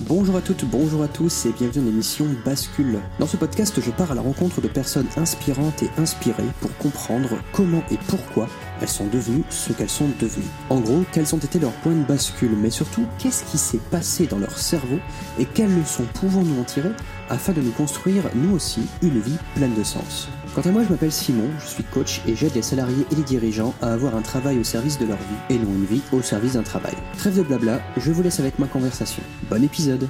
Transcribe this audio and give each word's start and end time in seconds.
Bonjour 0.00 0.36
à 0.36 0.42
toutes, 0.42 0.66
bonjour 0.66 1.02
à 1.02 1.08
tous 1.08 1.46
et 1.46 1.52
bienvenue 1.52 1.86
dans 1.86 1.90
l'émission 1.90 2.26
Bascule. 2.44 3.00
Dans 3.18 3.26
ce 3.26 3.38
podcast, 3.38 3.80
je 3.80 3.90
pars 3.90 4.12
à 4.12 4.14
la 4.14 4.20
rencontre 4.20 4.60
de 4.60 4.68
personnes 4.68 5.06
inspirantes 5.16 5.82
et 5.82 5.88
inspirées 5.96 6.44
pour 6.60 6.76
comprendre 6.76 7.30
comment 7.52 7.82
et 7.90 7.96
pourquoi 8.06 8.48
elles 8.82 8.88
sont 8.88 9.06
devenues 9.06 9.44
ce 9.48 9.72
qu'elles 9.72 9.88
sont 9.88 10.10
devenues. 10.20 10.44
En 10.68 10.80
gros, 10.80 11.04
quels 11.12 11.34
ont 11.34 11.38
été 11.38 11.58
leurs 11.58 11.72
points 11.72 11.94
de 11.94 12.04
bascule, 12.04 12.54
mais 12.54 12.70
surtout, 12.70 13.06
qu'est-ce 13.18 13.44
qui 13.44 13.56
s'est 13.56 13.80
passé 13.90 14.26
dans 14.26 14.38
leur 14.38 14.58
cerveau 14.58 14.98
et 15.38 15.46
quelles 15.46 15.74
leçons 15.74 16.04
pouvons-nous 16.20 16.60
en 16.60 16.64
tirer 16.64 16.92
afin 17.30 17.54
de 17.54 17.62
nous 17.62 17.72
construire, 17.72 18.24
nous 18.34 18.54
aussi, 18.54 18.82
une 19.00 19.20
vie 19.20 19.38
pleine 19.54 19.74
de 19.74 19.84
sens? 19.84 20.28
Quant 20.58 20.70
à 20.70 20.72
moi, 20.72 20.82
je 20.82 20.88
m'appelle 20.88 21.12
Simon, 21.12 21.48
je 21.60 21.66
suis 21.66 21.84
coach 21.84 22.20
et 22.26 22.34
j'aide 22.34 22.56
les 22.56 22.62
salariés 22.62 23.06
et 23.12 23.14
les 23.14 23.22
dirigeants 23.22 23.76
à 23.80 23.92
avoir 23.92 24.16
un 24.16 24.22
travail 24.22 24.58
au 24.58 24.64
service 24.64 24.98
de 24.98 25.06
leur 25.06 25.16
vie 25.16 25.54
et 25.54 25.56
non 25.56 25.72
une 25.72 25.84
vie 25.84 26.02
au 26.12 26.20
service 26.20 26.54
d'un 26.54 26.64
travail. 26.64 26.96
Trêve 27.16 27.38
de 27.38 27.44
blabla, 27.44 27.80
je 27.96 28.10
vous 28.10 28.24
laisse 28.24 28.40
avec 28.40 28.58
ma 28.58 28.66
conversation. 28.66 29.22
Bon 29.48 29.62
épisode 29.62 30.08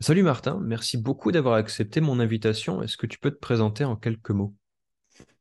Salut 0.00 0.22
Martin, 0.22 0.60
merci 0.62 0.98
beaucoup 0.98 1.32
d'avoir 1.32 1.54
accepté 1.54 2.02
mon 2.02 2.20
invitation. 2.20 2.82
Est-ce 2.82 2.98
que 2.98 3.06
tu 3.06 3.18
peux 3.18 3.30
te 3.30 3.38
présenter 3.38 3.86
en 3.86 3.96
quelques 3.96 4.32
mots? 4.32 4.54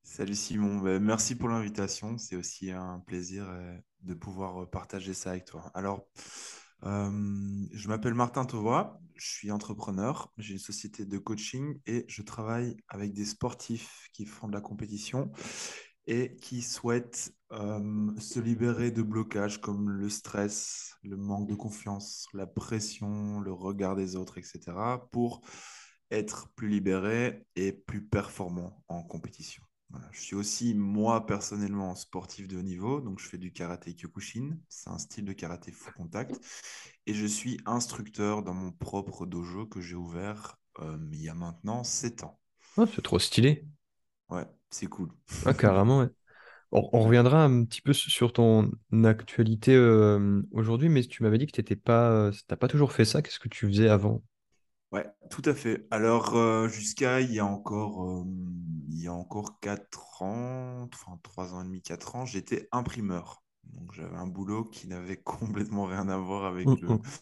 Salut 0.04 0.36
Simon, 0.36 0.78
Ben, 0.78 1.04
merci 1.04 1.36
pour 1.36 1.50
l'invitation. 1.50 2.18
C'est 2.18 2.38
aussi 2.38 2.72
un 2.72 3.04
plaisir 3.06 3.46
euh, 3.50 3.78
de 4.04 4.14
pouvoir 4.14 4.64
euh, 4.64 4.66
partager 4.66 5.14
ça 5.14 5.32
avec 5.32 5.44
toi. 5.44 5.70
Alors, 5.74 6.08
euh, 6.86 7.12
je 7.74 7.88
m'appelle 7.90 8.14
Martin 8.14 8.46
Tovois, 8.46 9.02
je 9.20 9.30
suis 9.30 9.52
entrepreneur, 9.52 10.32
j'ai 10.38 10.54
une 10.54 10.60
société 10.60 11.06
de 11.06 11.18
coaching 11.18 11.80
et 11.86 12.06
je 12.08 12.22
travaille 12.22 12.78
avec 12.88 13.14
des 13.14 13.26
sportifs 13.26 14.08
qui 14.14 14.26
font 14.26 14.48
de 14.48 14.54
la 14.54 14.62
compétition 14.62 15.32
et 16.08 16.36
qui 16.38 16.62
souhaitent 16.62 17.34
euh, 17.52 18.12
se 18.18 18.40
libérer 18.40 18.92
de 18.92 19.02
blocages 19.02 19.60
comme 19.60 19.90
le 19.90 20.10
stress, 20.10 20.96
le 21.04 21.18
manque 21.18 21.48
de 21.48 21.56
confiance, 21.56 22.28
la 22.34 22.48
pression, 22.48 23.40
le 23.42 23.52
regard 23.52 23.96
des 23.96 24.16
autres, 24.16 24.38
etc. 24.38 24.60
pour 25.12 25.42
être 26.10 26.50
plus 26.56 26.70
libérés 26.70 27.46
et 27.56 27.74
plus 27.74 28.02
performants 28.02 28.84
en 28.88 29.04
compétition. 29.04 29.67
Voilà. 29.90 30.08
Je 30.12 30.20
suis 30.22 30.36
aussi, 30.36 30.74
moi, 30.76 31.26
personnellement, 31.26 31.96
sportif 31.96 32.48
de 32.48 32.58
haut 32.58 32.62
niveau. 32.62 33.02
Donc, 33.02 33.20
je 33.20 33.28
fais 33.28 33.38
du 33.38 33.52
karaté 33.52 33.94
Kyokushin. 33.96 34.58
C'est 34.70 34.90
un 34.90 34.98
style 34.98 35.26
de 35.26 35.34
karaté 35.34 35.72
full 35.72 35.94
contact. 35.94 36.40
Et 37.06 37.14
je 37.14 37.26
suis 37.26 37.60
instructeur 37.66 38.44
dans 38.44 38.54
mon 38.54 38.72
propre 38.72 39.26
dojo 39.26 39.66
que 39.66 39.82
j'ai 39.82 39.96
ouvert 39.96 40.60
euh, 40.80 40.98
il 41.12 41.22
y 41.22 41.30
a 41.30 41.34
maintenant 41.34 41.84
7 41.84 42.24
ans. 42.24 42.40
Ah, 42.78 42.86
c'est 42.88 43.02
trop 43.04 43.20
stylé. 43.20 43.66
Ouais, 44.30 44.46
c'est 44.70 44.88
cool. 44.88 45.10
Ah, 45.46 45.54
carrément, 45.54 46.00
ouais. 46.02 46.10
On, 46.72 46.90
on 46.94 47.02
reviendra 47.04 47.44
un 47.46 47.66
petit 47.66 47.82
peu 47.82 47.94
sur 47.94 48.34
ton 48.34 48.72
actualité 49.06 49.76
euh, 49.76 50.42
aujourd'hui, 50.52 50.90
mais 50.90 51.04
tu 51.04 51.24
m'avais 51.24 51.38
dit 51.40 51.48
que 51.48 51.54
tu 51.54 51.62
n'étais 51.62 51.76
pas, 51.78 52.12
euh, 52.12 52.32
pas 52.60 52.68
toujours 52.70 52.94
fait 52.94 53.06
ça. 53.06 53.22
Qu'est-ce 53.22 53.40
que 53.40 53.50
tu 53.50 53.68
faisais 53.68 53.90
avant? 53.90 54.24
Ouais, 54.92 55.06
tout 55.30 55.42
à 55.46 55.54
fait. 55.54 55.86
Alors, 55.92 56.36
euh, 56.36 56.68
jusqu'à 56.70 57.20
il 57.20 57.34
y 57.34 57.40
a 57.40 57.46
encore, 57.46 58.04
euh, 58.22 58.24
il 58.90 59.02
y 59.02 59.08
a 59.08 59.14
encore 59.14 59.60
4 59.60 60.22
ans, 60.22 60.88
enfin 60.94 61.20
3 61.24 61.54
ans 61.54 61.62
et 61.62 61.66
demi, 61.66 61.82
4 61.82 62.16
ans, 62.16 62.26
j'étais 62.26 62.70
imprimeur. 62.72 63.44
Donc, 63.66 63.92
j'avais 63.94 64.16
un 64.16 64.28
boulot 64.28 64.64
qui 64.64 64.88
n'avait 64.88 65.18
complètement 65.22 65.86
rien 65.86 66.08
à 66.08 66.18
voir 66.18 66.46
avec 66.46 66.70
Hum, 66.70 66.82
le, 66.82 67.00
hum. 67.00 67.18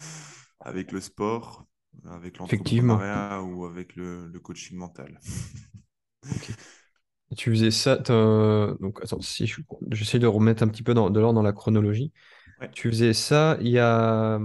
avec 0.59 0.91
le 0.91 1.01
sport, 1.01 1.65
avec 2.05 2.37
l'entrepreneuriat 2.37 3.41
ou 3.43 3.65
avec 3.65 3.95
le, 3.95 4.27
le 4.27 4.39
coaching 4.39 4.77
mental. 4.77 5.19
Tu 7.35 7.49
faisais 7.51 7.71
ça, 7.71 7.97
donc 7.97 8.99
attends, 9.03 9.19
si 9.21 9.47
je- 9.47 9.61
j'essaie 9.91 10.19
de 10.19 10.27
remettre 10.27 10.63
un 10.63 10.67
petit 10.67 10.83
peu 10.83 10.93
dans- 10.93 11.09
de 11.09 11.19
l'ordre 11.19 11.35
dans 11.35 11.41
la 11.43 11.53
chronologie. 11.53 12.13
Ouais, 12.59 12.71
Tu 12.71 12.89
faisais 12.89 13.13
ça 13.13 13.57
il 13.61 13.69
y 13.69 13.79
a 13.79 14.39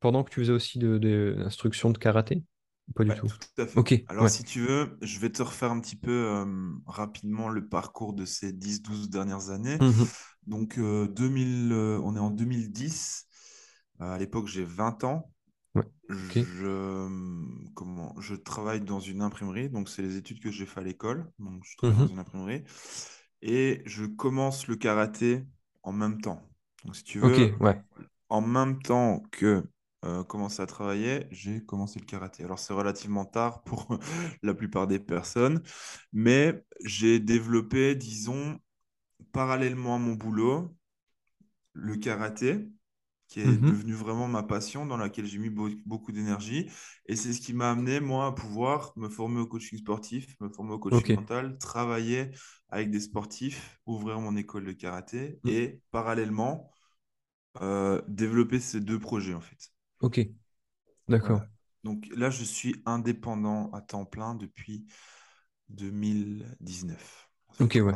pendant 0.00 0.24
que 0.24 0.30
tu 0.30 0.40
faisais 0.40 0.52
aussi 0.52 0.78
de, 0.78 0.98
de 0.98 1.34
l'instruction 1.38 1.90
de 1.90 1.98
karaté? 1.98 2.44
Pas 2.94 3.04
du 3.04 3.10
ouais, 3.10 3.14
tout. 3.14 3.28
tout 3.40 3.62
à 3.62 3.66
fait. 3.66 3.80
Ok, 3.80 3.94
Alors, 4.06 4.24
ouais. 4.24 4.30
si 4.30 4.44
tu 4.44 4.60
veux, 4.60 4.98
je 5.02 5.18
vais 5.18 5.30
te 5.30 5.42
refaire 5.42 5.70
un 5.72 5.80
petit 5.80 5.96
peu 5.96 6.10
euh, 6.10 6.44
rapidement 6.86 7.48
le 7.48 7.66
parcours 7.68 8.12
de 8.14 8.24
ces 8.24 8.52
dix 8.52 8.82
douze 8.82 9.10
dernières 9.10 9.50
années. 9.50 9.80
Mhm. 9.80 10.12
Donc, 10.46 10.78
euh, 10.78 11.08
2000, 11.08 11.72
euh, 11.72 12.00
on 12.04 12.16
est 12.16 12.20
en 12.20 12.30
2010. 12.30 13.26
Euh, 14.00 14.12
à 14.14 14.18
l'époque, 14.18 14.48
j'ai 14.48 14.64
20 14.64 15.04
ans. 15.04 15.30
Ouais. 15.74 15.84
Je, 16.08 17.08
comment, 17.74 18.14
je 18.20 18.34
travaille 18.34 18.80
dans 18.80 19.00
une 19.00 19.22
imprimerie, 19.22 19.70
donc 19.70 19.88
c'est 19.88 20.02
les 20.02 20.16
études 20.16 20.40
que 20.40 20.50
j'ai 20.50 20.66
fait 20.66 20.80
à 20.80 20.82
l'école. 20.84 21.30
Donc, 21.38 21.62
je 21.64 21.76
travaille 21.76 21.98
dans 21.98 22.06
Mhm. 22.06 22.12
une 22.12 22.18
imprimerie 22.18 22.64
et 23.42 23.82
je 23.86 24.04
commence 24.06 24.66
le 24.68 24.76
karaté 24.76 25.44
en 25.82 25.92
même 25.92 26.20
temps. 26.20 26.42
Donc, 26.84 26.96
si 26.96 27.04
tu 27.04 27.20
veux, 27.20 27.54
ouais. 27.60 27.82
en 28.28 28.40
même 28.42 28.82
temps 28.82 29.22
que 29.32 29.64
euh, 30.04 30.24
commencer 30.24 30.62
à 30.62 30.66
travailler, 30.66 31.26
j'ai 31.30 31.64
commencé 31.64 31.98
le 32.00 32.04
karaté. 32.06 32.44
Alors, 32.44 32.58
c'est 32.58 32.74
relativement 32.74 33.24
tard 33.24 33.62
pour 33.64 33.86
la 34.42 34.54
plupart 34.54 34.86
des 34.86 34.98
personnes, 34.98 35.62
mais 36.12 36.64
j'ai 36.84 37.20
développé, 37.20 37.94
disons, 37.94 38.58
parallèlement 39.32 39.96
à 39.96 39.98
mon 39.98 40.14
boulot, 40.14 40.76
le 41.72 41.96
karaté 41.96 42.68
qui 43.28 43.40
est 43.40 43.58
Mhm. 43.58 43.58
devenu 43.58 43.94
vraiment 43.94 44.28
ma 44.28 44.42
passion, 44.44 44.86
dans 44.86 44.96
laquelle 44.98 45.26
j'ai 45.26 45.38
mis 45.38 45.50
beau- 45.50 45.70
beaucoup 45.86 46.12
d'énergie. 46.12 46.70
Et 47.06 47.16
c'est 47.16 47.32
ce 47.32 47.40
qui 47.40 47.54
m'a 47.54 47.70
amené, 47.72 48.00
moi, 48.00 48.26
à 48.26 48.32
pouvoir 48.32 48.92
me 48.96 49.08
former 49.08 49.40
au 49.40 49.46
coaching 49.46 49.78
sportif, 49.78 50.36
me 50.40 50.48
former 50.50 50.74
au 50.74 50.78
coaching 50.78 51.10
mental, 51.10 51.58
travailler 51.58 52.30
avec 52.70 52.90
des 52.90 53.00
sportifs, 53.00 53.80
ouvrir 53.86 54.20
mon 54.20 54.36
école 54.36 54.64
de 54.66 54.72
karaté 54.72 55.40
Mm. 55.44 55.56
et 55.56 55.80
parallèlement 55.90 56.70
euh, 57.62 58.02
développer 58.08 58.60
ces 58.60 58.80
deux 58.80 59.00
projets, 59.00 59.34
en 59.34 59.40
fait. 59.42 59.71
Ok, 60.02 60.20
d'accord. 61.08 61.40
Voilà. 61.40 61.48
Donc 61.84 62.06
là, 62.14 62.30
je 62.30 62.44
suis 62.44 62.82
indépendant 62.86 63.70
à 63.72 63.80
temps 63.80 64.04
plein 64.04 64.34
depuis 64.34 64.86
2019. 65.68 67.30
Ça 67.52 67.64
fait 67.64 67.64
Ok, 67.64 67.78
ouais. 67.82 67.94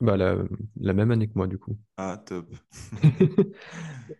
Bah, 0.00 0.16
la, 0.16 0.36
la 0.80 0.92
même 0.94 1.10
année 1.12 1.28
que 1.28 1.34
moi, 1.36 1.46
du 1.48 1.58
coup. 1.58 1.78
Ah, 1.96 2.16
top. 2.16 2.48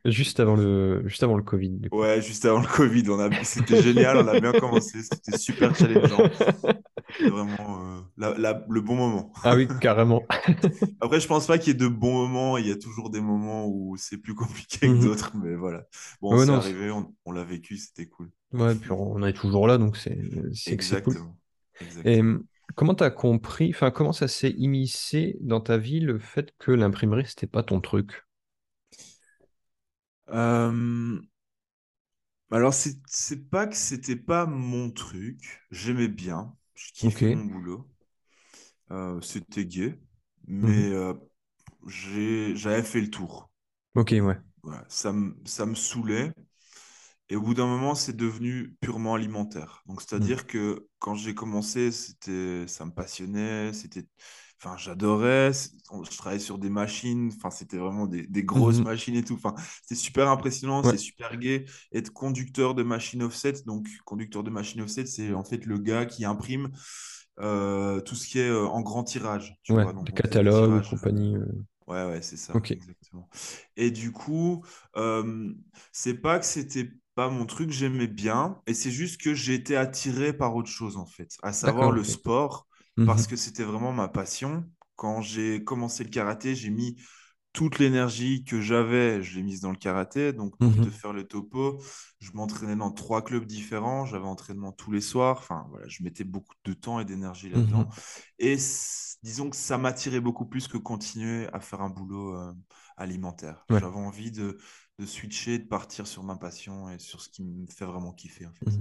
Juste 0.05 0.41
avant 0.41 0.57
le, 0.57 1.07
juste 1.09 1.23
avant 1.23 1.37
le 1.37 1.43
Covid, 1.43 1.71
du 1.71 1.91
coup. 1.91 1.99
Ouais, 1.99 2.23
juste 2.23 2.45
avant 2.45 2.61
le 2.61 2.69
Covid, 2.69 3.03
c'était 3.45 3.77
génial, 3.77 4.17
on 4.19 4.29
a 4.29 4.37
bien 4.37 4.53
commencé, 4.53 5.03
c'était 5.03 5.33
super 5.33 5.75
challengeant. 5.75 6.31
C'était 7.21 7.31
vraiment 7.31 7.57
euh, 7.99 8.01
la- 8.17 8.37
la- 8.39 8.65
le 8.69 8.81
bon 8.81 8.97
moment. 8.97 9.33
Ah 9.43 9.55
oui, 9.55 9.75
carrément. 9.81 10.27
Après, 11.01 11.21
je 11.21 11.27
pense 11.27 11.47
pas 11.47 11.59
qu'il 11.59 11.69
y 11.69 11.71
ait 11.73 11.75
de 11.79 11.89
bons 11.89 12.13
moments, 12.29 12.57
il 12.59 12.67
y 12.67 12.71
a 12.73 12.77
toujours 12.77 13.11
des 13.11 13.21
moments 13.21 13.67
où 13.67 13.97
c'est 13.97 14.19
plus 14.19 14.35
compliqué 14.35 14.93
que 14.93 14.99
Mhm. 14.99 15.01
d'autres, 15.01 15.37
mais 15.37 15.55
voilà. 15.55 15.87
Bon, 16.21 16.37
Ouais, 16.37 16.47
c'est 16.47 16.53
c'est- 16.63 16.77
arrivé, 16.77 16.91
on, 16.91 17.15
on 17.25 17.33
l'a 17.33 17.45
vécu, 17.45 17.77
c'était 17.79 18.07
cool. 18.07 18.31
ouais, 18.53 18.75
puis 18.77 18.91
on 18.93 19.23
est 19.25 19.33
toujours 19.33 19.67
là, 19.67 19.79
donc 19.79 19.97
c'est, 19.97 20.19
c'est 20.55 20.81
c'est 20.81 20.99
cool. 20.99 21.19
Exactement. 21.19 21.39
Et 22.05 22.23
Exactement. 22.23 22.41
comment 22.77 22.95
t'as 22.97 23.11
compris, 23.11 23.71
enfin, 23.71 23.91
comment 23.91 24.13
ça 24.15 24.29
s'est 24.29 24.53
immiscé 24.53 25.39
dans 25.43 25.61
ta 25.63 25.79
vie 25.79 26.01
le 26.01 26.19
fait 26.19 26.55
que 26.59 26.73
l'imprimerie, 26.73 27.27
c'était 27.27 27.47
pas 27.49 27.65
ton 27.65 27.81
truc? 27.83 28.25
Euh, 30.31 31.21
alors, 32.53 32.75
c'est 32.75 32.97
c'est 33.07 33.49
pas 33.51 33.67
que 33.67 33.75
c'était 33.77 34.15
pas 34.17 34.47
mon 34.47 34.91
truc, 34.91 35.61
j'aimais 35.73 36.07
bien, 36.09 36.57
je 36.81 36.93
mon 37.31 37.45
boulot, 37.45 37.87
Euh, 38.91 39.21
c'était 39.21 39.65
gay, 39.65 39.99
Mhm. 40.63 40.85
mais 40.85 40.93
euh, 40.93 41.15
j'avais 41.87 42.83
fait 42.83 43.01
le 43.01 43.11
tour. 43.11 43.51
Ok, 43.95 44.13
ouais. 44.21 44.41
Voilà, 44.63 44.85
ça 44.89 45.13
me, 45.13 45.37
ça 45.47 45.67
me 45.67 45.75
saoulait. 45.75 46.33
Et 47.31 47.37
au 47.37 47.43
bout 47.43 47.55
d'un 47.55 47.67
moment, 47.67 47.95
c'est 47.95 48.17
devenu 48.17 48.77
purement 48.81 49.15
alimentaire. 49.15 49.83
Donc, 49.87 50.03
Mhm. 50.17 50.31
c'est-à-dire 50.31 50.47
que 50.47 50.89
quand 50.99 51.15
j'ai 51.15 51.35
commencé, 51.35 51.93
c'était, 51.93 52.67
ça 52.69 52.85
me 52.87 52.93
passionnait, 52.93 53.73
c'était, 53.73 54.07
enfin, 54.63 54.77
j'adorais. 54.77 55.53
Je 55.53 56.17
travaillais 56.17 56.39
sur 56.41 56.59
des 56.59 56.71
machines, 56.71 57.31
enfin, 57.37 57.51
c'était 57.51 57.77
vraiment 57.79 58.07
des, 58.07 58.27
des 58.27 58.45
grosses 58.45 58.83
Mhm. 58.83 58.85
machines 58.85 59.17
et 59.17 59.25
tout. 59.25 59.35
Enfin, 59.35 59.55
c'était 59.83 59.97
super 60.01 60.29
impressionnant, 60.29 60.83
Ouais. 60.83 60.93
c'est 60.93 60.99
super 60.99 61.37
gai. 61.37 61.65
Être 61.93 62.13
conducteur 62.13 62.75
de 62.75 62.83
machine 62.83 63.23
offset, 63.23 63.55
donc 63.67 63.89
conducteur 64.05 64.43
de 64.45 64.51
machine 64.51 64.83
offset, 64.83 65.07
c'est 65.07 65.33
en 65.35 65.45
fait 65.45 65.67
le 65.67 65.79
gars 65.79 66.07
qui 66.07 66.25
imprime 66.25 66.71
euh, 67.41 68.01
tout 68.01 68.15
ce 68.15 68.27
qui 68.29 68.39
est 68.41 68.49
euh, 68.49 68.67
en 68.69 68.81
grand 68.83 69.05
tirage, 69.05 69.57
tu 69.63 69.75
Ouais, 69.75 69.87
vois. 69.87 69.93
des 70.03 70.13
Donc, 70.13 70.13
catalogues, 70.13 70.85
tirages. 70.85 70.85
compagnie. 70.85 71.35
euh, 71.37 71.47
Ouais, 71.87 72.05
ouais, 72.07 72.23
c'est 72.23 72.37
ça, 72.37 72.63
exactement. 72.71 73.29
Et 73.77 73.91
du 73.91 74.13
coup, 74.13 74.65
euh, 74.97 75.53
c'est 75.93 76.15
pas 76.15 76.39
que 76.39 76.47
c'était 76.47 76.91
pas 77.17 77.29
mon 77.29 77.47
truc, 77.47 77.71
j'aimais 77.71 78.07
bien, 78.07 78.61
et 78.67 78.75
c'est 78.75 78.93
juste 78.93 79.21
que 79.21 79.35
j'ai 79.35 79.55
été 79.55 79.77
attiré 79.77 80.33
par 80.33 80.55
autre 80.55 80.69
chose, 80.71 80.97
en 80.97 81.07
fait, 81.07 81.37
à 81.43 81.53
savoir 81.53 81.91
le 81.91 82.05
sport, 82.05 82.69
parce 83.05 83.27
Mhm. 83.27 83.27
que 83.27 83.37
c'était 83.37 83.65
vraiment 83.65 83.93
ma 83.93 84.09
passion. 84.09 84.65
Quand 84.97 85.23
j'ai 85.23 85.65
commencé 85.65 86.05
le 86.05 86.11
karaté, 86.11 86.55
j'ai 86.55 86.71
mis 86.71 86.97
toute 87.53 87.79
l'énergie 87.81 88.45
que 88.45 88.61
j'avais, 88.61 89.23
je 89.23 89.37
l'ai 89.37 89.43
mise 89.43 89.61
dans 89.61 89.71
le 89.73 89.77
karaté. 89.77 90.33
Donc, 90.33 90.59
pour 90.61 90.79
te 90.79 90.89
Mhm. 90.89 90.91
faire 90.91 91.13
le 91.13 91.25
topo, 91.27 91.83
je 92.21 92.31
m'entraînais 92.33 92.77
dans 92.77 92.93
trois 92.93 93.23
clubs 93.25 93.45
différents, 93.45 94.05
j'avais 94.07 94.27
entraînement 94.27 94.73
tous 94.73 94.93
les 94.93 95.01
soirs, 95.01 95.39
enfin, 95.39 95.67
voilà, 95.71 95.87
je 95.89 96.03
mettais 96.05 96.25
beaucoup 96.25 96.55
de 96.65 96.73
temps 96.75 97.01
et 97.01 97.05
d'énergie 97.05 97.49
là-dedans. 97.51 97.89
Mhm. 97.89 97.93
Et 98.39 98.57
disons 99.23 99.51
que 99.51 99.57
ça 99.57 99.79
m'attirait 99.79 100.21
beaucoup 100.21 100.47
plus 100.47 100.69
que 100.69 100.77
continuer 100.79 101.49
à 101.53 101.61
faire 101.61 101.81
un 101.83 101.91
boulot, 101.91 102.37
euh, 102.37 102.53
alimentaire. 102.97 103.67
Ouais. 103.71 103.81
J'avais 103.81 103.97
envie 103.97 104.31
de, 104.31 104.59
de 104.99 105.07
switcher, 105.07 105.59
de 105.59 105.65
partir 105.67 106.07
sur 106.07 106.23
ma 106.23 106.37
passion 106.37 106.91
et 106.91 106.99
sur 106.99 107.21
ce 107.21 107.29
qui 107.29 107.43
me 107.43 107.67
fait 107.67 107.85
vraiment 107.87 108.13
kiffer, 108.13 108.47
en 108.47 108.53
fait. 108.55 108.81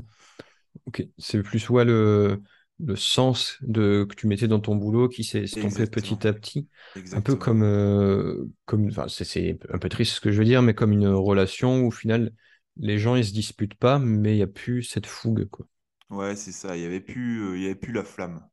Ok, 0.86 1.04
c'est 1.18 1.42
plus 1.44 1.70
ouais, 1.70 1.86
le, 1.86 2.42
le 2.86 2.96
sens 2.96 3.58
de, 3.62 4.06
que 4.10 4.16
tu 4.16 4.28
mettais 4.28 4.48
dans 4.48 4.60
ton 4.60 4.76
boulot 4.76 5.10
qui 5.10 5.24
s'est 5.24 5.44
estompé 5.44 5.88
petit 5.88 6.26
à 6.28 6.34
petit. 6.34 6.68
Un 7.12 7.22
peu 7.22 7.36
comme, 7.36 7.64
euh, 7.64 8.46
comme 8.66 8.88
enfin, 8.88 9.08
c'est 9.10 9.60
un 9.74 9.80
peu 9.80 9.90
triste 9.90 10.14
ce 10.16 10.22
que 10.22 10.32
je 10.32 10.40
veux 10.40 10.46
dire, 10.46 10.62
mais 10.62 10.74
comme 10.74 10.92
une 10.94 11.08
relation 11.08 11.82
où 11.82 11.88
au 11.88 11.92
final, 11.92 12.34
les 12.78 12.98
gens 13.00 13.16
ils 13.16 13.26
se 13.26 13.34
disputent 13.34 13.76
pas, 13.76 14.00
mais 14.00 14.34
il 14.34 14.38
n'y 14.38 14.44
a 14.44 14.48
plus 14.48 14.84
cette 14.84 15.06
fougue, 15.08 15.46
quoi. 15.50 15.66
Ouais, 16.10 16.36
c'est 16.36 16.52
ça. 16.52 16.76
Il 16.76 16.82
n'y 16.82 16.86
avait 16.88 17.02
plus, 17.02 17.42
euh, 17.52 17.58
il 17.58 17.62
y 17.64 17.66
avait 17.66 17.76
plus 17.76 17.94
la 17.94 18.04
flamme. 18.04 18.48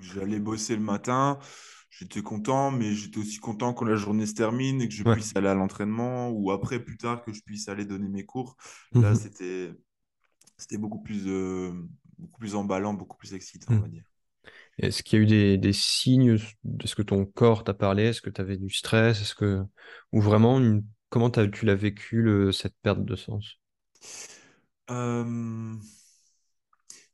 J'allais 0.00 0.38
bosser 0.40 0.76
le 0.76 0.82
matin, 0.82 1.38
j'étais 1.90 2.22
content, 2.22 2.70
mais 2.70 2.92
j'étais 2.94 3.18
aussi 3.18 3.38
content 3.38 3.72
quand 3.74 3.84
la 3.86 3.96
journée 3.96 4.26
se 4.26 4.34
termine 4.34 4.82
et 4.82 4.88
que 4.88 4.94
je 4.94 5.04
Ouais. 5.04 5.16
puisse 5.16 5.32
aller 5.36 5.48
à 5.48 5.54
l'entraînement 5.54 6.30
ou 6.30 6.50
après, 6.50 6.80
plus 6.84 6.96
tard, 6.98 7.22
que 7.24 7.32
je 7.32 7.40
puisse 7.42 7.68
aller 7.68 7.84
donner 7.86 8.08
mes 8.08 8.24
cours. 8.26 8.56
Là, 9.00 9.14
Mhm. 9.14 9.18
c'était, 9.18 9.72
c'était 10.58 10.78
beaucoup 10.78 11.02
plus, 11.02 11.24
euh, 11.28 11.72
beaucoup 12.22 12.40
plus 12.40 12.54
emballant, 12.56 12.94
beaucoup 12.94 13.16
plus 13.18 13.34
excitant, 13.34 13.74
on 13.76 13.78
Mhm. 13.78 13.82
va 13.82 13.88
dire. 13.88 14.04
Est-ce 14.78 15.02
qu'il 15.02 15.18
y 15.18 15.22
a 15.22 15.24
eu 15.24 15.26
des, 15.28 15.58
des 15.58 15.72
signes 15.72 16.38
de 16.64 16.86
ce 16.86 16.94
que 16.96 17.02
ton 17.02 17.26
corps 17.26 17.64
t'a 17.64 17.74
parlé? 17.74 18.04
Est-ce 18.04 18.22
que 18.22 18.30
tu 18.30 18.40
avais 18.40 18.56
du 18.58 18.70
stress? 18.70 19.20
Est-ce 19.22 19.34
que... 19.34 19.62
Ou 20.12 20.20
vraiment, 20.20 20.58
une... 20.60 20.84
comment 21.10 21.30
tu 21.30 21.66
l'as 21.66 21.74
vécu, 21.74 22.22
le... 22.22 22.52
cette 22.52 22.76
perte 22.82 23.04
de 23.04 23.16
sens? 23.16 23.58
Euh, 24.90 25.76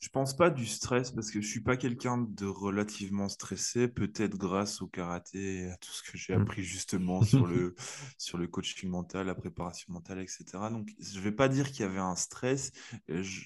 je 0.00 0.08
pense 0.10 0.37
pas 0.37 0.50
du 0.50 0.66
stress 0.66 1.11
parce 1.11 1.31
que 1.31 1.40
je 1.40 1.49
suis 1.49 1.61
pas 1.61 1.76
quelqu'un 1.76 2.19
de 2.19 2.46
relativement 2.46 3.28
stressé, 3.28 3.88
peut-être 3.88 4.37
grâce 4.37 4.81
au 4.81 4.87
karaté 4.87 5.62
et 5.62 5.70
à 5.70 5.76
tout 5.78 5.90
ce 5.90 6.02
que 6.02 6.16
j'ai 6.16 6.34
Mhm. 6.34 6.49
appris 6.49 6.62
justement 6.62 7.20
sur 7.22 7.46
le, 7.46 7.75
sur 8.16 8.38
le 8.38 8.46
coaching 8.46 8.88
mental, 8.90 9.26
la 9.26 9.34
préparation 9.34 9.93
mentale, 9.93 10.20
etc. 10.20 10.70
Donc, 10.70 10.90
je 11.00 11.20
vais 11.20 11.32
pas 11.32 11.49
dire 11.49 11.70
qu'il 11.70 11.81
y 11.81 11.84
avait 11.84 11.99
un 11.99 12.16
stress. 12.16 12.72
Je, 13.08 13.40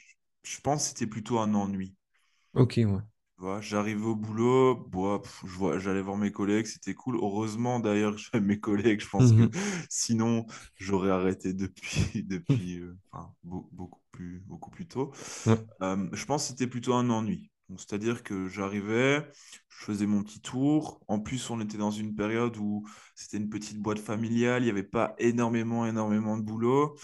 je 0.44 0.60
pense 0.60 0.84
que 0.84 0.88
c'était 0.90 1.06
plutôt 1.08 1.38
un 1.38 1.54
ennui. 1.54 1.94
Ok, 2.54 2.74
ouais. 2.86 3.02
J'arrivais 3.60 4.04
au 4.04 4.14
boulot, 4.14 4.76
bois, 4.76 5.20
pff, 5.20 5.40
je 5.44 5.50
vois, 5.58 5.78
j'allais 5.80 6.00
voir 6.00 6.16
mes 6.16 6.30
collègues, 6.30 6.66
c'était 6.66 6.94
cool. 6.94 7.16
Heureusement 7.16 7.80
d'ailleurs 7.80 8.14
que 8.14 8.20
j'avais 8.32 8.40
mes 8.44 8.60
collègues, 8.60 9.00
je 9.00 9.08
pense 9.08 9.32
que 9.32 9.42
Mhm. 9.42 9.72
sinon 9.90 10.46
j'aurais 10.76 11.10
arrêté 11.10 11.52
depuis, 11.52 12.22
depuis 12.28 12.78
euh, 12.78 12.96
enfin, 13.10 13.34
beaucoup 13.42 14.00
plus, 14.12 14.40
beaucoup 14.46 14.70
plus 14.70 14.86
tôt. 14.86 15.12
Ouais. 15.46 15.56
Euh, 15.82 16.08
je 16.12 16.24
pense 16.26 16.44
que 16.44 16.48
c'était 16.50 16.66
plutôt 16.68 16.94
un 16.94 17.10
ennui. 17.10 17.50
C'est-à-dire 17.78 18.22
que 18.22 18.48
j'arrivais, 18.48 19.26
je 19.70 19.84
faisais 19.84 20.06
mon 20.06 20.22
petit 20.22 20.40
tour. 20.40 21.00
En 21.08 21.18
plus, 21.20 21.48
on 21.50 21.60
était 21.60 21.78
dans 21.78 21.90
une 21.90 22.14
période 22.14 22.56
où 22.58 22.86
c'était 23.16 23.38
une 23.38 23.48
petite 23.48 23.78
boîte 23.80 23.98
familiale, 23.98 24.62
il 24.62 24.66
n'y 24.66 24.70
avait 24.70 24.82
pas 24.82 25.14
énormément, 25.18 25.86
énormément 25.86 26.36
de 26.38 26.42
boulot. 26.42 26.96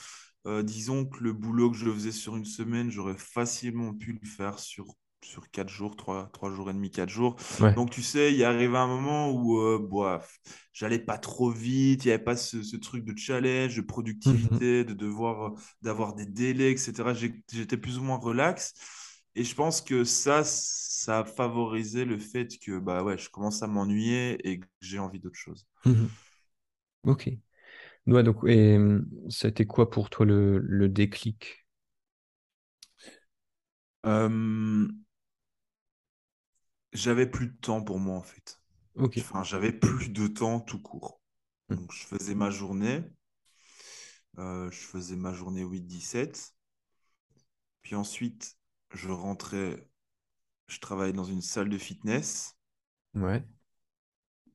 Euh, 0.48 0.62
disons 0.64 1.06
que 1.06 1.22
le 1.24 1.32
boulot 1.34 1.70
que 1.70 1.76
je 1.76 1.90
faisais 1.92 2.12
sur 2.12 2.36
une 2.36 2.46
semaine, 2.46 2.90
j'aurais 2.90 3.16
facilement 3.18 3.94
pu 3.94 4.18
le 4.20 4.26
faire 4.28 4.58
sur, 4.58 4.86
sur 5.24 5.50
quatre 5.50 5.68
jours, 5.70 5.96
trois, 5.96 6.30
trois 6.32 6.50
jours 6.50 6.70
et 6.70 6.74
demi, 6.74 6.90
quatre 6.90 7.10
jours. 7.10 7.36
Ouais. 7.60 7.76
Donc, 7.76 7.90
tu 7.90 8.02
sais, 8.02 8.32
il 8.32 8.38
y 8.38 8.44
arrivé 8.44 8.76
un 8.78 8.86
moment 8.88 9.30
où 9.32 9.58
euh, 9.60 9.78
j'allais 10.72 10.98
pas 10.98 11.18
trop 11.18 11.50
vite, 11.50 12.04
il 12.04 12.08
n'y 12.08 12.12
avait 12.14 12.22
pas 12.24 12.36
ce, 12.36 12.62
ce 12.62 12.76
truc 12.76 13.04
de 13.04 13.16
challenge, 13.16 13.76
de 13.76 13.82
Mhm. 14.24 14.60
productivité, 14.62 14.84
de 14.84 14.94
devoir, 14.94 15.54
euh, 15.54 15.58
d'avoir 15.82 16.14
des 16.14 16.26
délais, 16.26 16.72
etc. 16.72 17.14
J'étais 17.14 17.76
plus 17.76 17.98
ou 17.98 18.02
moins 18.02 18.18
relax. 18.18 18.74
Et 19.34 19.44
je 19.44 19.54
pense 19.54 19.80
que 19.80 20.04
ça, 20.04 20.42
ça 20.44 21.20
a 21.20 21.24
favorisé 21.24 22.04
le 22.04 22.18
fait 22.18 22.58
que 22.58 22.78
bah 22.78 23.02
ouais, 23.04 23.18
je 23.18 23.28
commence 23.30 23.62
à 23.62 23.66
m'ennuyer 23.68 24.36
et 24.48 24.60
que 24.60 24.66
j'ai 24.80 24.98
envie 24.98 25.20
d'autre 25.20 25.36
chose. 25.38 25.66
Mhm. 25.84 26.18
Ok. 27.02 27.28
Ouais, 28.08 28.22
donc, 28.24 28.38
et 28.46 28.76
hum, 28.76 29.06
a 29.44 29.48
été 29.48 29.64
quoi 29.66 29.88
pour 29.90 30.10
toi 30.10 30.26
le, 30.26 30.58
le 30.58 30.88
déclic? 30.88 31.64
Euh, 34.06 34.88
j'avais 36.92 37.26
plus 37.26 37.46
de 37.46 37.56
temps 37.56 37.82
pour 37.82 37.98
moi 37.98 38.16
en 38.18 38.22
fait. 38.22 38.60
Enfin, 39.18 39.42
j'avais 39.44 39.72
plus 39.72 40.10
de 40.10 40.26
temps 40.28 40.60
tout 40.60 40.80
court. 40.82 41.20
Mhm. 41.68 41.78
Donc, 41.78 41.92
je 41.92 42.06
faisais 42.06 42.34
ma 42.34 42.50
journée. 42.50 43.02
Euh, 44.38 44.70
je 44.70 44.78
faisais 44.78 45.16
ma 45.16 45.34
journée 45.34 45.62
8-17. 45.62 46.54
Puis 47.82 47.96
ensuite, 47.96 48.56
je 48.94 49.08
rentrais, 49.10 49.88
je 50.68 50.80
travaillais 50.80 51.12
dans 51.14 51.24
une 51.24 51.42
salle 51.42 51.68
de 51.70 51.78
fitness 51.78 52.56
Ouais. 53.14 53.44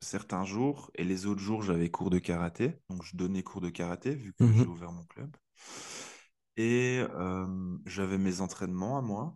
Certains 0.04 0.46
jours 0.46 0.92
et 0.96 1.04
les 1.06 1.26
autres 1.26 1.42
jours, 1.42 1.64
j'avais 1.64 1.90
cours 1.92 2.12
de 2.12 2.20
karaté. 2.20 2.78
Donc, 2.90 3.04
je 3.04 3.18
donnais 3.18 3.44
cours 3.44 3.62
de 3.62 3.70
karaté 3.72 4.16
vu 4.16 4.34
que 4.34 4.52
j'ai 4.54 4.66
Mhm. 4.66 4.68
ouvert 4.68 4.92
mon 4.94 5.06
club. 5.06 5.36
Et 6.58 7.04
euh, 7.12 7.78
j'avais 7.86 8.18
mes 8.18 8.42
entraînements 8.42 8.98
à 8.98 9.02
moi. 9.02 9.36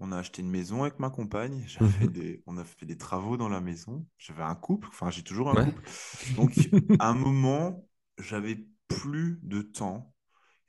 On 0.00 0.12
a 0.12 0.18
acheté 0.18 0.42
une 0.42 0.50
maison 0.50 0.82
avec 0.82 0.98
ma 0.98 1.10
compagne. 1.10 1.64
J'avais 1.68 2.08
des... 2.08 2.42
On 2.46 2.58
a 2.58 2.64
fait 2.64 2.86
des 2.86 2.96
travaux 2.98 3.36
dans 3.36 3.48
la 3.48 3.60
maison. 3.60 4.06
J'avais 4.18 4.42
un 4.42 4.54
couple. 4.54 4.88
Enfin, 4.88 5.10
j'ai 5.10 5.22
toujours 5.22 5.50
un 5.50 5.56
Ouais. 5.56 5.58
couple. 5.58 5.82
Donc, 6.36 6.70
à 6.98 7.10
un 7.10 7.14
moment, 7.14 7.88
j'avais 8.18 8.66
plus 8.88 9.40
de 9.42 9.62
temps. 9.62 10.14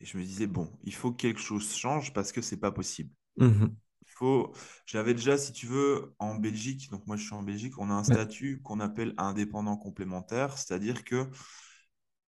Et 0.02 0.06
je 0.06 0.18
me 0.18 0.24
disais, 0.24 0.48
bon, 0.48 0.72
il 0.84 0.96
faut 0.96 1.12
que 1.12 1.18
quelque 1.18 1.42
chose 1.42 1.74
change 1.76 2.14
parce 2.14 2.32
que 2.34 2.42
c'est 2.42 2.60
pas 2.60 2.72
possible. 2.74 3.12
Mhm. 3.38 3.80
Faut... 4.20 4.54
J'avais 4.86 5.14
déjà, 5.14 5.38
si 5.38 5.54
tu 5.54 5.66
veux, 5.66 6.14
en 6.20 6.36
Belgique, 6.36 6.90
donc 6.92 7.08
moi 7.08 7.16
je 7.18 7.24
suis 7.26 7.34
en 7.36 7.44
Belgique, 7.44 7.78
on 7.80 7.90
a 7.90 7.94
un 7.94 8.04
Ouais. 8.08 8.20
statut 8.20 8.62
qu'on 8.64 8.80
appelle 8.82 9.14
indépendant 9.18 9.78
complémentaire, 9.78 10.58
c'est-à-dire 10.58 11.06
que 11.06 11.30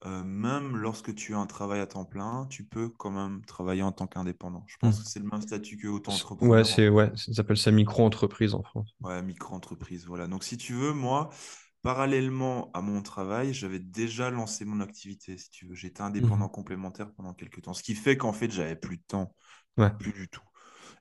euh, 0.06 0.24
même 0.24 0.78
lorsque 0.78 1.14
tu 1.16 1.34
as 1.36 1.40
un 1.40 1.46
travail 1.48 1.80
à 1.80 1.88
temps 1.88 2.06
plein, 2.06 2.46
tu 2.50 2.64
peux 2.66 2.90
quand 2.90 3.10
même 3.12 3.44
travailler 3.46 3.82
en 3.84 3.92
tant 3.92 4.08
qu'indépendant. 4.08 4.64
Je 4.68 4.78
pense 4.78 5.00
Mhm. 5.00 5.04
que 5.04 5.08
c'est 5.08 5.20
le 5.20 5.26
même 5.30 5.42
statut 5.42 5.78
que 5.78 5.88
Ouais, 6.42 6.64
auto-entrepreneur 6.64 6.72
en 6.72 6.76
c'est, 6.76 6.90
ouais, 6.90 7.10
ça 7.16 7.34
s'appelle 7.34 7.58
ça 7.58 7.72
micro-entreprise 7.72 8.54
en 8.56 8.64
France. 8.64 8.96
Ouais, 9.02 9.22
micro-entreprise, 9.24 10.06
voilà. 10.06 10.28
Donc 10.28 10.44
si 10.44 10.58
tu 10.58 10.74
veux, 10.74 10.94
moi, 10.94 11.30
parallèlement 11.82 12.72
à 12.74 12.82
mon 12.82 13.02
travail, 13.02 13.54
j'avais 13.54 13.80
déjà 13.80 14.30
lancé 14.30 14.64
mon 14.64 14.80
activité, 14.80 15.38
si 15.38 15.50
tu 15.50 15.66
veux. 15.68 15.74
J'étais 15.76 16.02
indépendant 16.02 16.48
Mhm. 16.48 16.50
complémentaire 16.50 17.12
pendant 17.14 17.34
quelques 17.34 17.64
temps, 17.64 17.74
ce 17.74 17.82
qui 17.84 17.96
fait 17.96 18.16
qu'en 18.18 18.34
fait, 18.34 18.52
j'avais 18.52 18.76
plus 18.76 18.98
de 18.98 19.04
temps, 19.04 19.34
Ouais. 19.78 19.92
plus 20.00 20.14
du 20.14 20.30
tout. 20.30 20.42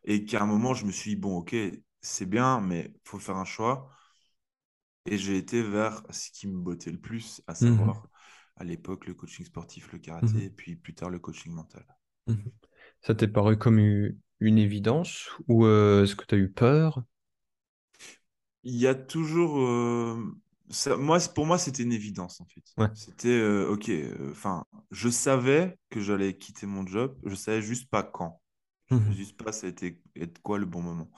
Et 0.05 0.25
qu'à 0.25 0.43
un 0.43 0.47
moment, 0.47 0.75
je 0.75 0.87
me 0.87 0.93
suis 0.93 1.11
dit, 1.13 1.17
bon, 1.17 1.39
ok, 1.39 1.55
c'est 2.01 2.27
bien, 2.27 2.61
mais 2.61 2.93
il 2.95 3.01
faut 3.09 3.19
faire 3.19 3.37
un 3.37 3.45
choix. 3.45 3.91
Et 5.05 5.19
j'ai 5.19 5.37
été 5.37 5.61
vers 5.63 6.03
ce 6.09 6.31
qui 6.31 6.49
me 6.49 6.57
bottait 6.59 6.91
le 6.91 6.99
plus, 6.99 7.43
à 7.47 7.55
Mhm. 7.61 7.95
savoir 7.95 8.09
à 8.57 8.65
l'époque 8.65 9.05
le 9.05 9.13
coaching 9.13 9.45
sportif, 9.45 9.93
le 9.93 9.99
karaté, 9.99 10.39
Mhm. 10.39 10.45
et 10.45 10.51
puis 10.51 10.75
plus 10.75 10.95
tard 10.95 11.11
le 11.11 11.19
coaching 11.19 11.53
mental. 11.53 11.85
Mhm. 12.27 12.51
Ça 13.03 13.15
t'est 13.15 13.29
paru 13.29 13.59
comme 13.59 13.79
une 14.41 14.59
évidence 14.59 15.31
ou 15.49 15.65
euh, 15.67 16.05
est-ce 16.05 16.17
que 16.17 16.25
tu 16.27 16.35
as 16.35 16.39
eu 16.39 16.51
peur? 16.51 17.03
Il 18.65 18.77
y 18.77 18.87
a 18.87 18.95
toujours. 18.95 19.59
euh, 19.61 20.37
ça, 20.71 20.97
moi, 20.97 21.19
pour 21.35 21.47
moi, 21.47 21.59
c'était 21.59 21.83
une 21.83 21.93
évidence, 21.93 22.41
en 22.41 22.47
fait. 22.47 22.63
Ouais. 22.77 22.91
C'était, 22.93 23.29
euh, 23.29 23.69
ok, 23.71 23.91
enfin, 24.31 24.65
je 24.91 25.09
savais 25.09 25.79
que 25.91 26.01
j'allais 26.01 26.37
quitter 26.37 26.67
mon 26.67 26.87
job, 26.87 27.17
je 27.25 27.35
savais 27.35 27.63
juste 27.63 27.89
pas 27.91 28.03
quand. 28.03 28.41
Je 28.99 28.99
Mhm. 28.99 29.13
juste 29.13 29.37
pas 29.43 29.53
ça 29.53 29.67
a 29.67 29.71
été 29.71 30.03
être 30.17 30.41
quoi 30.43 30.59
le 30.59 30.67
bon 30.67 30.83
moment? 30.83 31.11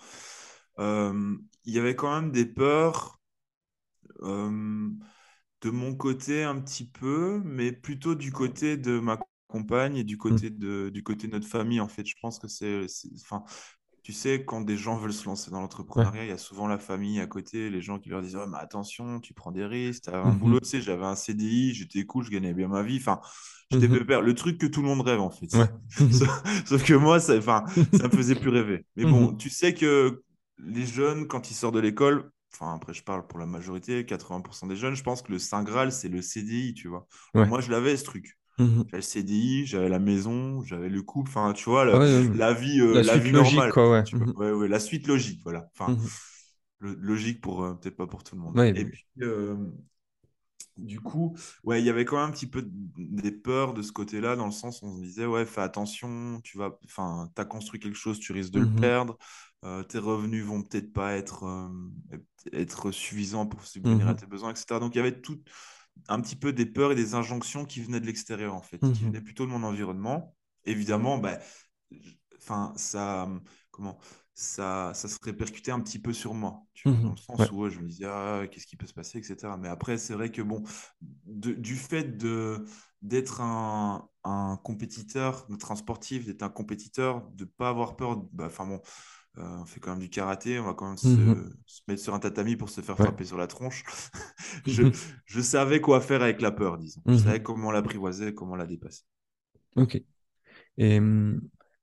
Euh, 0.79 1.37
il 1.64 1.75
y 1.75 1.79
avait 1.79 1.97
quand 1.97 2.14
même 2.21 2.33
des 2.33 2.47
peurs 2.47 3.21
euh, 4.23 4.91
de 5.62 5.71
mon 5.71 5.95
côté 5.97 6.45
un 6.45 6.61
petit 6.61 6.87
peu, 6.88 7.41
mais 7.45 7.73
plutôt 7.73 8.14
du 8.14 8.33
côté 8.33 8.76
de 8.76 8.99
ma 9.00 9.19
compagne 9.49 9.97
et 9.97 10.05
du 10.05 10.19
Mhm. 10.29 10.43
côté 10.43 10.50
de, 10.50 10.91
du 10.91 11.02
côté 11.02 11.26
de 11.29 11.33
notre 11.33 11.49
famille, 11.49 11.81
en 11.81 11.88
fait. 11.88 12.07
Je 12.07 12.17
pense 12.21 12.38
que 12.38 12.49
c'est, 12.49 12.88
c'est- 12.88 13.09
enfin, 13.23 13.45
tu 14.02 14.12
sais, 14.12 14.44
quand 14.44 14.61
des 14.62 14.76
gens 14.76 14.97
veulent 14.97 15.12
se 15.12 15.25
lancer 15.26 15.50
dans 15.50 15.61
Ouais. 15.61 15.62
l'entrepreneuriat, 15.62 16.25
il 16.25 16.28
y 16.28 16.32
a 16.32 16.38
souvent 16.38 16.66
la 16.66 16.78
famille 16.78 17.21
à 17.21 17.26
côté, 17.26 17.71
les 17.71 17.80
gens 17.82 17.99
qui 17.99 18.09
leur 18.11 18.23
disent, 18.23 18.37
Ouais, 18.37 18.47
mais 18.49 18.59
attention, 18.59 19.21
tu 19.21 19.32
prends 19.35 19.52
des 19.52 19.64
risques, 19.64 20.04
tu 20.04 20.11
as 20.11 20.18
un 20.18 20.32
boulot, 20.35 20.56
Mhm. 20.56 20.61
tu 20.61 20.68
sais, 20.68 20.80
j'avais 20.82 21.04
un 21.04 21.14
CDI, 21.16 21.75
j'étais 21.75 22.04
cool, 22.04 22.25
je 22.25 22.30
gagnais 22.30 22.54
bien 22.54 22.68
ma 22.68 22.82
vie, 22.82 22.97
enfin, 22.99 23.21
j'étais 23.71 23.88
Mhm. 23.88 23.99
pépère, 23.99 24.23
le 24.23 24.35
truc 24.35 24.59
que 24.59 24.66
tout 24.66 24.82
le 24.82 24.88
monde 24.88 25.02
rêve, 25.02 25.21
en 25.21 25.30
fait. 25.30 25.47
Ouais. 25.54 25.68
Sauf, 26.66 26.85
que 26.85 26.94
moi, 26.94 27.21
ça, 27.21 27.40
ça 27.92 28.09
me 28.09 28.12
faisait 28.12 28.35
plus 28.35 28.50
rêver. 28.50 28.85
Mais 28.97 29.06
bon, 29.06 29.32
Mhm. 29.32 29.37
tu 29.37 29.50
sais 29.50 29.75
que 29.75 30.23
les 30.59 30.87
jeunes, 30.87 31.26
quand 31.28 31.50
ils 31.50 31.54
sortent 31.54 31.75
de 31.75 31.80
l'école, 31.80 32.30
enfin, 32.54 32.75
après, 32.75 32.94
je 32.94 33.02
parle 33.02 33.26
pour 33.26 33.38
la 33.38 33.47
majorité, 33.47 34.04
80% 34.04 34.66
des 34.66 34.76
jeunes, 34.76 34.94
je 34.94 35.02
pense 35.02 35.23
que 35.23 35.32
le 35.32 35.38
Saint 35.38 35.62
Graal, 35.62 35.92
c'est 35.92 36.09
le 36.09 36.23
CDI, 36.23 36.75
tu 36.75 36.88
vois. 36.88 37.06
Ouais. 37.35 37.47
Moi, 37.47 37.61
je 37.61 37.71
l'avais, 37.71 37.97
ce 37.97 38.04
truc. 38.04 38.38
Mhm. 38.59 38.92
J'avais 38.92 38.99
le 38.99 39.02
CDI, 39.02 39.66
j'avais 39.66 39.88
la 39.88 39.99
maison, 39.99 40.62
j'avais 40.64 40.88
le 40.88 41.02
couple, 41.02 41.30
enfin, 41.30 41.52
tu 41.54 41.64
vois, 41.71 41.85
le- 41.85 41.99
ouais, 41.99 42.26
ouais. 42.28 42.35
la 42.35 42.52
vie, 42.54 42.80
euh, 42.80 43.00
La 43.00 43.02
la 43.02 43.16
vie 43.18 43.32
logique, 43.32 43.32
normale, 43.32 43.73
quoi, 43.73 43.90
ouais. 43.90 44.04
tu 44.04 44.16
vois. 44.16 44.26
Mhm. 44.26 44.35
Ouais, 44.37 44.68
la 44.68 44.80
suite 44.80 45.06
logique, 45.06 45.40
voilà. 45.44 45.68
Enfin, 45.75 45.97
le- 46.80 46.94
logique 46.94 47.40
pour, 47.40 47.64
euh, 47.64 47.75
peut-être 47.75 47.97
pas 47.97 48.06
pour 48.06 48.25
tout 48.25 48.37
le 48.37 48.42
monde. 48.42 48.61
Et 48.75 48.85
puis, 48.87 49.06
euh, 49.23 49.56
du 50.78 51.00
coup, 51.00 51.37
ouais, 51.64 51.80
il 51.80 51.87
y 51.87 51.90
avait 51.90 52.04
quand 52.04 52.16
même 52.16 52.28
un 52.28 52.32
petit 52.32 52.47
peu 52.47 52.64
des 52.66 53.30
peurs 53.30 53.75
de 53.75 53.82
ce 53.82 53.92
côté-là, 53.92 54.37
dans 54.37 54.47
le 54.47 54.52
sens 54.52 54.80
où 54.82 54.87
on 54.87 54.97
se 54.97 55.02
disait, 55.02 55.26
ouais, 55.26 55.44
fais 55.47 55.61
attention, 55.61 56.40
tu 56.42 56.56
vas, 56.59 56.78
enfin, 56.87 57.30
as 57.37 57.44
construit 57.44 57.78
quelque 57.80 57.97
chose, 57.99 58.18
tu 58.18 58.32
risques 58.32 58.52
de 58.52 58.61
le 58.61 58.73
perdre, 58.73 59.18
euh, 59.64 59.82
tes 59.82 59.99
revenus 59.99 60.44
vont 60.44 60.62
peut-être 60.62 60.92
pas 60.92 61.12
être, 61.14 61.44
être 62.52 62.90
suffisants 62.90 63.47
pour 63.47 63.64
subvenir 63.66 64.09
à 64.09 64.14
tes 64.14 64.26
besoins, 64.26 64.50
etc. 64.52 64.80
Donc, 64.80 64.94
il 64.94 64.99
y 64.99 65.00
avait 65.00 65.21
tout, 65.21 65.40
un 66.09 66.21
petit 66.21 66.37
peu 66.37 66.53
des 66.53 66.67
peurs 66.67 66.93
et 66.93 66.95
des 66.95 67.15
injonctions 67.15 67.65
qui 67.65 67.81
venaient 67.81 68.01
de 68.01 68.07
l'extérieur, 68.07 68.55
en 68.55 68.63
fait, 68.63 68.91
qui 68.91 69.05
Mhm. 69.05 69.05
venaient 69.05 69.21
plutôt 69.23 69.47
de 69.47 69.51
mon 69.51 69.63
environnement. 69.63 70.37
Évidemment, 70.65 71.19
bah, 71.19 71.39
enfin, 72.39 72.73
ça, 72.77 73.29
comment, 73.71 73.99
ça, 74.35 74.93
ça 74.95 75.09
se 75.09 75.17
répercutait 75.23 75.71
un 75.73 75.81
petit 75.81 75.99
peu 75.99 76.13
sur 76.13 76.35
moi, 76.35 76.63
tu 76.75 76.89
vois, 76.89 76.99
dans 77.01 77.11
Mhm. 77.11 77.13
le 77.13 77.17
sens 77.17 77.39
Ouais. 77.39 77.51
où 77.51 77.69
je 77.69 77.79
me 77.81 77.89
disais, 77.89 78.07
ah, 78.07 78.43
qu'est-ce 78.51 78.67
qui 78.67 78.77
peut 78.77 78.87
se 78.87 78.95
passer, 78.95 79.19
etc. 79.19 79.57
Mais 79.57 79.69
après, 79.69 79.99
c'est 79.99 80.15
vrai 80.15 80.31
que, 80.31 80.43
bon, 80.43 80.63
de- 81.01 81.53
du 81.55 81.77
fait 81.77 82.17
de, 82.17 82.65
d'être 83.03 83.41
un, 83.41 84.09
un 84.25 84.59
compétiteur, 84.65 85.47
d'être 85.49 85.71
un 85.73 85.77
sportif, 85.77 86.27
d'être 86.27 86.43
un 86.43 86.49
compétiteur, 86.51 87.23
de 87.33 87.45
ne 87.45 87.49
pas 87.51 87.69
avoir 87.69 87.97
peur, 87.97 88.17
bah, 88.33 88.47
enfin 88.47 88.67
bon, 88.67 88.81
euh, 89.39 89.43
on 89.62 89.65
fait 89.67 89.81
quand 89.81 89.93
même 89.93 90.01
du 90.01 90.11
karaté, 90.11 90.59
on 90.61 90.65
va 90.65 90.75
quand 90.75 90.89
même 90.89 90.97
se, 90.99 91.51
se 91.67 91.81
mettre 91.89 92.03
sur 92.03 92.15
un 92.15 92.19
tatami 92.21 92.57
pour 92.57 92.69
se 92.71 92.81
faire 92.83 92.99
Ouais. 92.99 93.12
frapper 93.12 93.25
sur 93.25 93.39
la 93.39 93.47
tronche. 93.47 93.85
je, 94.67 94.83
je 95.27 95.41
savais 95.41 95.81
quoi 95.81 96.01
faire 96.01 96.23
avec 96.23 96.41
la 96.43 96.53
peur, 96.53 96.79
disons. 96.79 97.03
Je 97.09 97.17
Mhm. 97.17 97.19
savais 97.19 97.43
comment 97.43 97.73
l'apprivoiser, 97.73 98.35
comment 98.35 98.57
la 98.57 98.67
dépasser. 98.67 99.03
Ok. 99.77 99.97
Et 100.79 100.99
hum, 100.99 101.41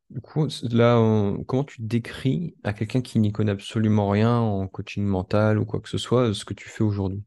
du 0.09 0.21
coup, 0.21 0.47
là, 0.71 0.99
on- 0.99 1.43
comment 1.45 1.63
tu 1.65 1.81
décris 1.83 2.55
à 2.63 2.73
quelqu'un 2.73 3.01
qui 3.01 3.19
n'y 3.19 3.31
connaît 3.33 3.51
absolument 3.53 4.09
rien 4.09 4.37
en 4.39 4.67
coaching 4.67 5.05
mental 5.05 5.59
ou 5.59 5.65
quoi 5.65 5.81
que 5.81 5.89
ce 5.89 5.97
soit, 5.99 6.33
ce 6.35 6.45
que 6.45 6.53
tu 6.55 6.69
fais 6.69 6.83
aujourd'hui? 6.83 7.23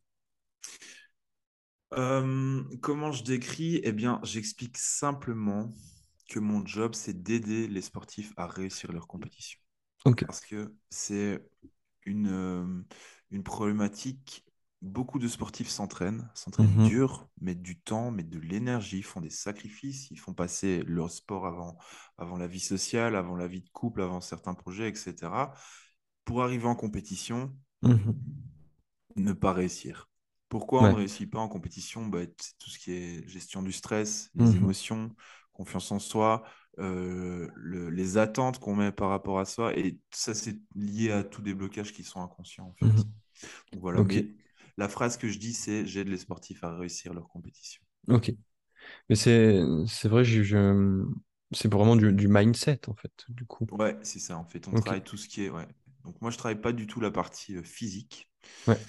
Euh, 1.94 2.62
comment 2.82 3.12
je 3.12 3.24
décris? 3.24 3.80
Eh 3.84 3.92
bien, 3.92 4.20
j'explique 4.24 4.76
simplement 4.78 5.72
que 6.28 6.38
mon 6.38 6.64
job, 6.66 6.94
c'est 6.94 7.22
d'aider 7.22 7.66
les 7.68 7.82
sportifs 7.82 8.32
à 8.36 8.46
réussir 8.46 8.92
leur 8.92 9.06
compétition. 9.06 9.58
Parce 10.26 10.40
que 10.40 10.74
c'est 10.90 11.42
une, 12.06 12.28
euh, 12.28 12.84
une 13.30 13.42
problématique. 13.42 14.44
Beaucoup 14.82 15.18
de 15.20 15.28
sportifs 15.28 15.68
s'entraînent, 15.68 16.30
s'entraînent 16.34 16.78
Mhm. 16.78 16.82
dur, 16.82 17.28
mettent 17.40 17.62
du 17.62 17.80
temps, 17.80 18.10
mettent 18.10 18.30
de 18.30 18.40
l'énergie, 18.40 19.02
font 19.02 19.20
des 19.20 19.30
sacrifices, 19.30 20.10
ils 20.10 20.18
font 20.18 20.34
passer 20.34 20.82
leur 20.86 21.10
sport 21.10 21.46
avant, 21.46 21.78
avant 22.18 22.36
la 22.38 22.48
vie 22.48 22.60
sociale, 22.60 23.16
avant 23.16 23.36
la 23.36 23.46
vie 23.48 23.62
de 23.62 23.70
couple, 23.70 24.02
avant 24.02 24.20
certains 24.20 24.54
projets, 24.54 24.88
etc. 24.90 25.54
Pour 26.24 26.42
arriver 26.42 26.66
en 26.66 26.76
compétition, 26.76 27.54
Mhm. 27.82 28.12
ne 29.16 29.32
pas 29.32 29.52
réussir. 29.52 30.08
Pourquoi 30.48 30.82
on 30.82 30.88
ne 30.90 30.94
réussit 30.96 31.30
pas 31.30 31.38
en 31.38 31.48
compétition? 31.48 32.06
Bah, 32.06 32.20
c'est 32.38 32.58
tout 32.58 32.70
ce 32.70 32.78
qui 32.78 32.92
est 32.92 33.28
gestion 33.28 33.62
du 33.62 33.72
stress, 33.72 34.30
les 34.34 34.56
Mhm. 34.56 34.56
émotions, 34.56 35.14
confiance 35.52 35.90
en 35.92 35.98
soi, 35.98 36.44
euh, 36.78 37.48
le- 37.56 37.90
les 37.90 38.18
attentes 38.18 38.58
qu'on 38.60 38.74
met 38.76 38.92
par 38.92 39.10
rapport 39.10 39.38
à 39.40 39.44
soi. 39.44 39.76
Et 39.78 39.98
ça, 40.12 40.34
c'est 40.34 40.56
lié 40.74 41.10
à 41.12 41.24
tous 41.24 41.42
des 41.42 41.54
blocages 41.54 41.92
qui 41.92 42.04
sont 42.04 42.22
inconscients, 42.22 42.66
en 42.66 42.74
fait. 42.74 42.86
Mhm. 42.86 43.12
Donc 43.72 43.80
voilà. 43.82 44.02
Mais 44.04 44.28
la 44.78 44.88
phrase 44.88 45.16
que 45.18 45.28
je 45.28 45.38
dis, 45.38 45.54
c'est 45.54 45.86
j'aide 45.86 46.08
les 46.08 46.18
sportifs 46.18 46.64
à 46.64 46.76
réussir 46.76 47.14
leur 47.14 47.28
compétition. 47.28 47.82
Ok. 48.08 48.32
Mais 49.08 49.16
c'est 49.16 50.08
vrai, 50.08 50.24
je, 50.24 50.42
je- 50.44 51.04
c'est 51.52 51.72
vraiment 51.72 51.96
du, 51.96 52.12
du 52.12 52.28
mindset 52.28 52.80
en 52.88 52.94
fait, 52.96 53.12
du 53.30 53.46
coup. 53.46 53.68
Ouais, 53.70 53.96
c'est 54.02 54.18
ça, 54.20 54.36
en 54.38 54.44
fait. 54.44 54.68
On 54.68 54.74
travaille 54.74 55.02
tout 55.02 55.16
ce 55.16 55.28
qui 55.28 55.44
est. 55.44 55.50
Ouais. 55.50 55.66
Donc 56.04 56.20
moi, 56.20 56.30
je 56.30 56.38
travaille 56.38 56.60
pas 56.60 56.72
du 56.72 56.86
tout 56.86 57.00
la 57.00 57.10
partie 57.10 57.56
euh, 57.56 57.62
physique. 57.62 58.30
Ouais. 58.66 58.86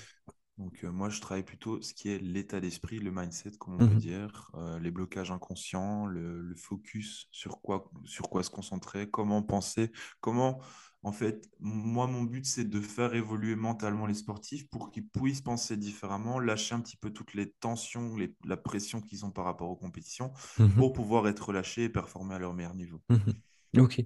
Donc, 0.64 0.84
euh, 0.86 0.92
moi, 0.92 1.10
je 1.10 1.20
travaille 1.20 1.44
plutôt 1.44 1.82
ce 1.82 1.94
qui 1.94 2.08
est 2.10 2.20
l'état 2.20 2.62
d'esprit, 2.62 3.00
le 3.00 3.12
mindset, 3.12 3.52
comme 3.60 3.74
on 3.74 3.78
peut 3.80 3.86
Mhm. 3.86 3.98
dire, 4.00 4.50
euh, 4.56 4.80
les 4.80 4.92
blocages 4.92 5.30
inconscients, 5.30 6.06
le, 6.06 6.42
le 6.42 6.56
focus 6.56 7.28
sur 7.32 7.60
quoi, 7.62 7.92
sur 8.06 8.30
quoi 8.30 8.44
se 8.44 8.50
concentrer, 8.50 9.10
comment 9.10 9.44
penser, 9.44 9.92
comment, 10.22 10.62
en 11.02 11.12
fait, 11.12 11.50
moi, 11.60 12.08
mon 12.08 12.24
but, 12.24 12.46
c'est 12.46 12.64
de 12.64 12.80
faire 12.80 13.14
évoluer 13.14 13.58
mentalement 13.58 14.06
les 14.06 14.14
sportifs 14.14 14.70
pour 14.70 14.90
qu'ils 14.90 15.06
puissent 15.10 15.42
penser 15.42 15.76
différemment, 15.76 16.40
lâcher 16.40 16.76
un 16.76 16.80
petit 16.80 16.96
peu 16.96 17.10
toutes 17.12 17.34
les 17.34 17.52
tensions, 17.52 18.16
les- 18.16 18.34
la 18.46 18.56
pression 18.56 19.02
qu'ils 19.02 19.26
ont 19.26 19.32
par 19.32 19.44
rapport 19.44 19.70
aux 19.70 19.76
compétitions, 19.76 20.32
Mhm. 20.60 20.76
pour 20.78 20.94
pouvoir 20.94 21.28
être 21.28 21.48
relâchés 21.50 21.84
et 21.84 21.90
performer 21.90 22.36
à 22.36 22.40
leur 22.40 22.54
meilleur 22.54 22.74
niveau. 22.74 23.02
Mhm. 23.10 23.82
Ok. 23.82 24.06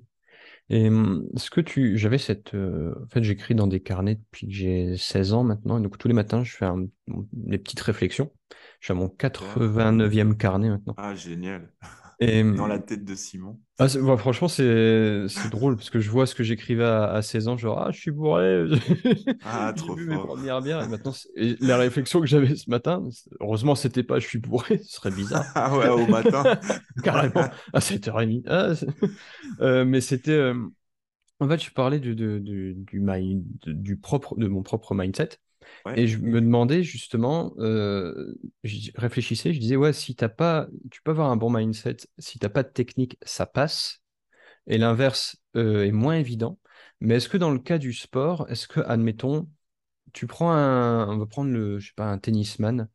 Et 0.69 0.89
hum, 0.89 1.27
est-ce 1.35 1.49
que 1.49 1.61
tu... 1.61 1.97
J'avais 1.97 2.17
cette... 2.17 2.53
euh, 2.53 2.93
En 3.03 3.07
fait, 3.07 3.23
j'écris 3.23 3.55
dans 3.55 3.67
des 3.67 3.79
carnets 3.81 4.15
depuis 4.15 4.47
que 4.47 4.53
j'ai 4.53 4.97
16 4.97 5.33
ans 5.33 5.43
maintenant. 5.43 5.79
Et 5.79 5.81
donc, 5.81 5.97
tous 5.97 6.07
les 6.07 6.13
matins, 6.13 6.43
je 6.43 6.55
fais 6.55 6.65
un- 6.65 6.87
des 7.33 7.57
petites 7.57 7.79
réflexions. 7.81 8.31
Je 8.79 8.87
suis 8.87 8.91
à 8.91 8.95
mon 8.95 9.07
89e 9.09 10.35
carnet 10.37 10.69
maintenant. 10.69 10.97
Ah, 10.97 11.15
génial. 11.15 11.71
Et, 12.19 12.43
Dans 12.51 12.67
la 12.67 12.79
tête 12.79 13.05
de 13.05 13.15
Simon. 13.15 13.59
ah, 13.79 13.85
ouais, 13.95 14.17
franchement, 14.17 14.47
c'est 14.47 15.27
drôle 15.51 15.75
parce 15.75 15.91
que 15.91 15.99
je 15.99 16.09
vois 16.09 16.25
ce 16.25 16.33
que 16.33 16.43
j'écrivais 16.43 16.83
à, 16.83 17.11
à 17.11 17.21
16 17.21 17.47
ans, 17.47 17.57
genre, 17.57 17.79
ah, 17.79 17.91
je 17.91 17.99
suis 17.99 18.09
bourré, 18.11 18.65
Ah, 19.41 19.73
j'ai 19.75 19.83
trop 19.83 19.95
bu 19.95 20.05
mes 20.05 20.15
fort. 20.15 20.27
premières 20.27 20.61
bières. 20.63 20.81
Et 20.81 20.87
maintenant, 20.87 21.13
et 21.35 21.55
la 21.59 21.77
réflexion 21.77 22.19
que 22.19 22.25
j'avais 22.25 22.55
ce 22.55 22.69
matin, 22.71 23.07
heureusement, 23.39 23.75
c'était 23.75 24.01
pas 24.03 24.19
je 24.19 24.27
suis 24.27 24.39
bourré, 24.39 24.79
ce 24.79 24.95
serait 24.95 25.11
bizarre. 25.11 25.45
Ah 25.55 25.75
ouais, 25.77 25.89
au 25.89 26.07
matin. 26.07 26.43
Carrément, 27.03 27.49
à 27.73 27.81
7h30. 27.81 28.43
Ah, 28.47 28.73
Euh, 29.61 29.85
mais 29.85 30.01
c'était. 30.01 30.31
euh, 30.31 30.55
En 31.39 31.47
fait, 31.49 31.63
je 31.63 31.71
parlais 31.71 31.99
du, 31.99 32.15
du, 32.15 32.75
mind- 33.01 33.45
du 33.67 33.97
propre, 33.97 34.37
de 34.37 34.47
mon 34.47 34.63
propre 34.63 34.95
mindset. 34.95 35.29
Et 35.93 36.07
je 36.07 36.17
me 36.17 36.41
demandais 36.41 36.83
justement, 36.83 37.53
euh, 37.59 38.35
je 38.63 38.91
réfléchissais, 38.95 39.53
je 39.53 39.59
disais, 39.59 39.75
ouais, 39.75 39.93
si 39.93 40.15
t'as 40.15 40.29
pas, 40.29 40.67
tu 40.91 41.01
peux 41.01 41.11
avoir 41.11 41.31
un 41.31 41.37
bon 41.37 41.49
mindset, 41.51 41.97
si 42.19 42.39
t'as 42.39 42.49
pas 42.49 42.63
de 42.63 42.69
technique, 42.69 43.17
ça 43.23 43.45
passe. 43.45 44.01
Et 44.67 44.77
l'inverse 44.77 45.37
euh, 45.55 45.85
est 45.85 45.91
moins 45.91 46.15
évident. 46.15 46.59
Mais 47.01 47.15
est-ce 47.15 47.29
que 47.29 47.37
dans 47.37 47.51
le 47.51 47.59
cas 47.59 47.77
du 47.77 47.93
sport, 47.93 48.47
est-ce 48.49 48.67
que, 48.67 48.79
admettons, 48.81 49.49
tu 50.13 50.27
prends 50.27 50.51
un, 50.51 51.07
on 51.09 51.17
va 51.17 51.25
prendre 51.25 51.51
le, 51.51 51.79
je 51.79 51.87
sais 51.89 51.93
pas, 51.95 52.05
un 52.07 52.17
tennisman 52.19 52.89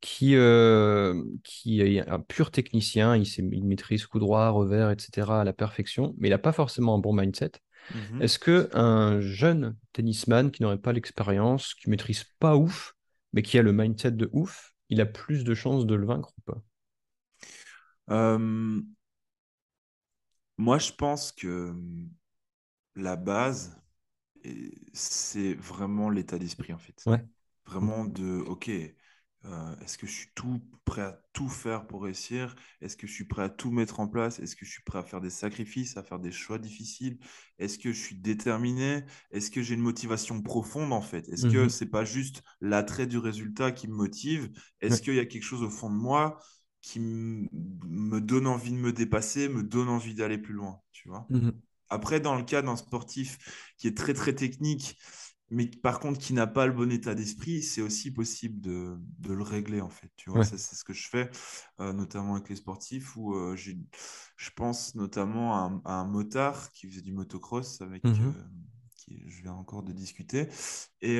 qui, 0.00 0.36
euh, 0.36 1.22
est 1.66 2.08
un 2.08 2.20
pur 2.20 2.50
technicien, 2.50 3.16
il, 3.16 3.26
sait- 3.26 3.48
il 3.52 3.64
maîtrise 3.66 4.06
coup 4.06 4.18
droit, 4.20 4.48
revers, 4.50 4.90
etc. 4.90 5.40
à 5.42 5.44
la 5.44 5.52
perfection, 5.52 6.14
mais 6.18 6.28
il 6.28 6.30
n'a 6.32 6.38
pas 6.38 6.52
forcément 6.52 6.94
un 6.96 6.98
bon 6.98 7.14
mindset. 7.14 7.52
Mhm. 7.94 8.26
Est-ce 8.26 8.38
que 8.38 8.68
un 8.74 9.20
jeune 9.20 9.76
tennisman 9.92 10.50
qui 10.50 10.62
n'aurait 10.62 10.78
pas 10.78 10.92
l'expérience, 10.92 11.74
qui 11.74 11.90
maîtrise 11.90 12.24
pas 12.38 12.56
ouf, 12.56 12.94
mais 13.32 13.42
qui 13.42 13.58
a 13.58 13.62
le 13.62 13.72
mindset 13.72 14.12
de 14.12 14.30
ouf, 14.32 14.72
il 14.88 15.00
a 15.00 15.06
plus 15.06 15.44
de 15.44 15.54
chances 15.54 15.86
de 15.86 15.94
le 15.94 16.06
vaincre 16.06 16.32
ou 16.38 16.42
pas? 16.52 16.62
Euh, 18.10 18.80
moi, 20.58 20.78
je 20.78 20.92
pense 20.92 21.32
que 21.32 21.70
hum, 21.70 22.10
la 22.96 23.16
base, 23.16 23.76
c'est 24.92 25.54
vraiment 25.54 26.10
l'état 26.10 26.38
d'esprit, 26.38 26.72
en 26.72 26.78
fait. 26.78 27.06
Ouais. 27.06 27.26
Vraiment 27.66 28.04
de, 28.04 28.40
OK, 28.46 28.70
euh, 29.46 29.76
est-ce 29.82 29.98
que 29.98 30.06
je 30.06 30.12
suis 30.12 30.28
tout 30.34 30.60
prêt 30.84 31.02
à 31.02 31.20
tout 31.32 31.48
faire 31.48 31.86
pour 31.86 32.02
réussir? 32.02 32.56
Est-ce 32.80 32.96
que 32.96 33.06
je 33.06 33.12
suis 33.12 33.24
prêt 33.26 33.42
à 33.44 33.48
tout 33.48 33.70
mettre 33.70 34.00
en 34.00 34.08
place? 34.08 34.40
Est-ce 34.40 34.56
que 34.56 34.64
je 34.66 34.70
suis 34.70 34.82
prêt 34.82 34.98
à 34.98 35.02
faire 35.02 35.20
des 35.20 35.30
sacrifices, 35.30 35.96
à 35.96 36.02
faire 36.02 36.18
des 36.18 36.32
choix 36.32 36.58
difficiles? 36.58 37.18
Est-ce 37.58 37.78
que 37.78 37.92
je 37.92 38.00
suis 38.00 38.16
déterminé? 38.16 39.04
Est-ce 39.30 39.50
que 39.50 39.62
j'ai 39.62 39.74
une 39.74 39.80
motivation 39.82 40.42
profonde, 40.42 40.92
en 40.92 41.00
fait? 41.02 41.28
Est-ce 41.28 41.46
que 41.46 41.68
Mhm. 41.68 41.68
c'est 41.68 41.86
pas 41.90 42.04
juste 42.04 42.42
l'attrait 42.60 43.06
du 43.06 43.18
résultat 43.18 43.72
qui 43.72 43.88
me 43.88 43.94
motive? 43.94 44.50
Est-ce 44.80 45.00
Ouais. 45.00 45.02
qu'il 45.02 45.14
y 45.14 45.20
a 45.20 45.26
quelque 45.26 45.42
chose 45.44 45.62
au 45.62 45.70
fond 45.70 45.90
de 45.90 45.96
moi 45.96 46.38
qui 46.82 47.00
me 47.00 48.20
donne 48.20 48.46
envie 48.46 48.70
de 48.72 48.76
me 48.76 48.92
dépasser, 48.92 49.48
me 49.48 49.62
donne 49.62 49.88
envie 49.88 50.14
d'aller 50.14 50.38
plus 50.38 50.54
loin, 50.54 50.80
tu 50.92 51.08
vois? 51.08 51.28
Mhm. 51.28 51.62
Après, 51.88 52.20
dans 52.20 52.34
le 52.36 52.42
cas 52.44 52.62
d'un 52.62 52.76
sportif 52.76 53.74
qui 53.78 53.86
est 53.88 53.96
très 53.96 54.14
très 54.14 54.34
technique, 54.34 54.98
mais 55.50 55.66
par 55.68 56.00
contre 56.00 56.18
qui 56.18 56.32
n'a 56.34 56.46
pas 56.46 56.66
le 56.66 56.72
bon 56.72 56.90
état 56.92 57.14
d'esprit, 57.14 57.62
c'est 57.62 57.82
aussi 57.82 58.10
possible 58.12 58.60
de, 58.60 58.96
de 59.18 59.32
le 59.32 59.42
régler 59.42 59.80
en 59.80 59.88
fait. 59.88 60.10
Tu 60.16 60.30
vois, 60.30 60.42
Ouais. 60.42 60.44
ça 60.44 60.58
c'est 60.58 60.76
ce 60.76 60.84
que 60.84 60.92
je 60.92 61.08
fais, 61.08 61.30
euh, 61.80 61.92
notamment 61.92 62.34
avec 62.34 62.48
les 62.48 62.56
sportifs, 62.56 63.16
où 63.16 63.34
euh, 63.34 63.56
j'ai- 63.56 63.78
je 64.36 64.50
pense 64.50 64.94
notamment 64.94 65.54
à 65.54 65.58
un, 65.70 65.82
à 65.84 65.94
un 66.00 66.04
motard 66.06 66.70
qui 66.72 66.88
faisait 66.88 67.02
du 67.02 67.12
motocross 67.12 67.80
avec 67.80 68.04
Mhm. 68.04 68.34
euh, 68.34 68.42
qui 68.96 69.22
je 69.28 69.42
viens 69.42 69.52
encore 69.54 69.82
de 69.82 69.92
discuter, 69.92 70.48
et 71.00 71.18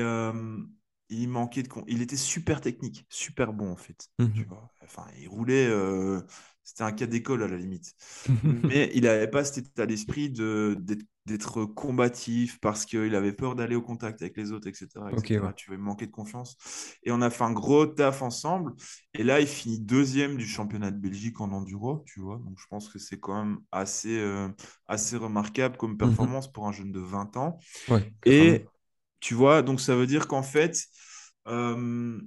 il 1.09 1.27
manquait 1.29 1.63
de 1.63 1.67
con- 1.67 1.83
il 1.87 2.01
était 2.01 2.17
super 2.17 2.61
technique, 2.61 3.05
super 3.09 3.53
bon 3.53 3.71
en 3.71 3.77
fait. 3.77 4.07
Tu 4.33 4.43
Mhm. 4.43 4.47
vois, 4.47 4.71
enfin 4.83 5.05
il 5.19 5.27
roulait. 5.27 5.67
euh, 5.67 6.21
c'était 6.63 6.83
un 6.83 6.91
cas 6.91 7.05
d'école 7.07 7.43
à 7.43 7.47
la 7.47 7.57
limite. 7.57 7.93
Mais 8.69 8.91
il 8.93 9.03
n'avait 9.03 9.27
pas 9.29 9.43
cet 9.45 9.67
état 9.67 9.85
d'esprit 9.85 10.29
de, 10.29 10.77
d'être, 11.25 11.65
combatif 11.65 12.59
parce 12.61 12.85
qu'il 12.85 13.13
avait 13.15 13.33
peur 13.33 13.55
d'aller 13.55 13.75
au 13.75 13.81
contact 13.81 14.21
avec 14.21 14.37
les 14.37 14.51
autres, 14.51 14.67
etc. 14.67 15.11
Etc. 15.11 15.29
ouais. 15.39 15.53
Tu 15.53 15.75
manquait 15.77 16.07
de 16.07 16.11
confiance. 16.11 16.57
Et 17.03 17.11
on 17.11 17.21
a 17.21 17.29
fait 17.29 17.43
un 17.43 17.51
gros 17.51 17.85
taf 17.85 18.21
ensemble. 18.21 18.73
Et 19.13 19.23
là, 19.23 19.39
il 19.41 19.47
finit 19.47 19.79
deuxième 19.79 20.37
du 20.37 20.45
championnat 20.45 20.91
de 20.91 20.97
Belgique 20.97 21.41
en 21.41 21.51
enduro, 21.51 22.03
tu 22.07 22.21
vois. 22.21 22.37
Donc, 22.37 22.57
je 22.59 22.65
pense 22.69 22.89
que 22.89 22.99
c'est 22.99 23.19
quand 23.19 23.43
même 23.43 23.59
assez, 23.71 24.17
euh, 24.19 24.47
assez 24.87 25.17
remarquable 25.17 25.77
comme 25.77 25.97
Mhm. 26.01 26.07
performance 26.15 26.51
pour 26.51 26.67
un 26.67 26.71
jeune 26.71 26.91
de 26.91 26.99
20 26.99 27.35
ans. 27.37 27.59
Ouais, 27.87 28.13
Et. 28.25 28.65
Tu 29.19 29.33
vois, 29.33 29.61
donc 29.61 29.81
ça 29.81 29.95
veut 29.95 30.07
dire 30.07 30.27
qu'en 30.27 30.43
fait, 30.43 30.85
euh, 31.47 32.19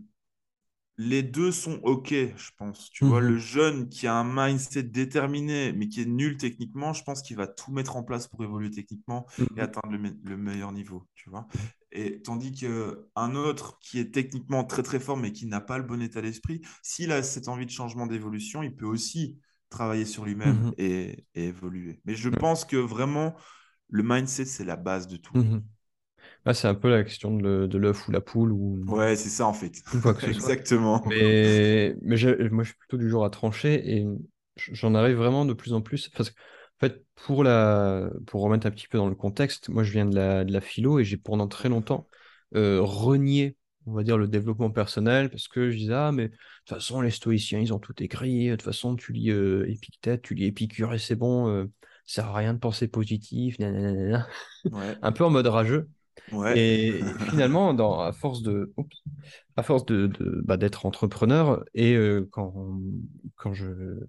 les 0.99 1.23
deux 1.23 1.51
sont 1.51 1.81
OK, 1.83 2.11
je 2.11 2.51
pense. 2.59 2.91
Tu 2.91 3.05
vois, 3.05 3.21
le 3.21 3.37
Mhm. 3.37 3.39
jeune 3.39 3.89
qui 3.89 4.07
a 4.07 4.15
un 4.15 4.25
mindset 4.25 4.83
déterminé, 4.83 5.73
mais 5.73 5.89
qui 5.89 6.03
est 6.03 6.05
nul 6.07 6.37
techniquement, 6.37 6.93
je 6.93 7.03
pense 7.05 7.23
qu'il 7.23 7.37
va 7.37 7.47
tout 7.47 7.73
mettre 7.73 7.97
en 7.97 8.03
place 8.03 8.29
pour 8.29 8.45
évoluer 8.45 8.71
techniquement 8.71 9.27
et 9.57 9.61
Mhm. 9.61 9.63
atteindre 9.63 9.91
le, 9.93 9.99
me- 9.99 10.19
le 10.25 10.37
meilleur 10.37 10.73
niveau, 10.73 11.07
tu 11.15 11.31
vois. 11.31 11.47
Et 11.93 12.21
tandis 12.23 12.53
qu'un 12.53 13.35
autre 13.35 13.79
qui 13.81 13.99
est 13.99 14.13
techniquement 14.13 14.63
très 14.65 14.83
très 14.83 15.01
fort 15.01 15.17
mais 15.17 15.33
qui 15.33 15.47
n'a 15.47 15.61
pas 15.61 15.79
le 15.79 15.85
bon 15.85 16.03
état 16.03 16.21
d'esprit, 16.23 16.61
s'il 16.83 17.13
a 17.13 17.23
cette 17.23 17.49
envie 17.49 17.67
de 17.67 17.71
changement 17.71 18.07
d'évolution, 18.07 18.63
il 18.63 18.77
peut 18.77 18.87
aussi 18.87 19.39
travailler 19.71 20.05
sur 20.05 20.25
lui-même 20.27 20.67
Mhm. 20.67 20.75
et, 20.77 21.25
et 21.35 21.45
évoluer. 21.47 22.01
Mais 22.05 22.15
je 22.15 22.29
pense 22.29 22.65
que 22.65 22.77
vraiment, 22.77 23.35
le 23.89 24.03
mindset, 24.03 24.45
c'est 24.47 24.65
la 24.65 24.77
base 24.77 25.09
de 25.09 25.17
tout. 25.17 25.37
Ah, 26.45 26.55
c'est 26.55 26.69
un 26.69 26.75
peu 26.75 26.91
la 26.91 27.05
question 27.05 27.37
de 27.37 27.79
l'œuf 27.79 28.09
ou 28.09 28.13
la 28.13 28.21
poule 28.21 28.53
ou, 28.53 28.87
Ouais, 28.87 29.17
c'est 29.17 29.29
ça 29.29 29.47
en 29.47 29.53
fait. 29.53 29.83
ou 29.93 30.01
quoi 30.01 30.15
que 30.15 30.23
ce 30.23 30.33
soit. 30.33 30.53
Exactement. 30.53 31.03
Mais, 31.05 31.95
mais 32.03 32.17
moi, 32.51 32.65
je 32.65 32.71
suis 32.71 32.79
plutôt 32.79 32.97
du 32.99 33.09
genre 33.11 33.25
à 33.25 33.31
trancher 33.31 33.99
et 33.99 34.07
j'en 34.57 34.95
arrive 34.95 35.17
vraiment 35.17 35.45
de 35.47 35.55
plus 35.55 35.73
en 35.73 35.81
plus. 35.83 36.09
Parce 36.11 36.31
que, 36.31 36.41
en 36.41 36.89
fait, 36.89 37.05
pour 37.17 37.45
la, 37.45 38.11
pour 38.27 38.43
remettre 38.43 38.67
un 38.67 38.71
petit 38.71 38.89
peu 38.89 38.99
dans 38.99 39.09
le 39.09 39.15
contexte, 39.15 39.69
moi, 39.69 39.83
je 39.85 39.93
viens 39.93 40.07
de 40.07 40.15
la, 40.17 40.45
de 40.45 40.53
la 40.53 40.61
philo 40.61 40.99
et 40.99 41.05
j'ai 41.05 41.17
pendant 41.17 41.49
très 41.49 41.69
longtemps 41.69 42.09
euh, 42.55 42.81
renié, 42.83 43.57
on 43.87 43.93
va 43.95 44.03
dire, 44.03 44.19
le 44.19 44.29
développement 44.29 44.71
personnel 44.71 45.31
parce 45.31 45.49
que 45.49 45.71
je 45.71 45.77
disais, 45.77 45.95
ah, 45.95 46.13
mais 46.13 46.29
de 46.29 46.35
toute 46.67 46.69
façon, 46.79 47.01
les 47.01 47.11
stoïciens, 47.11 47.61
ils 47.61 47.73
ont 47.73 47.79
tout 47.79 48.03
écrit. 48.03 48.49
De 48.49 48.53
toute 48.57 48.63
façon, 48.63 48.97
tu 48.97 49.13
lis 49.13 49.31
euh, 49.31 49.69
Épictète, 49.71 50.23
tu 50.23 50.35
lis 50.35 50.47
Épicure 50.47 50.93
et 50.95 50.99
c'est 50.99 51.17
bon, 51.17 51.49
euh, 51.49 51.65
ça 52.07 52.23
sert 52.23 52.27
à 52.31 52.35
rien 52.37 52.55
de 52.55 52.59
penser 52.59 52.89
positif, 52.89 53.59
nanana. 53.59 54.29
Ouais, 54.71 54.99
Un 55.03 55.13
peu 55.13 55.25
en 55.25 55.31
mode 55.31 55.47
rageux. 55.47 55.89
Ouais, 56.29 56.57
Et 56.57 57.17
finalement, 57.19 57.75
dans, 57.75 58.01
à 58.01 58.13
force 58.13 58.43
de, 58.43 58.73
oups, 58.77 58.97
à 59.57 59.63
force 59.63 59.85
de, 59.87 60.07
de- 60.09 60.43
bah, 60.45 60.57
d'être 60.57 60.87
entrepreneur 60.87 61.65
et 61.75 61.95
euh, 61.97 62.29
quand, 62.33 62.55
quand 63.37 63.55
je, 63.55 64.01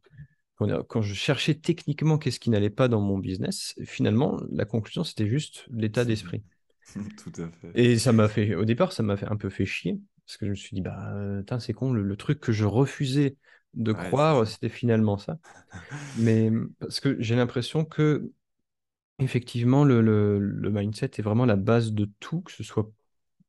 quand, 0.58 1.02
je 1.02 1.14
cherchais 1.14 1.56
techniquement 1.56 2.18
qu'est-ce 2.18 2.40
qui 2.40 2.50
n'allait 2.52 2.70
pas 2.70 2.88
dans 2.88 3.02
mon 3.02 3.18
business, 3.20 3.76
finalement, 3.86 4.40
la 4.52 4.66
conclusion, 4.66 5.04
c'était 5.04 5.28
juste 5.28 5.66
l'état 5.72 6.06
d'esprit. 6.06 6.44
tout 7.18 7.42
à 7.42 7.50
fait. 7.50 7.74
Et 7.74 7.98
ça 7.98 8.12
m'a 8.12 8.28
fait, 8.28 8.56
au 8.56 8.66
départ, 8.66 8.92
ça 8.94 9.04
m'a 9.04 9.16
fait 9.18 9.28
un 9.28 9.38
peu 9.38 9.50
fait 9.50 9.66
chier 9.66 10.00
parce 10.26 10.38
que 10.38 10.46
je 10.46 10.52
me 10.52 10.56
suis 10.56 10.76
dit, 10.76 10.82
bah, 10.82 11.14
c'est 11.60 11.74
con, 11.74 11.92
le, 11.94 12.04
le 12.04 12.16
truc 12.16 12.40
que 12.40 12.52
je 12.52 12.66
refusais 12.66 13.38
de 13.74 13.94
Ouais, 13.94 13.94
croire, 13.94 14.46
c'était 14.48 14.70
finalement 14.70 15.18
ça. 15.18 15.38
Mais 16.16 16.52
parce 16.80 17.00
que 17.00 17.18
j'ai 17.22 17.36
l'impression 17.36 17.86
que 17.86 18.32
Effectivement, 19.22 19.84
le, 19.86 20.02
le- 20.02 20.40
le 20.40 20.70
mindset 20.72 21.12
est 21.18 21.22
vraiment 21.22 21.46
la 21.46 21.56
base 21.56 21.94
de 21.94 22.10
tout, 22.20 22.42
que 22.42 22.52
ce 22.52 22.64
soit 22.64 22.92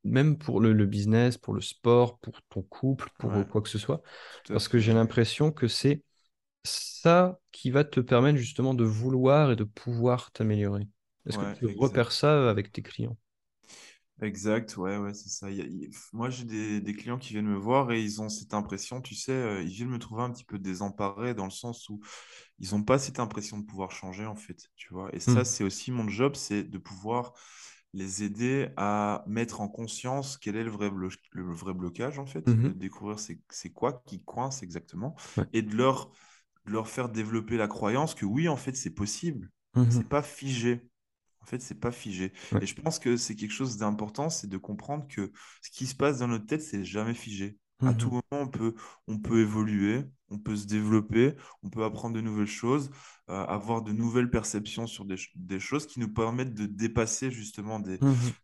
même 0.05 0.39
pour 0.39 0.61
le, 0.61 0.73
le 0.75 0.87
business, 0.87 1.39
pour 1.39 1.55
le 1.55 1.61
sport, 1.63 2.19
pour 2.21 2.43
ton 2.51 2.63
couple, 2.63 3.11
pour 3.19 3.33
Ouais, 3.33 3.47
quoi 3.49 3.63
que 3.63 3.69
ce 3.71 3.79
soit. 3.79 4.03
Parce 4.53 4.69
que 4.69 4.79
j'ai 4.79 4.93
l'impression 4.95 5.53
que 5.53 5.69
c'est 5.69 6.05
ça 6.65 7.41
qui 7.53 7.71
va 7.71 7.85
te 7.85 8.01
permettre 8.01 8.39
justement 8.39 8.75
de 8.75 8.85
vouloir 8.85 9.53
et 9.53 9.57
de 9.57 9.65
pouvoir 9.65 10.33
t'améliorer. 10.33 10.89
Est-ce 11.27 11.39
que 11.39 11.47
tu 11.47 11.67
exact. 11.67 11.73
repères 11.79 12.13
ça 12.13 12.51
avec 12.51 12.73
tes 12.73 12.83
clients? 12.83 13.19
Exact, 14.23 14.77
ouais, 14.77 14.99
ouais, 14.99 15.15
c'est 15.15 15.29
ça. 15.31 15.51
Il 15.51 15.57
y 15.57 15.61
a- 15.63 15.65
il- 15.65 15.91
Moi, 16.13 16.31
j'ai 16.31 16.45
des, 16.45 16.81
des 16.81 16.95
clients 16.95 17.19
qui 17.19 17.31
viennent 17.33 17.47
me 17.49 17.57
voir 17.57 17.91
et 17.91 18.01
ils 18.01 18.23
ont 18.23 18.29
cette 18.29 18.55
impression, 18.55 19.01
tu 19.03 19.17
sais, 19.17 19.33
euh, 19.33 19.63
ils 19.63 19.71
viennent 19.71 19.89
me 19.89 19.99
trouver 19.99 20.23
un 20.23 20.31
petit 20.31 20.45
peu 20.45 20.61
désemparés 20.61 21.35
dans 21.35 21.45
le 21.45 21.51
sens 21.51 21.89
où 21.89 22.01
ils 22.61 22.71
n'ont 22.73 22.85
pas 22.85 22.99
cette 22.99 23.21
impression 23.21 23.59
de 23.59 23.65
pouvoir 23.67 23.91
changer, 23.93 24.27
en 24.27 24.37
fait, 24.37 24.59
tu 24.77 24.93
vois. 24.95 25.11
Et 25.15 25.21
ça, 25.21 25.45
Hmm. 25.45 25.47
c'est 25.47 25.65
aussi 25.65 25.93
mon 25.93 26.09
job, 26.09 26.37
c'est 26.37 26.65
de 26.65 26.79
pouvoir 26.79 27.35
les 27.95 28.23
aider 28.25 28.71
à 28.77 29.25
mettre 29.27 29.61
en 29.61 29.69
conscience 29.69 30.39
quel 30.39 30.57
est 30.57 30.65
le 30.65 30.71
vrai, 30.71 30.91
blo- 30.91 31.11
le 31.33 31.53
vrai 31.55 31.75
blocage, 31.75 32.19
en 32.21 32.27
fait, 32.27 32.57
de 32.61 32.73
Mhm. 32.73 32.73
découvrir 32.73 33.19
c'est 33.21 33.41
c'est 33.51 33.73
quoi 33.73 34.03
qui 34.07 34.23
coince 34.25 34.63
exactement 34.63 35.17
Ouais. 35.37 35.47
et 35.53 35.63
de 35.63 35.75
leur, 35.77 36.11
de 36.67 36.73
leur 36.73 36.89
faire 36.89 37.09
développer 37.11 37.57
la 37.57 37.69
croyance 37.69 38.15
que 38.15 38.27
oui, 38.27 38.49
en 38.49 38.57
fait, 38.57 38.77
c'est 38.77 38.95
possible. 38.95 39.51
Mhm. 39.75 39.89
C'est 39.89 40.09
pas 40.09 40.23
figé. 40.23 40.91
En 41.43 41.47
fait, 41.47 41.61
c'est 41.61 41.81
pas 41.81 41.93
figé. 41.93 42.33
Ouais. 42.53 42.63
Et 42.63 42.67
je 42.67 42.75
pense 42.75 42.99
que 42.99 43.17
c'est 43.17 43.35
quelque 43.37 43.51
chose 43.53 43.77
d'important, 43.77 44.31
c'est 44.31 44.47
de 44.49 44.57
comprendre 44.59 45.07
que 45.09 45.33
ce 45.63 45.71
qui 45.71 45.87
se 45.87 45.95
passe 45.95 46.19
dans 46.21 46.29
notre 46.29 46.47
tête, 46.47 46.63
c'est 46.63 46.85
jamais 46.85 47.15
figé. 47.15 47.59
À 47.85 47.93
Mhm. 47.93 47.95
tout 47.95 48.11
moment, 48.11 48.23
on 48.45 48.49
peut, 48.49 48.75
on 49.09 49.19
peut 49.19 49.41
évoluer, 49.41 50.05
on 50.31 50.39
peut 50.39 50.55
se 50.55 50.67
développer, 50.67 51.35
on 51.65 51.69
peut 51.71 51.83
apprendre 51.85 52.15
de 52.15 52.21
nouvelles 52.21 52.47
choses, 52.47 52.91
euh, 53.29 53.45
avoir 53.47 53.83
de 53.83 53.93
nouvelles 53.93 54.31
perceptions 54.31 54.87
sur 54.87 55.05
des, 55.05 55.17
ch- 55.17 55.33
des 55.35 55.59
choses 55.59 55.87
qui 55.87 55.99
nous 55.99 56.13
permettent 56.13 56.55
de 56.55 56.67
dépasser 56.67 57.31
justement 57.33 57.81
des, 57.81 58.01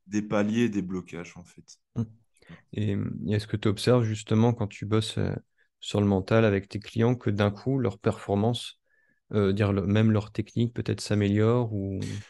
des 0.08 0.22
paliers, 0.22 0.68
des 0.68 0.82
blocages, 0.82 1.34
en 1.36 1.44
fait. 1.44 1.78
Mhm. 1.96 2.06
Et, 2.74 2.92
et 2.92 3.32
est-ce 3.34 3.46
que 3.46 3.56
tu 3.58 3.68
observes 3.68 4.04
justement 4.04 4.52
quand 4.54 4.68
tu 4.68 4.86
bosses 4.86 5.18
euh, 5.18 5.34
sur 5.80 6.00
le 6.00 6.06
mental 6.06 6.44
avec 6.46 6.68
tes 6.68 6.80
clients 6.80 7.14
que 7.16 7.30
d'un 7.30 7.50
coup, 7.50 7.78
leur 7.78 7.98
performance, 7.98 8.80
euh, 9.32 9.52
dire 9.52 9.72
le- 9.72 9.86
même 9.86 10.12
leur 10.12 10.32
technique 10.32 10.74
peut-être 10.74 11.00
s'améliore 11.00 11.72
ou... 11.74 12.20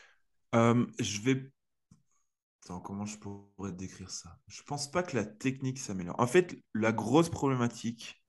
Euh, 0.54 0.86
je 0.98 1.20
vais 1.22 1.50
Attends, 2.64 2.80
comment 2.80 3.06
je 3.06 3.16
pourrais 3.18 3.72
décrire 3.72 4.10
ça? 4.10 4.38
Je 4.46 4.62
pense 4.62 4.90
pas 4.90 5.02
que 5.02 5.16
la 5.16 5.24
technique 5.24 5.78
s'améliore. 5.78 6.16
En 6.20 6.26
fait, 6.26 6.56
la 6.74 6.92
grosse 6.92 7.30
problématique, 7.30 8.22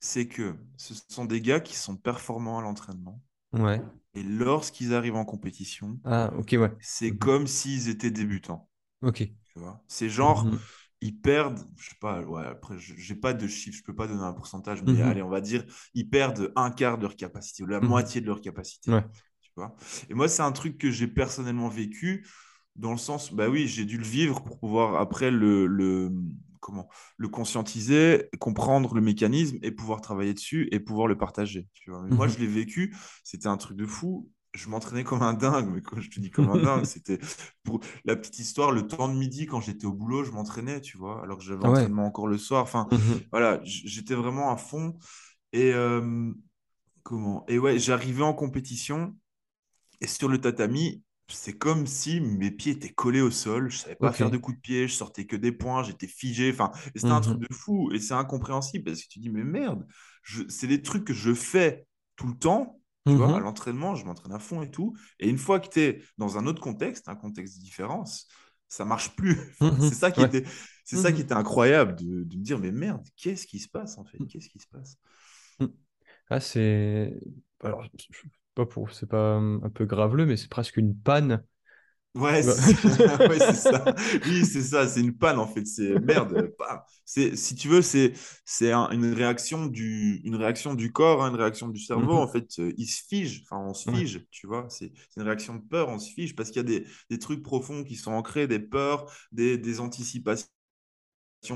c'est 0.00 0.28
que 0.28 0.54
ce 0.76 0.94
sont 1.08 1.24
des 1.24 1.40
gars 1.40 1.60
qui 1.60 1.74
sont 1.76 1.96
performants 1.96 2.58
à 2.58 2.62
l'entraînement. 2.62 3.22
Ouais. 3.52 3.80
Et 4.14 4.22
lorsqu'ils 4.22 4.94
arrivent 4.94 5.16
en 5.16 5.24
compétition, 5.26 6.00
Ah, 6.04 6.32
ok, 6.38 6.52
ouais. 6.58 6.70
c'est 6.80 7.18
comme 7.18 7.46
s'ils 7.48 7.88
étaient 7.88 8.10
débutants. 8.12 8.68
Ok. 9.00 9.30
Tu 9.54 9.58
vois? 9.60 9.82
C'est 9.88 10.10
genre, 10.10 10.50
Mhm. 10.50 10.66
ils 11.00 11.18
perdent, 11.20 11.60
je 11.76 11.90
sais 11.90 11.96
pas, 12.00 12.22
ouais, 12.22 12.46
après, 12.46 12.78
je- 12.78 12.94
j'ai 12.96 13.14
pas 13.16 13.34
de 13.34 13.46
chiffre, 13.48 13.78
je 13.78 13.84
peux 13.84 13.94
pas 13.94 14.06
donner 14.08 14.22
un 14.24 14.32
pourcentage, 14.32 14.82
mais 14.82 15.00
Mhm. 15.00 15.02
allez, 15.02 15.22
on 15.22 15.28
va 15.30 15.40
dire, 15.40 15.64
ils 15.94 16.08
perdent 16.08 16.52
un 16.56 16.70
quart 16.70 16.98
de 16.98 17.02
leur 17.02 17.16
capacité 17.16 17.62
ou 17.62 17.66
la 17.66 17.80
Mhm. 17.80 17.88
moitié 17.88 18.20
de 18.20 18.26
leur 18.26 18.40
capacité. 18.40 18.92
Ouais. 18.92 19.04
Vois? 19.56 19.74
Et 20.10 20.14
moi, 20.14 20.28
c'est 20.28 20.42
un 20.42 20.52
truc 20.52 20.78
que 20.78 20.90
j'ai 20.90 21.06
personnellement 21.08 21.68
vécu 21.68 22.26
dans 22.76 22.92
le 22.92 22.98
sens, 22.98 23.32
bah 23.32 23.48
oui, 23.48 23.66
j'ai 23.68 23.84
dû 23.86 23.96
le 23.98 24.04
vivre 24.04 24.42
pour 24.42 24.58
pouvoir 24.58 24.96
après 25.00 25.30
le, 25.30 25.66
le, 25.66 26.12
comment, 26.60 26.88
le 27.16 27.28
conscientiser, 27.28 28.28
comprendre 28.38 28.94
le 28.94 29.00
mécanisme 29.00 29.58
et 29.62 29.70
pouvoir 29.70 30.00
travailler 30.02 30.34
dessus 30.34 30.68
et 30.72 30.80
pouvoir 30.80 31.06
le 31.08 31.16
partager. 31.16 31.68
Tu 31.74 31.90
vois? 31.90 32.02
Mais 32.02 32.10
moi, 32.10 32.26
Mhm. 32.26 32.28
je 32.28 32.38
l'ai 32.38 32.46
vécu, 32.46 32.94
c'était 33.24 33.48
un 33.48 33.56
truc 33.56 33.76
de 33.78 33.86
fou. 33.86 34.30
Je 34.54 34.68
m'entraînais 34.70 35.04
comme 35.04 35.22
un 35.22 35.34
dingue, 35.34 35.68
mais 35.74 35.82
quand 35.82 36.00
je 36.00 36.08
te 36.10 36.18
dis 36.20 36.30
comme 36.30 36.48
un 36.48 36.58
dingue, 36.58 36.84
c'était 36.86 37.18
pour 37.62 37.80
la 38.06 38.16
petite 38.16 38.38
histoire, 38.38 38.72
le 38.72 38.86
temps 38.86 39.08
de 39.08 39.14
midi, 39.14 39.46
quand 39.46 39.60
j'étais 39.60 39.84
au 39.86 39.92
boulot, 39.92 40.24
je 40.24 40.30
m'entraînais, 40.32 40.80
tu 40.80 40.96
vois, 40.96 41.22
alors 41.22 41.38
que 41.38 41.44
j'avais 41.44 41.62
Ah 41.62 41.70
ouais. 41.70 41.90
entraînement 41.90 42.06
encore 42.06 42.26
le 42.26 42.38
soir. 42.38 42.62
Enfin, 42.62 42.88
Mhm. 42.90 43.30
voilà, 43.32 43.60
j'étais 43.64 44.14
vraiment 44.14 44.50
à 44.50 44.56
fond. 44.56 44.98
Et 45.52 45.72
euh, 45.74 46.32
comment? 47.02 47.44
Et 47.48 47.58
ouais, 47.58 47.78
j'arrivais 47.78 48.22
en 48.22 48.34
compétition 48.34 49.16
et 50.00 50.06
sur 50.06 50.28
le 50.28 50.40
tatami, 50.40 51.02
c'est 51.28 51.54
comme 51.58 51.86
si 51.86 52.20
mes 52.20 52.50
pieds 52.50 52.72
étaient 52.72 52.92
collés 52.92 53.20
au 53.20 53.30
sol. 53.30 53.70
Je 53.70 53.78
savais 53.78 53.96
pas 53.96 54.12
faire 54.12 54.30
de 54.30 54.38
coups 54.38 54.56
de 54.56 54.60
pied, 54.60 54.88
je 54.88 54.94
sortais 54.94 55.26
que 55.26 55.36
des 55.36 55.52
points, 55.52 55.82
j'étais 55.82 56.06
figé. 56.06 56.50
Enfin, 56.52 56.70
c'était 56.94 57.12
un 57.12 57.20
truc 57.20 57.38
Mhm. 57.38 57.46
de 57.48 57.52
fou 57.54 57.90
et 57.92 58.00
c'est 58.00 58.14
incompréhensible 58.14 58.84
parce 58.84 59.02
que 59.02 59.08
tu 59.08 59.18
dis, 59.18 59.30
mais 59.30 59.44
merde, 59.44 59.86
c'est 60.48 60.66
des 60.66 60.82
trucs 60.82 61.04
que 61.04 61.14
je 61.14 61.34
fais 61.34 61.86
tout 62.16 62.28
le 62.28 62.36
temps. 62.38 62.80
Tu 63.08 63.16
vois, 63.18 63.36
à 63.36 63.38
Mhm. 63.38 63.40
l'entraînement, 63.40 63.94
je 63.94 64.04
m'entraîne 64.04 64.32
à 64.32 64.38
fond 64.40 64.62
et 64.62 64.70
tout. 64.70 64.96
Et 65.20 65.28
une 65.28 65.38
fois 65.38 65.60
que 65.60 65.68
tu 65.68 65.80
es 65.80 66.02
dans 66.18 66.38
un 66.38 66.46
autre 66.46 66.60
contexte, 66.60 67.08
un 67.08 67.14
contexte 67.16 67.58
différent, 67.60 68.04
ça 68.68 68.84
marche 68.84 69.14
plus. 69.16 69.38
Enfin, 69.52 69.78
Mhm. 69.80 69.80
c'est 69.80 69.94
ça 69.94 70.10
qui 70.10 70.22
Ouais. 70.22 70.24
était, 70.24 70.44
c'est 70.84 70.96
ça 70.96 71.12
qui 71.12 71.20
était 71.22 71.34
incroyable 71.34 71.94
de, 71.96 72.24
de 72.24 72.36
me 72.36 72.42
dire, 72.42 72.58
mais 72.58 72.72
merde, 72.72 73.06
qu'est-ce 73.16 73.46
qui 73.46 73.58
se 73.60 73.68
passe 73.68 73.96
en 73.98 74.04
fait? 74.04 74.18
Mhm. 74.18 74.28
Qu'est-ce 74.28 74.48
qui 74.48 74.58
se 74.58 74.66
passe? 74.68 74.98
Ah, 76.28 76.40
c'est... 76.40 77.14
Alors, 77.62 77.84
pas 78.56 78.66
pour... 78.66 78.92
c'est 78.92 79.06
pas 79.08 79.36
hum, 79.38 79.60
un 79.64 79.70
peu 79.70 79.86
graveleux, 79.86 80.26
mais 80.26 80.36
c'est 80.38 80.50
presque 80.50 80.78
une 80.78 80.96
panne. 80.98 81.44
Ouais, 82.14 82.42
c'est 82.42 82.74
ouais, 83.26 83.40
c'est 83.40 83.54
ça. 83.54 83.92
Oui, 84.24 84.46
c'est 84.46 84.62
ça. 84.62 84.88
C'est 84.88 85.00
une 85.00 85.14
panne 85.16 85.38
en 85.38 85.46
fait. 85.46 85.66
C'est 85.66 85.98
merde. 85.98 86.50
bam. 86.58 86.80
C'est, 87.04 87.36
si 87.36 87.54
tu 87.54 87.68
veux, 87.68 87.82
c'est 87.82 88.14
c'est 88.46 88.72
un- 88.72 88.88
une 88.90 89.12
réaction 89.12 89.66
du 89.66 90.22
une 90.24 90.34
réaction 90.34 90.72
du 90.74 90.92
corps, 90.92 91.22
hein, 91.22 91.28
une 91.30 91.36
réaction 91.36 91.68
du 91.68 91.78
cerveau. 91.78 92.14
En 92.18 92.26
Mhm. 92.26 92.28
fait, 92.28 92.46
Euh, 92.58 92.72
il 92.78 92.86
se 92.86 93.02
fige. 93.06 93.42
Enfin, 93.44 93.58
on 93.68 93.74
se 93.74 93.86
Ouais. 93.86 93.94
fige. 93.94 94.26
Tu 94.30 94.46
vois. 94.46 94.66
C'est 94.70 94.92
c'est 95.10 95.20
une 95.20 95.26
réaction 95.26 95.56
de 95.56 95.60
peur. 95.62 95.88
On 95.90 95.98
se 95.98 96.10
fige 96.10 96.34
parce 96.34 96.48
qu'il 96.50 96.56
y 96.56 96.60
a 96.60 96.62
des, 96.80 96.86
des 97.10 97.18
trucs 97.18 97.42
profonds 97.42 97.84
qui 97.84 97.96
sont 97.96 98.12
ancrés, 98.12 98.46
des 98.46 98.60
peurs, 98.60 99.12
des, 99.32 99.58
des 99.58 99.80
anticipations 99.80 100.46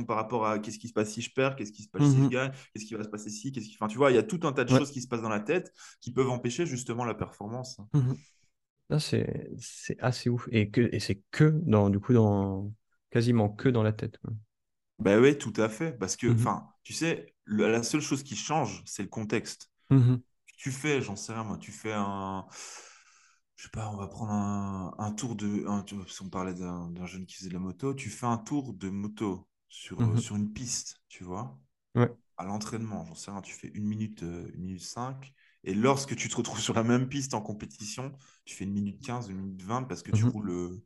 par 0.06 0.16
rapport 0.16 0.46
à 0.46 0.58
qu'est-ce 0.58 0.78
qui 0.78 0.88
se 0.88 0.92
passe 0.92 1.12
si 1.12 1.22
je 1.22 1.32
perds, 1.32 1.56
qu'est-ce 1.56 1.72
qui 1.72 1.82
se 1.82 1.88
passe 1.88 2.06
si 2.06 2.22
je 2.22 2.28
Mhm. 2.28 2.30
gagne, 2.30 2.52
qu'est-ce 2.72 2.86
qui 2.86 2.94
va 2.94 3.04
se 3.04 3.08
passer 3.08 3.30
si, 3.30 3.52
qu'est-ce 3.52 3.68
qui. 3.68 3.74
Enfin, 3.76 3.88
tu 3.88 3.98
vois, 3.98 4.10
il 4.10 4.14
y 4.14 4.18
a 4.18 4.22
tout 4.22 4.40
un 4.44 4.52
tas 4.52 4.64
de 4.64 4.70
Ouais. 4.70 4.78
choses 4.78 4.90
qui 4.92 5.00
se 5.02 5.08
passent 5.08 5.22
dans 5.22 5.28
la 5.28 5.40
tête 5.40 5.72
qui 6.00 6.12
peuvent 6.12 6.30
empêcher 6.30 6.66
justement 6.66 7.04
la 7.04 7.14
performance. 7.14 7.78
Ah, 8.90 8.98
c'est 8.98 9.96
assez 10.00 10.28
ouf. 10.30 10.48
Et, 10.50 10.70
que... 10.70 10.80
et 10.92 11.00
c'est 11.00 11.22
que 11.30 11.44
dans, 11.64 11.90
du 11.90 12.00
coup, 12.00 12.12
dans... 12.12 12.72
quasiment 13.10 13.48
que 13.48 13.68
dans 13.68 13.82
la 13.82 13.92
tête. 13.92 14.18
Ben 14.98 15.18
oui, 15.20 15.38
tout 15.38 15.52
à 15.56 15.68
fait. 15.68 15.92
Parce 15.92 16.16
que, 16.16 16.26
Mhm. 16.26 16.34
enfin, 16.34 16.68
tu 16.82 16.92
sais, 16.92 17.34
le- 17.44 17.70
la 17.70 17.82
seule 17.82 18.00
chose 18.00 18.22
qui 18.22 18.36
change, 18.36 18.82
c'est 18.86 19.02
le 19.02 19.08
contexte. 19.08 19.70
Tu 20.58 20.72
fais, 20.72 21.02
j'en 21.02 21.16
sais 21.16 21.32
rien, 21.34 21.44
moi, 21.44 21.58
tu 21.58 21.72
fais 21.72 21.92
un. 21.94 22.46
Je 23.56 23.64
sais 23.64 23.70
pas, 23.70 23.88
on 23.90 23.96
va 23.96 24.08
prendre 24.08 24.32
un, 24.32 24.94
un 24.98 25.12
tour 25.12 25.36
de. 25.36 25.66
un- 25.68 25.84
on 26.22 26.28
parlait 26.30 26.54
d'un 26.54 27.06
jeune 27.06 27.26
qui 27.26 27.36
faisait 27.36 27.48
de 27.50 27.54
la 27.54 27.60
moto, 27.60 27.94
tu 27.94 28.10
fais 28.10 28.26
un 28.26 28.38
tour 28.38 28.72
de 28.74 28.88
moto 28.90 29.48
sur, 29.70 30.02
euh, 30.02 30.16
sur 30.18 30.36
une 30.36 30.52
piste, 30.52 31.02
tu 31.08 31.24
vois, 31.24 31.58
Ouais. 31.94 32.10
à 32.38 32.44
l'entraînement, 32.44 33.04
j'en 33.06 33.14
sais 33.14 33.30
rien, 33.30 33.42
tu 33.42 33.54
fais 33.54 33.68
une 33.74 33.86
minute, 33.86 34.22
euh, 34.22 34.50
une 34.54 34.62
minute 34.62 34.82
5. 34.82 35.32
Et 35.64 35.74
lorsque 35.74 36.16
tu 36.16 36.28
te 36.28 36.36
retrouves 36.36 36.60
sur 36.60 36.74
la 36.74 36.84
même 36.84 37.08
piste 37.08 37.34
en 37.34 37.42
compétition, 37.42 38.12
tu 38.44 38.54
fais 38.56 38.64
une 38.64 38.72
minute 38.72 39.02
15, 39.04 39.28
une 39.30 39.38
minute 39.38 39.62
20 39.62 39.84
parce 39.84 40.02
que 40.02 40.12
tu 40.12 40.26
roules, 40.26 40.50
euh, 40.50 40.84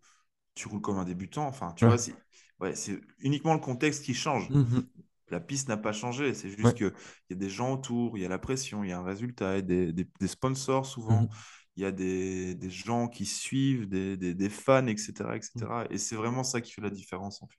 tu 0.55 0.68
roules 0.68 0.81
comme 0.83 0.99
un 0.99 1.05
débutant. 1.05 1.47
Enfin, 1.49 1.73
tu 1.75 1.85
Ouais. 1.85 1.90
vois, 1.90 1.99
c'est- 1.99 2.16
ouais, 2.61 2.75
uniquement 3.20 3.55
le 3.55 3.61
contexte 3.61 4.05
qui 4.05 4.14
change. 4.14 4.51
Mhm. 4.51 4.88
La 5.31 5.40
piste 5.40 5.68
n'a 5.68 5.77
pas 5.77 5.92
changé. 5.92 6.35
C'est 6.35 6.51
juste 6.51 6.77
qu'il 6.77 6.92
y 7.31 7.33
a 7.33 7.37
des 7.37 7.51
gens 7.51 7.73
autour, 7.75 8.18
il 8.18 8.23
y 8.23 8.27
a 8.27 8.29
la 8.29 8.38
pression, 8.38 8.85
il 8.85 8.90
y 8.90 8.92
a 8.92 8.99
un 8.99 9.05
résultat, 9.05 9.53
il 9.55 9.57
y 9.57 9.59
a 9.59 9.62
des, 9.62 9.92
des- 9.92 10.09
des 10.20 10.29
sponsors 10.29 10.87
souvent, 10.87 11.29
il 11.77 11.83
y 11.83 11.87
a 11.87 11.92
des, 11.92 12.55
des 12.55 12.70
gens 12.70 13.09
qui 13.09 13.27
suivent, 13.27 13.88
des, 13.88 14.16
fans, 14.51 14.87
etc., 14.87 15.37
etc. 15.37 15.87
Et 15.90 15.99
c'est 15.99 16.16
vraiment 16.16 16.44
ça 16.44 16.61
qui 16.61 16.73
fait 16.73 16.83
la 16.83 16.90
différence, 16.90 17.42
en 17.42 17.49
fait. 17.49 17.59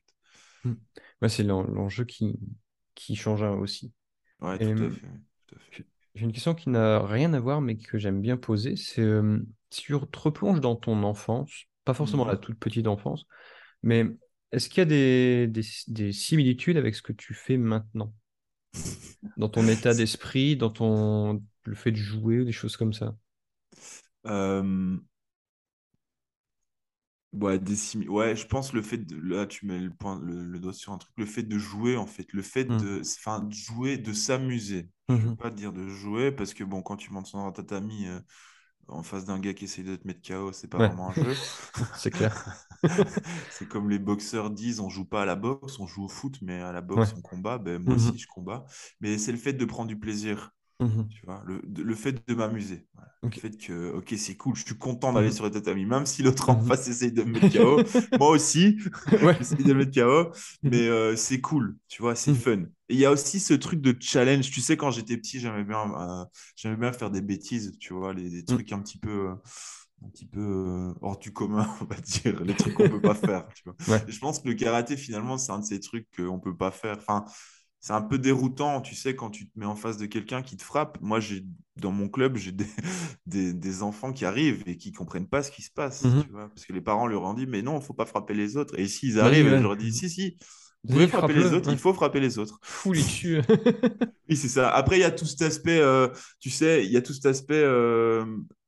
Ouais, 1.21 1.29
c'est 1.29 1.43
l'en- 1.43 1.63
l'enjeu 1.63 2.05
qui, 2.05 2.39
qui 2.95 3.15
change 3.15 3.43
aussi. 3.43 3.93
Ouais, 4.39 4.59
Et, 4.59 4.73
tout 4.73 4.83
à 4.83 4.87
hum, 4.87 4.89
fait. 4.89 5.07
tout 5.47 5.55
à 5.55 5.59
fait. 5.59 5.85
J'ai 6.15 6.23
une 6.25 6.31
question 6.33 6.55
qui 6.55 6.69
n'a 6.69 7.05
rien 7.05 7.33
à 7.33 7.39
voir, 7.39 7.61
mais 7.61 7.77
que 7.77 7.97
j'aime 7.97 8.21
bien 8.21 8.37
poser. 8.37 8.75
C'est 8.75 9.01
euh, 9.01 9.39
si 9.69 9.81
tu 9.83 9.93
te 10.11 10.19
replonges 10.19 10.61
dans 10.61 10.75
ton 10.75 11.03
enfance, 11.03 11.65
pas 11.85 11.93
forcément 11.93 12.25
la 12.25 12.37
Mhm. 12.37 12.37
toute 12.37 12.59
petite 12.59 12.87
enfance, 12.87 13.25
mais 13.83 14.05
est-ce 14.51 14.69
qu'il 14.69 14.79
y 14.79 14.83
a 14.83 14.85
des, 14.85 15.47
des, 15.47 15.63
des 15.87 16.11
similitudes 16.13 16.77
avec 16.77 16.95
ce 16.95 17.01
que 17.03 17.13
tu 17.13 17.33
fais 17.33 17.57
maintenant? 17.57 18.13
Dans 19.37 19.47
ton 19.49 19.67
état 19.69 19.93
d'esprit, 19.93 20.57
dans 20.57 20.69
ton 20.69 21.41
le 21.63 21.75
fait 21.75 21.91
de 21.91 21.95
jouer 21.97 22.39
ou 22.41 22.43
des 22.45 22.51
choses 22.51 22.75
comme 22.77 22.91
ça? 22.93 23.15
Euh, 24.25 24.97
ouais, 27.41 27.59
ouais, 28.07 28.35
je 28.35 28.45
pense 28.47 28.73
le 28.73 28.81
fait 28.81 28.97
de... 28.97 29.15
Là, 29.17 29.45
tu 29.45 29.65
mets 29.65 29.79
le, 29.79 29.89
point, 29.91 30.19
le, 30.23 30.43
le 30.43 30.59
doigt 30.59 30.73
sur 30.73 30.91
un 30.93 30.97
truc. 30.97 31.13
Le 31.17 31.25
fait 31.25 31.43
de 31.43 31.57
jouer, 31.57 31.97
en 31.97 32.05
fait. 32.07 32.31
Le 32.33 32.41
fait 32.41 32.65
Mhm. 32.67 32.75
de... 32.75 33.01
Enfin, 33.17 33.41
de 33.41 33.53
jouer, 33.53 33.97
de 33.97 34.13
s'amuser. 34.13 34.89
Je 35.09 35.21
ne 35.21 35.29
veux 35.31 35.35
pas 35.35 35.49
dire 35.51 35.73
de 35.73 35.87
jouer, 35.87 36.31
parce 36.31 36.53
que, 36.53 36.63
bon, 36.63 36.81
quand 36.81 36.97
tu 36.97 37.11
montes 37.11 37.27
sur 37.27 37.39
un 37.39 37.51
tatami 37.51 38.07
euh, 38.07 38.19
en 38.89 39.03
face 39.03 39.25
d'un 39.25 39.39
gars 39.39 39.53
qui 39.53 39.65
essaye 39.65 39.83
de 39.85 39.95
te 39.95 40.07
mettre 40.07 40.21
KO, 40.21 40.51
c'est 40.53 40.69
pas 40.69 40.79
Ouais, 40.79 40.89
vraiment 40.89 41.09
un 41.09 41.13
jeu. 41.13 41.37
c'est 41.95 42.11
clair. 42.11 42.45
C'est 43.49 43.67
comme 43.67 43.89
les 43.89 43.99
boxeurs 43.99 44.49
disent, 44.51 44.79
on 44.79 44.89
joue 44.89 45.05
pas 45.05 45.23
à 45.23 45.25
la 45.25 45.35
boxe, 45.35 45.79
on 45.79 45.87
joue 45.87 46.05
au 46.05 46.09
foot, 46.09 46.37
mais 46.41 46.61
à 46.61 46.71
la 46.71 46.81
Ouais. 46.95 47.05
boxe, 47.05 47.13
on 47.15 47.21
combat. 47.21 47.57
Ben, 47.57 47.79
moi 47.81 47.95
Mhm. 47.95 47.95
aussi, 47.95 48.17
je 48.19 48.27
combats. 48.27 48.65
Mais 49.01 49.17
c'est 49.17 49.31
le 49.31 49.37
fait 49.37 49.53
de 49.53 49.65
prendre 49.65 49.87
du 49.89 49.99
plaisir. 49.99 50.51
Mhm. 50.79 51.09
Tu 51.09 51.25
vois, 51.25 51.43
le, 51.45 51.61
le 51.83 51.95
fait 51.95 52.27
de 52.27 52.35
m'amuser. 52.35 52.87
Voilà. 52.95 53.11
Le 53.23 53.31
fait 53.41 53.57
que, 53.57 53.91
ok, 53.93 54.13
c'est 54.17 54.35
cool, 54.37 54.55
je 54.55 54.65
suis 54.65 54.77
content 54.77 55.13
d'aller 55.13 55.31
Mhm. 55.31 55.31
sur 55.31 55.45
le 55.45 55.51
tatami, 55.51 55.85
même 55.85 56.05
si 56.05 56.23
l'autre 56.23 56.49
en 56.49 56.55
Mhm. 56.55 56.61
face 56.61 56.87
essaye 56.87 57.11
de 57.11 57.23
me 57.23 57.31
mettre 57.33 57.49
KO. 57.51 57.83
Moi 58.17 58.29
aussi, 58.29 58.77
j'essaye 59.39 59.65
de 59.65 59.73
me 59.73 59.79
mettre 59.79 59.93
KO, 59.93 60.31
mais 60.63 60.87
euh, 60.87 61.15
c'est 61.15 61.41
cool, 61.41 61.77
tu 61.87 62.01
vois, 62.01 62.15
c'est 62.15 62.33
fun. 62.33 62.63
Et 62.89 62.93
il 62.95 62.99
y 62.99 63.05
a 63.05 63.11
aussi 63.11 63.39
ce 63.39 63.53
truc 63.53 63.81
de 63.81 63.95
challenge. 63.99 64.51
Tu 64.51 64.61
sais, 64.61 64.77
quand 64.77 64.91
j'étais 64.91 65.17
petit, 65.17 65.39
j'aimais 65.39 65.63
bien, 65.63 65.91
euh, 65.99 66.25
j'aimais 66.55 66.77
bien 66.77 66.91
faire 66.93 67.09
des 67.11 67.21
bêtises, 67.21 67.77
tu 67.79 67.93
vois, 67.93 68.13
les, 68.13 68.29
des 68.29 68.45
Mhm. 68.47 68.57
trucs 68.57 68.71
un 68.71 68.79
petit 68.81 68.99
peu, 68.99 69.29
euh, 69.29 69.35
un 70.05 70.09
petit 70.09 70.25
peu 70.27 70.93
hors 71.01 71.17
du 71.17 71.33
commun, 71.33 71.67
on 71.81 71.85
va 71.85 71.95
dire, 71.95 72.43
les 72.43 72.55
trucs 72.55 72.73
qu'on 72.73 72.87
peut 72.87 73.01
pas 73.01 73.15
faire, 73.15 73.47
tu 73.53 73.63
vois. 73.65 73.75
Ouais. 73.87 74.05
Je 74.07 74.19
pense 74.19 74.39
que 74.39 74.47
le 74.49 74.53
karaté, 74.55 74.97
finalement, 74.97 75.37
c'est 75.37 75.51
un 75.51 75.59
de 75.59 75.65
ces 75.65 75.79
trucs 75.79 76.07
qu'on 76.15 76.39
peut 76.39 76.55
pas 76.55 76.71
faire. 76.71 76.97
Enfin, 76.97 77.25
c'est 77.85 77.93
un 77.93 78.01
peu 78.01 78.17
déroutant, 78.17 78.81
tu 78.81 78.95
sais, 78.95 79.15
quand 79.15 79.29
tu 79.29 79.47
te 79.47 79.59
mets 79.59 79.65
en 79.67 79.75
face 79.75 79.97
de 79.97 80.07
quelqu'un 80.07 80.41
qui 80.41 80.57
te 80.57 80.63
frappe. 80.63 80.97
Moi, 81.01 81.19
j'ai 81.19 81.45
dans 81.77 81.91
mon 81.91 82.09
club, 82.09 82.35
j'ai 82.37 82.51
des, 82.51 82.65
des, 83.27 83.53
des 83.53 83.83
enfants 83.83 84.11
qui 84.11 84.25
arrivent 84.25 84.63
et 84.65 84.77
qui 84.77 84.91
comprennent 84.91 85.27
pas 85.27 85.43
ce 85.43 85.51
qui 85.51 85.61
se 85.61 85.71
passe, 85.71 86.07
Mhm. 86.07 86.23
tu 86.23 86.29
vois, 86.31 86.49
parce 86.49 86.65
que 86.65 86.73
les 86.73 86.81
parents 86.81 87.05
leur 87.07 87.23
ont 87.23 87.33
dit, 87.35 87.45
mais 87.47 87.61
non, 87.61 87.79
il 87.79 87.83
faut 87.83 87.93
pas 87.93 88.05
frapper 88.07 88.33
les 88.33 88.57
autres. 88.57 88.77
Et 88.79 88.87
s'ils 88.87 89.19
Vas-y, 89.19 89.21
arrivent, 89.21 89.49
ouais. 89.49 89.59
je 89.59 89.63
leur 89.63 89.77
dis, 89.77 89.93
si, 89.93 90.09
si, 90.09 90.37
vous 90.83 90.89
pouvez 90.89 91.07
frapper 91.07 91.33
les 91.33 91.53
autres, 91.53 91.69
il 91.71 91.77
faut 91.77 91.93
frapper 91.93 92.19
les 92.19 92.39
autres. 92.39 92.59
Fous-les 92.61 93.03
dessus. 93.03 93.41
Oui, 94.29 94.35
c'est 94.37 94.49
ça. 94.49 94.69
Après, 94.71 94.97
il 94.97 95.01
y 95.01 95.03
a 95.03 95.11
tout 95.11 95.25
cet 95.25 95.41
aspect, 95.43 95.79
euh, 95.79 96.07
tu 96.39 96.49
sais, 96.49 96.85
il 96.85 96.91
y 96.91 96.97
a 96.97 97.01
tout 97.01 97.13
cet 97.13 97.27
aspect, 97.27 97.53
euh, 97.55 98.25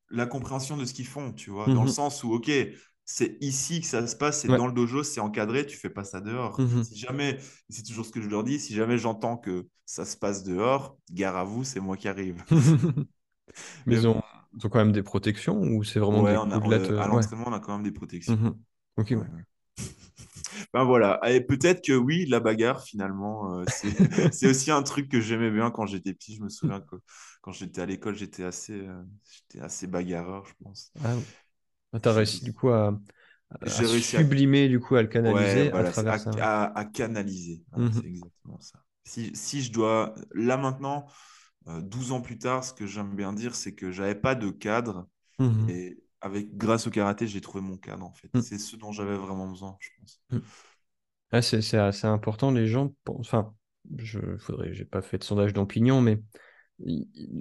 la 0.09 0.25
compréhension 0.27 0.77
de 0.77 0.85
ce 0.85 0.93
qu'ils 0.93 1.07
font, 1.07 1.33
tu 1.33 1.49
vois, 1.49 1.71
dans 1.71 1.81
le 1.81 1.87
Mhm. 1.87 1.87
sens 1.87 2.23
où, 2.23 2.31
ok, 2.33 2.51
c'est 3.07 3.37
ici 3.41 3.81
que 3.81 3.87
ça 3.87 4.07
se 4.07 4.15
passe, 4.17 4.41
c'est 4.43 4.49
Ouais. 4.49 4.57
dans 4.57 4.67
le 4.67 4.73
dojo, 4.73 5.03
c'est 5.03 5.21
encadré, 5.21 5.65
tu 5.67 5.77
fais 5.77 5.89
pas 5.91 6.05
ça 6.05 6.21
dehors. 6.21 6.63
Mhm. 6.63 6.81
Si 6.81 6.97
jamais, 6.99 7.39
c'est 7.69 7.83
toujours 7.83 8.05
ce 8.05 8.11
que 8.13 8.21
je 8.21 8.29
leur 8.29 8.45
dis, 8.45 8.59
si 8.59 8.75
jamais 8.75 8.99
j'entends 8.99 9.37
que 9.37 9.67
ça 9.87 10.05
se 10.05 10.17
passe 10.17 10.43
dehors, 10.45 10.97
gare 11.11 11.37
à 11.37 11.45
vous, 11.45 11.65
c'est 11.65 11.81
moi 11.81 11.97
qui 11.97 12.09
arrive. 12.09 12.43
Mais 13.85 13.93
Mais 13.93 13.97
ils 13.97 14.07
ont, 14.07 14.21
ils 14.57 14.65
ont 14.65 14.69
quand 14.69 14.79
même 14.79 14.91
des 14.91 15.03
protections 15.03 15.57
ou 15.61 15.83
c'est 15.83 15.99
vraiment 15.99 16.23
ouais, 16.23 16.35
des 16.35 16.37
on 16.37 16.51
a, 16.51 16.59
coups 16.59 16.65
de 16.65 16.69
on- 16.69 16.71
euh, 16.71 16.93
à 16.97 17.07
Ouais. 17.07 17.07
l'entraînement, 17.07 17.45
on 17.47 17.53
a 17.53 17.59
quand 17.59 17.73
même 17.73 17.83
des 17.83 17.91
protections. 17.91 18.43
Ok, 18.97 19.11
Ouais, 19.13 19.21
ouais. 19.21 19.27
ouais. 19.29 19.43
Ben 20.73 20.83
voilà, 20.83 21.19
et 21.31 21.41
peut-être 21.41 21.83
que 21.85 21.93
oui, 21.93 22.25
la 22.27 22.39
bagarre, 22.39 22.83
finalement, 22.83 23.59
euh, 23.59 23.65
c'est 23.67 23.97
c'est 24.31 24.47
aussi 24.47 24.71
un 24.71 24.83
truc 24.83 25.09
que 25.09 25.21
j'aimais 25.21 25.51
bien 25.51 25.71
quand 25.71 25.85
j'étais 25.85 26.13
petit. 26.13 26.35
Je 26.35 26.41
me 26.43 26.49
souviens 26.49 26.81
que 26.81 26.95
quand 27.41 27.51
j'étais 27.51 27.81
à 27.81 27.85
l'école, 27.85 28.15
j'étais 28.15 28.43
assez, 28.43 28.73
euh, 28.73 29.03
j'étais 29.31 29.63
assez 29.63 29.87
bagarreur, 29.87 30.45
je 30.45 30.53
pense. 30.63 30.91
Ah, 31.03 31.23
Ah, 31.93 31.99
T'as 31.99 32.11
J'ai- 32.11 32.17
réussi 32.19 32.43
du 32.43 32.53
coup 32.53 32.69
à, 32.69 32.97
sublimer 34.01 34.67
du 34.69 34.79
coup 34.79 34.95
à 34.95 35.01
le 35.01 35.07
canaliser 35.07 35.67
à 35.69 35.71
voilà, 35.71 35.89
travers 35.91 36.13
à, 36.13 36.19
ça. 36.19 36.31
canaliser. 36.93 37.63
Mhm. 37.75 37.91
c'est 37.93 38.07
exactement 38.07 38.59
ça. 38.59 38.83
Si, 39.05 39.35
si 39.35 39.61
je 39.61 39.71
dois, 39.71 40.13
là 40.33 40.57
maintenant, 40.57 41.07
euh, 41.67 41.81
12 41.81 42.11
ans 42.11 42.21
plus 42.21 42.37
tard, 42.37 42.63
ce 42.63 42.73
que 42.73 42.85
j'aime 42.87 43.15
bien 43.15 43.33
dire, 43.33 43.55
c'est 43.55 43.73
que 43.73 43.91
j'avais 43.91 44.15
pas 44.15 44.35
de 44.35 44.49
cadre 44.49 45.07
Mhm. 45.39 45.69
et 45.69 45.99
avec, 46.21 46.57
grâce 46.57 46.87
au 46.87 46.91
karaté, 46.91 47.27
j'ai 47.27 47.41
trouvé 47.41 47.61
mon 47.63 47.77
cadre 47.77 48.05
en 48.05 48.13
fait. 48.13 48.29
Mhm. 48.33 48.41
C'est 48.41 48.57
ce 48.57 48.75
dont 48.75 48.91
j'avais 48.91 49.15
vraiment 49.17 49.47
besoin, 49.47 49.77
je 49.79 49.89
pense. 49.99 50.21
Mhm. 50.31 50.41
Ah, 51.31 51.41
c'est 51.41 51.61
c'est 51.61 51.77
assez 51.77 52.07
important. 52.07 52.51
Les 52.51 52.67
gens 52.67 52.93
enfin, 53.07 53.53
je 53.97 54.19
j'ai 54.71 54.85
pas 54.85 55.01
fait 55.01 55.17
de 55.17 55.23
sondage 55.23 55.53
d'opinion, 55.53 56.01
mais 56.01 56.19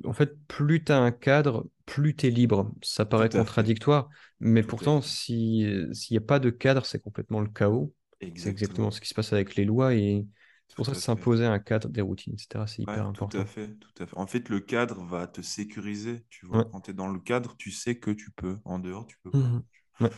en 0.05 0.13
fait, 0.13 0.37
plus 0.49 0.85
tu 0.85 0.93
as 0.93 0.99
un 0.99 1.11
cadre, 1.13 1.67
plus 1.85 2.15
tu 2.17 2.27
es 2.27 2.31
libre. 2.31 2.73
Ça 2.83 3.05
paraît 3.05 3.31
contradictoire, 3.31 4.09
mais 4.41 4.63
tout 4.67 4.67
pourtant, 4.67 5.01
s'il 5.03 5.91
n'y 6.11 6.17
a 6.17 6.21
pas 6.21 6.39
de 6.39 6.51
cadre, 6.51 6.87
c'est 6.87 7.01
complètement 7.01 7.41
le 7.41 7.49
chaos. 7.49 7.95
C'est 8.35 8.51
exactement 8.51 8.91
ce 8.91 9.01
qui 9.01 9.09
se 9.09 9.15
passe 9.15 9.33
avec 9.33 9.57
les 9.57 9.65
lois 9.65 9.95
et 9.95 10.27
c'est 10.69 10.77
pour 10.77 10.87
ça 10.87 10.93
que 10.95 10.99
s'imposer 11.01 11.45
un 11.47 11.59
cadre, 11.59 11.89
des 11.89 12.01
routines, 12.03 12.35
etc., 12.35 12.67
c'est 12.67 12.83
Ouais, 12.89 13.01
hyper 13.01 13.07
tout 13.13 13.29
à 13.35 13.45
important. 13.45 13.45
fait, 13.45 13.77
tout 13.79 14.03
à 14.03 14.07
fait. 14.07 14.17
En 14.17 14.27
fait, 14.27 14.49
le 14.49 14.59
cadre 14.61 15.05
va 15.05 15.27
te 15.29 15.41
sécuriser, 15.41 16.25
tu 16.31 16.47
vois. 16.47 16.59
Ouais. 16.59 16.65
Quand 16.65 16.81
tu 16.83 16.91
es 16.91 16.95
dans 16.95 17.07
le 17.09 17.21
cadre, 17.21 17.57
tu 17.57 17.71
sais 17.71 17.97
que 17.99 18.11
tu 18.11 18.31
peux. 18.33 18.59
En 18.65 18.79
dehors, 18.81 19.07
tu 19.07 19.19
peux 19.23 19.33
pas. 19.33 19.53
Ouais. 20.01 20.11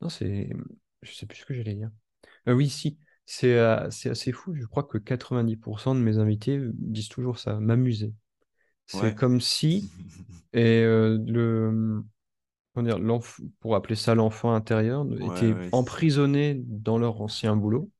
Non, 0.00 0.08
c'est. 0.08 0.50
Je 1.02 1.12
sais 1.12 1.26
plus 1.26 1.38
ce 1.38 1.44
que 1.46 1.54
j'allais 1.54 1.74
dire. 1.74 1.90
Euh, 2.48 2.54
oui, 2.54 2.68
si. 2.70 2.98
C'est 3.26 3.54
euh, 3.58 3.90
c'est 3.90 4.10
assez 4.10 4.32
fou. 4.32 4.54
Je 4.54 4.66
crois 4.66 4.82
que 4.84 4.98
90% 4.98 5.94
de 5.94 6.00
mes 6.00 6.18
invités 6.18 6.60
disent 6.74 7.08
toujours 7.08 7.38
ça, 7.38 7.58
m'amuser. 7.60 8.12
C'est 8.86 9.12
Ouais. 9.12 9.14
comme 9.14 9.40
si, 9.40 9.90
et 10.54 10.82
euh, 10.82 11.18
le, 11.26 12.04
comment 12.74 12.86
dire, 12.86 12.98
l'enf- 12.98 13.40
pour 13.60 13.76
appeler 13.76 13.96
ça 13.96 14.14
l'enfant 14.16 14.54
intérieur, 14.54 15.06
Ouais, 15.18 15.26
était 15.26 15.54
ouais, 15.54 15.72
emprisonné 15.72 16.56
dans 16.66 16.98
leur 16.98 17.20
ancien 17.22 17.56
boulot. 17.56 17.90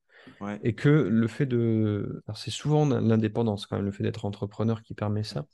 Et 0.62 0.74
que 0.74 0.88
le 0.90 1.28
fait 1.28 1.46
de. 1.46 2.22
C'est 2.36 2.50
souvent 2.52 2.86
l'indépendance, 2.86 3.66
quand 3.66 3.76
même, 3.76 3.84
le 3.86 3.92
fait 3.92 4.04
d'être 4.04 4.24
entrepreneur 4.26 4.82
qui 4.82 4.94
permet 4.94 5.24
ça. 5.24 5.46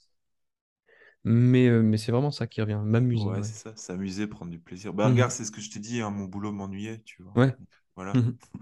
Mais, 1.25 1.67
euh, 1.69 1.83
mais 1.83 1.97
c'est 1.99 2.13
vraiment 2.13 2.31
ça 2.31 2.47
qui 2.47 2.61
revient, 2.61 2.81
m'amuser. 2.83 3.31
Ouais, 3.31 3.43
c'est 3.43 3.55
ça, 3.55 3.77
s'amuser, 3.77 4.27
prendre 4.27 4.51
du 4.53 4.59
plaisir. 4.61 4.95
Bah, 4.95 5.09
Mhm. 5.09 5.11
regarde, 5.11 5.31
c'est 5.33 5.45
ce 5.45 5.51
que 5.51 5.61
je 5.61 5.71
t'ai 5.71 5.81
dit, 5.81 6.01
hein, 6.01 6.11
mon 6.11 6.25
boulot 6.27 6.53
m'ennuyait, 6.53 7.03
tu 7.05 7.23
vois. 7.23 7.37
Ouais. 7.37 7.57
Voilà. 7.97 8.15
Mhm. 8.15 8.39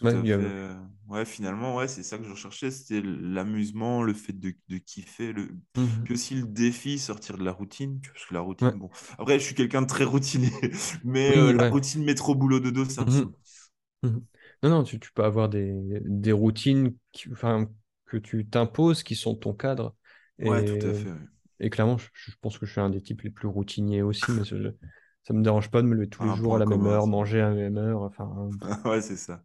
Tout 0.00 0.06
Ouais, 0.06 0.14
à 0.16 0.24
fait. 0.24 0.32
euh, 0.38 0.74
Ouais, 1.08 1.24
finalement, 1.24 1.74
ouais, 1.76 1.88
c'est 1.88 2.02
ça 2.02 2.18
que 2.18 2.24
je 2.24 2.30
recherchais, 2.30 2.70
c'était 2.70 3.00
l'amusement, 3.02 4.02
le 4.02 4.12
fait 4.14 4.32
de, 4.34 4.52
de 4.68 4.78
kiffer, 4.78 5.32
le... 5.32 5.48
Mhm. 5.76 6.04
puis 6.04 6.14
aussi 6.14 6.34
le 6.34 6.42
défi, 6.46 6.98
sortir 6.98 7.38
de 7.38 7.44
la 7.44 7.52
routine, 7.52 8.00
parce 8.12 8.26
que 8.26 8.34
la 8.34 8.40
routine, 8.40 8.68
Ouais. 8.68 8.78
bon. 8.78 8.90
Après, 9.18 9.38
je 9.38 9.44
suis 9.44 9.54
quelqu'un 9.54 9.80
de 9.82 9.86
très 9.86 10.04
routinier, 10.04 10.50
mais 11.04 11.32
Oui, 11.34 11.36
euh, 11.36 11.52
la 11.52 11.64
routine 11.64 12.04
métro 12.04 12.34
boulot 12.34 12.60
dodo, 12.60 12.84
ça 12.84 13.04
me. 13.04 13.32
Mhm. 14.02 14.24
Non, 14.62 14.70
non, 14.70 14.84
tu, 14.84 14.98
tu 15.00 15.12
peux 15.12 15.24
avoir 15.24 15.48
des, 15.48 15.72
des 16.04 16.32
routines 16.32 16.94
qui- 17.12 17.28
que 18.06 18.16
tu 18.16 18.46
t'imposes 18.48 19.02
qui 19.02 19.14
sont 19.16 19.34
ton 19.34 19.54
cadre. 19.54 19.94
Ouais, 20.42 20.64
tout 20.64 20.84
à 20.84 20.92
Et, 20.92 20.94
fait. 20.94 21.14
et 21.60 21.70
clairement, 21.70 21.98
je, 21.98 22.08
je 22.14 22.32
pense 22.40 22.58
que 22.58 22.66
je 22.66 22.72
suis 22.72 22.80
un 22.80 22.90
des 22.90 23.02
types 23.02 23.22
les 23.22 23.30
plus 23.30 23.48
routiniers 23.48 24.02
aussi, 24.02 24.32
mais 24.32 24.44
ça 24.44 24.56
me 25.34 25.42
dérange 25.42 25.70
pas 25.70 25.82
de 25.82 25.86
me 25.88 25.94
lever 25.94 26.08
tous 26.08 26.24
les 26.24 26.32
jours 26.32 26.56
à 26.56 26.58
la 26.58 26.66
même 26.66 26.86
heure, 26.86 27.06
manger 27.06 27.40
à 27.40 27.50
la 27.50 27.54
même 27.56 27.76
heure. 27.78 28.02
Enfin, 28.02 28.50
Ouais, 28.84 29.00
c'est 29.02 29.16
ça. 29.16 29.42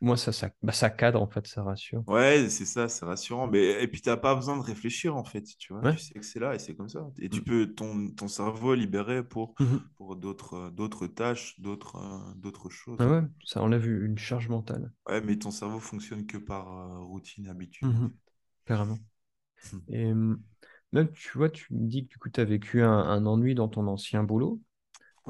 Moi, 0.00 0.16
ça, 0.16 0.32
ça, 0.32 0.50
bah, 0.62 0.72
ça 0.72 0.90
cadre, 0.90 1.20
en 1.22 1.28
fait, 1.28 1.46
ça 1.46 1.62
rassure. 1.62 2.04
Ouais, 2.06 2.48
c'est 2.50 2.64
ça, 2.64 2.88
c'est 2.88 3.04
rassurant. 3.04 3.46
Mais, 3.46 3.82
et 3.82 3.86
puis, 3.88 4.00
tu 4.00 4.08
n'as 4.08 4.16
pas 4.16 4.34
besoin 4.34 4.56
de 4.56 4.62
réfléchir, 4.62 5.16
en 5.16 5.22
fait, 5.24 5.42
tu 5.58 5.72
vois. 5.72 5.84
Ouais. 5.84 5.94
Tu 5.94 5.98
sais 5.98 6.14
que 6.14 6.22
c'est 6.26 6.40
là 6.40 6.54
et 6.54 6.58
c'est 6.58 6.74
comme 6.74 6.88
ça. 6.88 7.08
Et 7.20 7.28
tu 7.30 7.40
Mm. 7.40 7.44
peux, 7.44 7.72
ton, 7.74 8.10
ton 8.10 8.26
cerveau 8.28 8.74
libéré 8.74 9.22
pour, 9.22 9.54
Mhm. 9.58 9.90
pour 9.96 10.16
d'autres 10.16 10.54
euh, 10.54 10.70
d'autres 10.70 11.06
tâches, 11.06 11.60
d'autres 11.60 11.96
euh, 11.96 12.34
d'autres 12.36 12.68
choses. 12.70 12.98
Ah 12.98 13.08
en 13.08 13.10
ouais, 13.10 13.22
ça 13.44 13.62
enlève 13.62 13.84
une 13.88 14.16
charge 14.16 14.48
mentale. 14.48 14.92
Ouais, 15.06 15.20
mais 15.20 15.38
ton 15.38 15.50
cerveau 15.50 15.78
fonctionne 15.80 16.26
que 16.26 16.38
par 16.38 16.68
euh, 16.72 16.98
routine, 17.04 17.48
habitude, 17.48 17.92
en 17.92 17.92
Mhm. 17.92 18.14
Carrément. 18.66 18.98
fait. 19.56 19.76
Mm. 19.76 19.80
Et 19.88 20.06
même, 20.92 21.12
tu 21.14 21.38
vois, 21.38 21.50
tu 21.50 21.74
me 21.74 21.88
dis 21.88 22.04
que 22.06 22.10
du 22.12 22.18
coup, 22.18 22.30
tu 22.30 22.40
as 22.40 22.44
vécu 22.46 22.82
un, 22.82 22.90
un 22.92 23.26
ennui 23.26 23.54
dans 23.54 23.68
ton 23.68 23.86
ancien 23.88 24.22
boulot. 24.24 24.60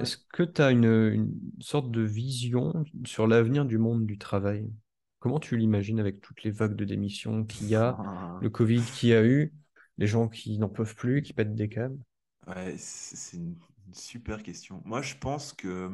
Ouais. 0.00 0.02
Est-ce 0.02 0.16
que 0.32 0.42
tu 0.42 0.62
as 0.62 0.70
une, 0.70 0.84
une 0.84 1.34
sorte 1.60 1.90
de 1.90 2.02
vision 2.02 2.84
sur 3.04 3.26
l'avenir 3.26 3.64
du 3.64 3.78
monde 3.78 4.06
du 4.06 4.18
travail? 4.18 4.70
Comment 5.18 5.38
tu 5.40 5.56
l'imagines 5.56 6.00
avec 6.00 6.20
toutes 6.20 6.42
les 6.44 6.50
vagues 6.50 6.76
de 6.76 6.84
démissions 6.84 7.44
qu'il 7.44 7.68
y 7.68 7.74
a, 7.74 7.98
le 8.40 8.48
Covid 8.48 8.82
qu'il 8.82 9.10
y 9.10 9.14
a 9.14 9.24
eu, 9.24 9.52
les 9.98 10.06
gens 10.06 10.28
qui 10.28 10.58
n'en 10.58 10.68
peuvent 10.68 10.94
plus, 10.94 11.22
qui 11.22 11.32
pètent 11.32 11.54
des 11.54 11.68
câbles? 11.68 11.98
Ouais, 12.46 12.74
c'est 12.78 13.36
une 13.36 13.54
une 13.90 13.94
super 13.94 14.44
question. 14.44 14.82
Moi, 14.84 15.02
je 15.02 15.16
pense 15.16 15.52
que 15.52 15.90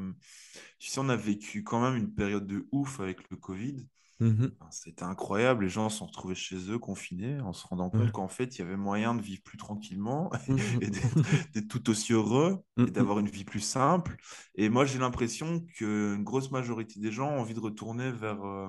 tu 0.78 0.90
sais, 0.90 1.00
on 1.00 1.08
a 1.08 1.16
vécu 1.16 1.64
quand 1.64 1.80
même 1.80 1.96
une 1.96 2.12
période 2.12 2.46
de 2.46 2.68
ouf 2.70 3.00
avec 3.00 3.30
le 3.30 3.38
Covid. 3.38 3.86
Enfin, 4.60 4.70
C'était 4.72 5.02
incroyable, 5.04 5.64
les 5.64 5.70
gens 5.70 5.90
se 5.90 5.98
sont 5.98 6.06
retrouvés 6.06 6.34
chez 6.34 6.56
eux, 6.70 6.78
confinés, 6.78 7.40
en 7.40 7.52
se 7.52 7.66
rendant 7.66 7.90
Ouais. 7.92 8.00
compte 8.00 8.10
qu'en 8.12 8.28
fait, 8.28 8.56
il 8.56 8.60
y 8.60 8.62
avait 8.62 8.76
moyen 8.76 9.14
de 9.14 9.20
vivre 9.22 9.42
plus 9.44 9.58
tranquillement 9.58 10.30
Mhm. 10.48 10.80
et 10.80 10.90
d'être 10.90 11.68
tout 11.68 11.90
aussi 11.90 12.12
heureux 12.14 12.62
et 12.86 12.90
d'avoir 12.90 13.18
une 13.18 13.28
vie 13.28 13.44
plus 13.44 13.60
simple. 13.60 14.16
Et 14.54 14.70
moi, 14.70 14.86
j'ai 14.86 14.98
l'impression 14.98 15.60
qu'une 15.60 16.24
grosse 16.24 16.50
majorité 16.50 17.00
des 17.00 17.12
gens 17.12 17.30
ont 17.32 17.40
envie 17.40 17.54
de 17.54 17.60
retourner 17.60 18.10
vers, 18.12 18.42
euh, 18.44 18.68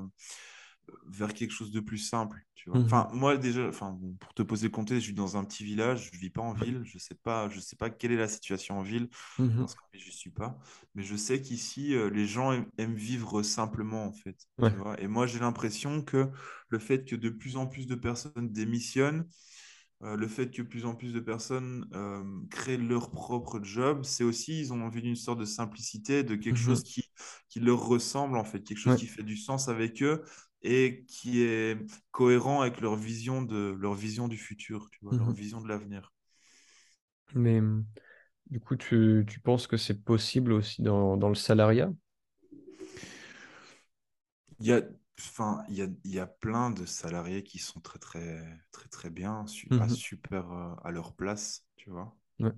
vers 1.07 1.33
quelque 1.33 1.51
chose 1.51 1.71
de 1.71 1.79
plus 1.79 1.97
simple, 1.97 2.39
tu 2.55 2.69
vois. 2.69 2.79
Mhm. 2.79 2.85
Enfin, 2.85 3.09
moi, 3.13 3.37
déjà, 3.37 3.67
enfin, 3.67 3.99
pour 4.19 4.33
te 4.33 4.43
poser 4.43 4.67
le 4.67 4.71
contexte, 4.71 5.03
je 5.03 5.09
vis 5.11 5.15
dans 5.15 5.37
un 5.37 5.43
petit 5.45 5.63
village, 5.63 6.09
je 6.13 6.19
vis 6.19 6.29
pas 6.29 6.41
en 6.41 6.53
ville, 6.53 6.81
je 6.85 6.97
sais 6.97 7.15
pas, 7.15 7.49
je 7.49 7.59
sais 7.59 7.75
pas 7.75 7.89
quelle 7.89 8.11
est 8.11 8.17
la 8.17 8.27
situation 8.27 8.79
en 8.79 8.83
ville, 8.83 9.09
Mhm. 9.37 9.67
parce 9.67 9.75
ville, 9.93 10.01
je 10.03 10.11
suis 10.11 10.31
pas. 10.31 10.59
Mais 10.95 11.03
je 11.03 11.15
sais 11.15 11.41
qu'ici, 11.41 11.93
euh, 11.95 12.09
les 12.09 12.27
gens 12.27 12.51
aiment, 12.53 12.69
aiment 12.77 12.95
vivre 12.95 13.43
simplement, 13.43 14.05
en 14.05 14.13
fait. 14.13 14.37
Ouais. 14.57 14.71
Tu 14.71 14.75
vois. 14.75 14.99
Et 15.01 15.07
moi, 15.07 15.27
j'ai 15.27 15.39
l'impression 15.39 16.01
que 16.03 16.29
le 16.69 16.79
fait 16.79 17.05
que 17.05 17.15
de 17.15 17.29
plus 17.29 17.57
en 17.57 17.67
plus 17.67 17.87
de 17.87 17.95
personnes 17.95 18.51
démissionnent, 18.51 19.27
euh, 20.03 20.15
le 20.15 20.27
fait 20.27 20.51
que 20.51 20.61
de 20.61 20.67
plus 20.67 20.85
en 20.85 20.95
plus 20.95 21.11
de 21.13 21.19
personnes 21.19 21.87
euh, 21.93 22.23
créent 22.51 22.77
leur 22.77 23.09
propre 23.11 23.59
job, 23.63 24.03
c'est 24.03 24.23
aussi, 24.23 24.59
ils 24.59 24.73
ont 24.73 24.83
envie 24.83 25.01
d'une 25.01 25.15
sorte 25.15 25.39
de 25.39 25.45
simplicité, 25.45 26.23
de 26.23 26.35
quelque 26.35 26.57
Mhm. 26.57 26.59
chose 26.59 26.83
qui, 26.83 27.03
qui 27.49 27.59
leur 27.59 27.79
ressemble, 27.85 28.37
en 28.37 28.43
fait, 28.43 28.61
quelque 28.63 28.77
chose 28.77 28.93
Ouais. 28.93 28.97
qui 28.97 29.07
fait 29.07 29.23
du 29.23 29.37
sens 29.37 29.69
avec 29.69 30.03
eux 30.03 30.23
et 30.63 31.05
qui 31.07 31.41
est 31.43 31.77
cohérent 32.11 32.61
avec 32.61 32.81
leur 32.81 32.95
vision, 32.95 33.41
de, 33.41 33.75
leur 33.79 33.93
vision 33.95 34.27
du 34.27 34.37
futur, 34.37 34.89
tu 34.91 34.99
vois, 35.03 35.15
leur 35.15 35.31
Mhm. 35.31 35.33
vision 35.33 35.61
de 35.61 35.67
l'avenir. 35.67 36.13
Mais 37.35 37.59
hum, 37.59 37.85
du 38.49 38.59
coup, 38.61 38.75
tu, 38.77 39.25
tu 39.29 39.39
penses 39.41 39.67
que 39.67 39.77
c'est 39.77 40.03
possible 40.03 40.53
aussi 40.53 40.81
dans, 40.83 41.17
dans 41.17 41.29
le 41.29 41.35
salariat? 41.35 41.91
Il 44.59 44.67
y 44.67 44.71
a, 44.73 44.81
enfin, 45.19 45.63
il 45.69 45.75
y 45.75 45.81
a, 45.81 45.87
y 46.05 46.19
a 46.19 46.27
plein 46.27 46.69
de 46.71 46.85
salariés 46.85 47.43
qui 47.43 47.57
sont 47.59 47.79
très, 47.81 47.97
très, 47.99 48.45
très, 48.71 48.87
très 48.89 49.09
bien, 49.09 49.45
su- 49.47 49.71
à 49.77 49.87
Mhm. 49.87 49.89
super 49.89 50.51
euh, 50.51 50.75
à 50.83 50.91
leur 50.91 51.15
place, 51.15 51.65
tu 51.75 51.89
vois? 51.89 52.15
Ouais. 52.39 52.53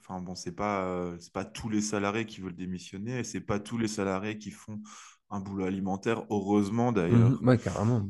Enfin 0.00 0.20
bon, 0.20 0.34
c'est 0.34 0.52
pas, 0.52 0.84
euh, 0.86 1.18
c'est 1.18 1.32
pas 1.32 1.44
tous 1.44 1.68
les 1.68 1.80
salariés 1.80 2.24
qui 2.26 2.40
veulent 2.40 2.54
démissionner 2.54 3.18
et 3.20 3.24
c'est 3.24 3.40
pas 3.40 3.58
tous 3.60 3.78
les 3.78 3.88
salariés 3.88 4.38
qui 4.38 4.50
font 4.52 4.80
un 5.30 5.40
boulot 5.40 5.64
alimentaire, 5.64 6.24
heureusement 6.30 6.92
d'ailleurs. 6.92 7.40
Mhm. 7.40 7.48
Ouais, 7.48 7.58
carrément. 7.58 8.08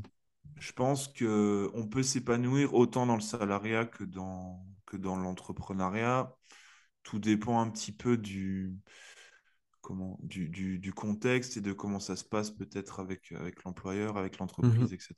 Je 0.59 0.73
pense 0.73 1.09
que 1.09 1.71
on 1.75 1.87
peut 1.87 2.03
s'épanouir 2.03 2.75
autant 2.75 3.07
dans 3.07 3.15
le 3.15 3.21
salariat 3.21 3.85
que 3.85 4.05
dans, 4.05 4.65
que 4.87 4.97
dans 4.97 5.17
l'entrepreneuriat. 5.17 6.35
Tout 7.03 7.19
dépend 7.19 7.61
un 7.61 7.71
petit 7.71 7.93
peu 7.93 8.17
du, 8.17 8.75
comment, 9.87 10.19
du, 10.21 10.49
du, 10.49 10.81
du 10.81 10.93
contexte 10.93 11.57
et 11.57 11.61
de 11.61 11.73
comment 11.73 12.01
ça 12.01 12.17
se 12.17 12.25
passe 12.25 12.51
peut-être 12.51 12.99
avec, 12.99 13.31
avec 13.31 13.63
l'employeur, 13.63 14.17
avec 14.17 14.39
l'entreprise, 14.39 14.91
Mhm. 14.91 14.93
etc. 14.95 15.15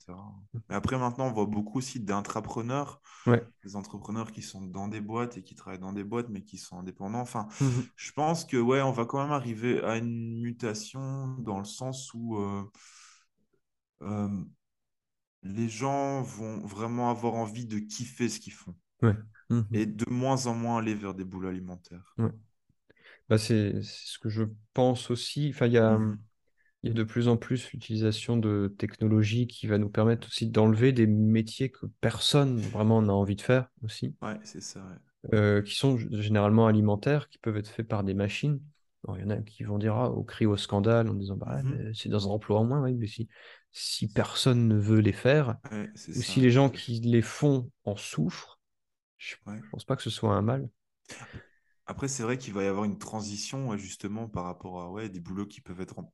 Mais 0.69 0.75
après, 0.75 0.95
maintenant, 0.99 1.25
on 1.25 1.31
voit 1.31 1.47
beaucoup 1.47 1.79
aussi 1.79 1.99
d'intrapreneurs, 1.99 3.01
Ouais. 3.25 3.43
des 3.63 3.75
entrepreneurs 3.75 4.31
qui 4.31 4.43
sont 4.43 4.61
dans 4.61 4.87
des 4.87 5.01
boîtes 5.01 5.37
et 5.37 5.41
qui 5.41 5.55
travaillent 5.55 5.79
dans 5.79 5.91
des 5.91 6.03
boîtes, 6.03 6.29
mais 6.29 6.43
qui 6.43 6.59
sont 6.59 6.77
indépendants. 6.77 7.19
Enfin, 7.21 7.47
Mhm. 7.59 7.83
je 7.95 8.11
pense 8.11 8.45
que 8.45 8.57
ouais, 8.57 8.83
on 8.83 8.91
va 8.91 9.05
quand 9.05 9.19
même 9.23 9.31
arriver 9.31 9.81
à 9.83 9.97
une 9.97 10.39
mutation 10.39 11.29
dans 11.39 11.57
le 11.57 11.65
sens 11.65 12.13
où 12.13 12.37
euh, 12.37 12.63
euh, 14.03 14.29
les 15.41 15.67
gens 15.67 16.21
vont 16.21 16.59
vraiment 16.67 17.09
avoir 17.09 17.33
envie 17.33 17.65
de 17.65 17.79
kiffer 17.79 18.29
ce 18.29 18.39
qu'ils 18.39 18.53
font 18.53 18.75
Ouais. 19.01 19.15
Mhm. 19.49 19.65
et 19.71 19.85
de 19.87 20.05
moins 20.11 20.45
en 20.45 20.53
moins 20.53 20.77
aller 20.77 20.93
vers 20.93 21.15
des 21.15 21.25
boulots 21.25 21.47
alimentaires. 21.49 22.13
Bah, 23.29 23.37
c'est 23.37 23.81
ce 23.83 24.17
que 24.19 24.29
je 24.29 24.43
pense 24.73 25.11
aussi. 25.11 25.49
Enfin, 25.53 25.67
il 25.67 25.73
y 25.73 25.77
a, 25.77 25.99
Mhm. 25.99 26.19
il 26.83 26.89
y 26.89 26.91
a 26.91 26.95
de 26.95 27.03
plus 27.03 27.27
en 27.29 27.37
plus 27.37 27.71
l'utilisation 27.73 28.37
de 28.37 28.73
technologies 28.79 29.47
qui 29.47 29.67
va 29.67 29.77
nous 29.79 29.89
permettre 29.89 30.27
aussi 30.27 30.47
d'enlever 30.47 30.93
des 30.93 31.07
métiers 31.07 31.71
que 31.71 31.87
personne 32.01 32.69
vraiment 32.69 33.01
n'a 33.01 33.13
envie 33.13 33.35
de 33.37 33.41
faire 33.41 33.69
aussi, 33.83 34.15
Ouais, 34.21 34.39
c'est 34.43 34.61
ça. 34.61 34.79
ouais. 34.85 34.95
euh, 35.33 35.61
qui 35.61 35.75
sont 35.75 35.97
généralement 35.97 36.67
alimentaires, 36.67 37.29
qui 37.29 37.37
peuvent 37.37 37.57
être 37.57 37.69
faits 37.69 37.87
par 37.87 38.03
des 38.03 38.13
machines. 38.13 38.61
Il 39.15 39.21
y 39.21 39.23
en 39.23 39.29
a 39.29 39.37
qui 39.37 39.63
vont 39.63 39.77
dire 39.77 39.95
ah, 39.95 40.09
au 40.11 40.23
cri 40.23 40.45
au 40.45 40.57
scandale 40.57 41.07
en 41.09 41.13
disant 41.13 41.37
bah, 41.37 41.61
mais 41.63 41.93
c'est 41.93 42.09
dans 42.09 42.27
un 42.27 42.31
emploi 42.31 42.59
en 42.59 42.65
moins, 42.65 42.81
mais 42.91 43.07
si, 43.07 43.29
si 43.71 44.11
personne 44.11 44.67
ne 44.67 44.75
veut 44.77 44.99
les 44.99 45.13
faire, 45.13 45.55
Ouais, 45.71 45.89
ou 46.15 46.21
ça. 46.21 46.23
si 46.23 46.41
les 46.41 46.51
gens 46.51 46.69
qui 46.69 46.99
les 47.01 47.21
font 47.21 47.71
en 47.85 47.95
souffrent, 47.97 48.59
je 49.17 49.35
Ouais. 49.45 49.61
pense 49.71 49.85
pas 49.85 49.95
que 49.95 50.03
ce 50.03 50.09
soit 50.11 50.33
un 50.35 50.41
mal. 50.41 50.69
Après, 51.89 52.07
c'est 52.09 52.23
vrai 52.23 52.37
qu'il 52.39 52.53
va 52.53 52.63
y 52.63 52.67
avoir 52.67 52.85
une 52.85 52.99
transition 52.99 53.75
justement 53.77 54.29
par 54.29 54.45
rapport 54.45 54.81
à 54.83 54.91
ouais, 54.91 55.09
des 55.09 55.19
boulots 55.21 55.47
qui 55.47 55.61
peuvent 55.61 55.81
être 55.81 55.95
rem- 55.97 56.09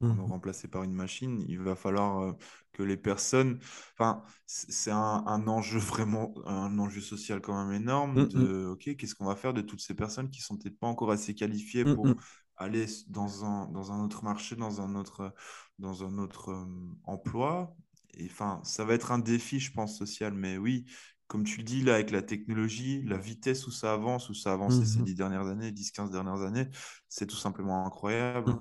Mhm. 0.00 0.30
remplacés 0.30 0.68
par 0.68 0.84
une 0.84 0.92
machine. 0.94 1.44
Il 1.48 1.60
va 1.60 1.76
falloir 1.76 2.20
euh, 2.22 2.32
que 2.72 2.82
les 2.84 2.96
personnes. 2.96 3.58
Enfin, 3.94 4.22
c'est 4.46 4.90
un, 4.92 5.24
un 5.26 5.48
enjeu 5.48 5.78
vraiment, 5.80 6.34
un 6.46 6.78
enjeu 6.78 7.00
social 7.00 7.40
quand 7.40 7.64
même 7.66 7.74
énorme 7.82 8.26
de 8.28 8.66
OK, 8.66 8.96
qu'est-ce 8.96 9.14
qu'on 9.16 9.26
va 9.26 9.36
faire 9.36 9.54
de 9.54 9.62
toutes 9.62 9.80
ces 9.82 9.94
personnes 9.94 10.30
qui 10.30 10.42
sont 10.42 10.56
peut-être 10.58 10.78
pas 10.78 10.88
encore 10.88 11.10
assez 11.12 11.34
qualifiées 11.34 11.86
pour 11.86 12.14
Mhm. 12.14 12.26
aller 12.56 12.86
dans 13.08 13.44
un, 13.44 13.68
dans 13.68 13.92
un 13.92 14.04
autre 14.04 14.24
marché, 14.24 14.56
dans 14.56 14.80
un 14.80 14.94
autre, 14.96 15.34
dans 15.78 16.04
un 16.04 16.18
autre 16.18 16.50
euh, 16.52 16.66
emploi. 17.04 17.74
Et 18.14 18.26
enfin, 18.26 18.60
ça 18.64 18.84
va 18.84 18.94
être 18.94 19.12
un 19.12 19.18
défi, 19.18 19.60
je 19.60 19.72
pense, 19.72 19.98
social. 19.98 20.32
Mais 20.34 20.56
oui, 20.58 20.86
comme 21.28 21.44
tu 21.44 21.58
le 21.58 21.64
dis, 21.64 21.82
là, 21.82 21.94
avec 21.96 22.10
la 22.10 22.22
technologie, 22.22 23.02
la 23.04 23.18
vitesse 23.18 23.66
où 23.66 23.70
ça 23.72 23.92
avance, 23.92 24.28
où 24.30 24.34
ça 24.34 24.50
a 24.50 24.54
avancé 24.54 24.86
ces 24.86 25.02
Mhm. 25.02 25.04
dix 25.04 25.14
dernières 25.14 25.46
années, 25.48 25.72
10-15 25.72 26.10
dernières 26.10 26.42
années, 26.42 26.68
c'est 27.08 27.26
tout 27.26 27.36
simplement 27.36 27.86
incroyable. 27.86 28.60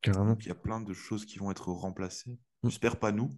Carrément. 0.00 0.38
Donc, 0.38 0.44
il 0.44 0.48
y 0.48 0.52
a 0.52 0.54
plein 0.54 0.80
de 0.80 0.92
choses 0.94 1.24
qui 1.26 1.38
vont 1.38 1.50
être 1.50 1.68
remplacées. 1.72 2.38
Mhm. 2.62 2.70
J'espère 2.70 2.98
pas 2.98 3.12
nous. 3.12 3.30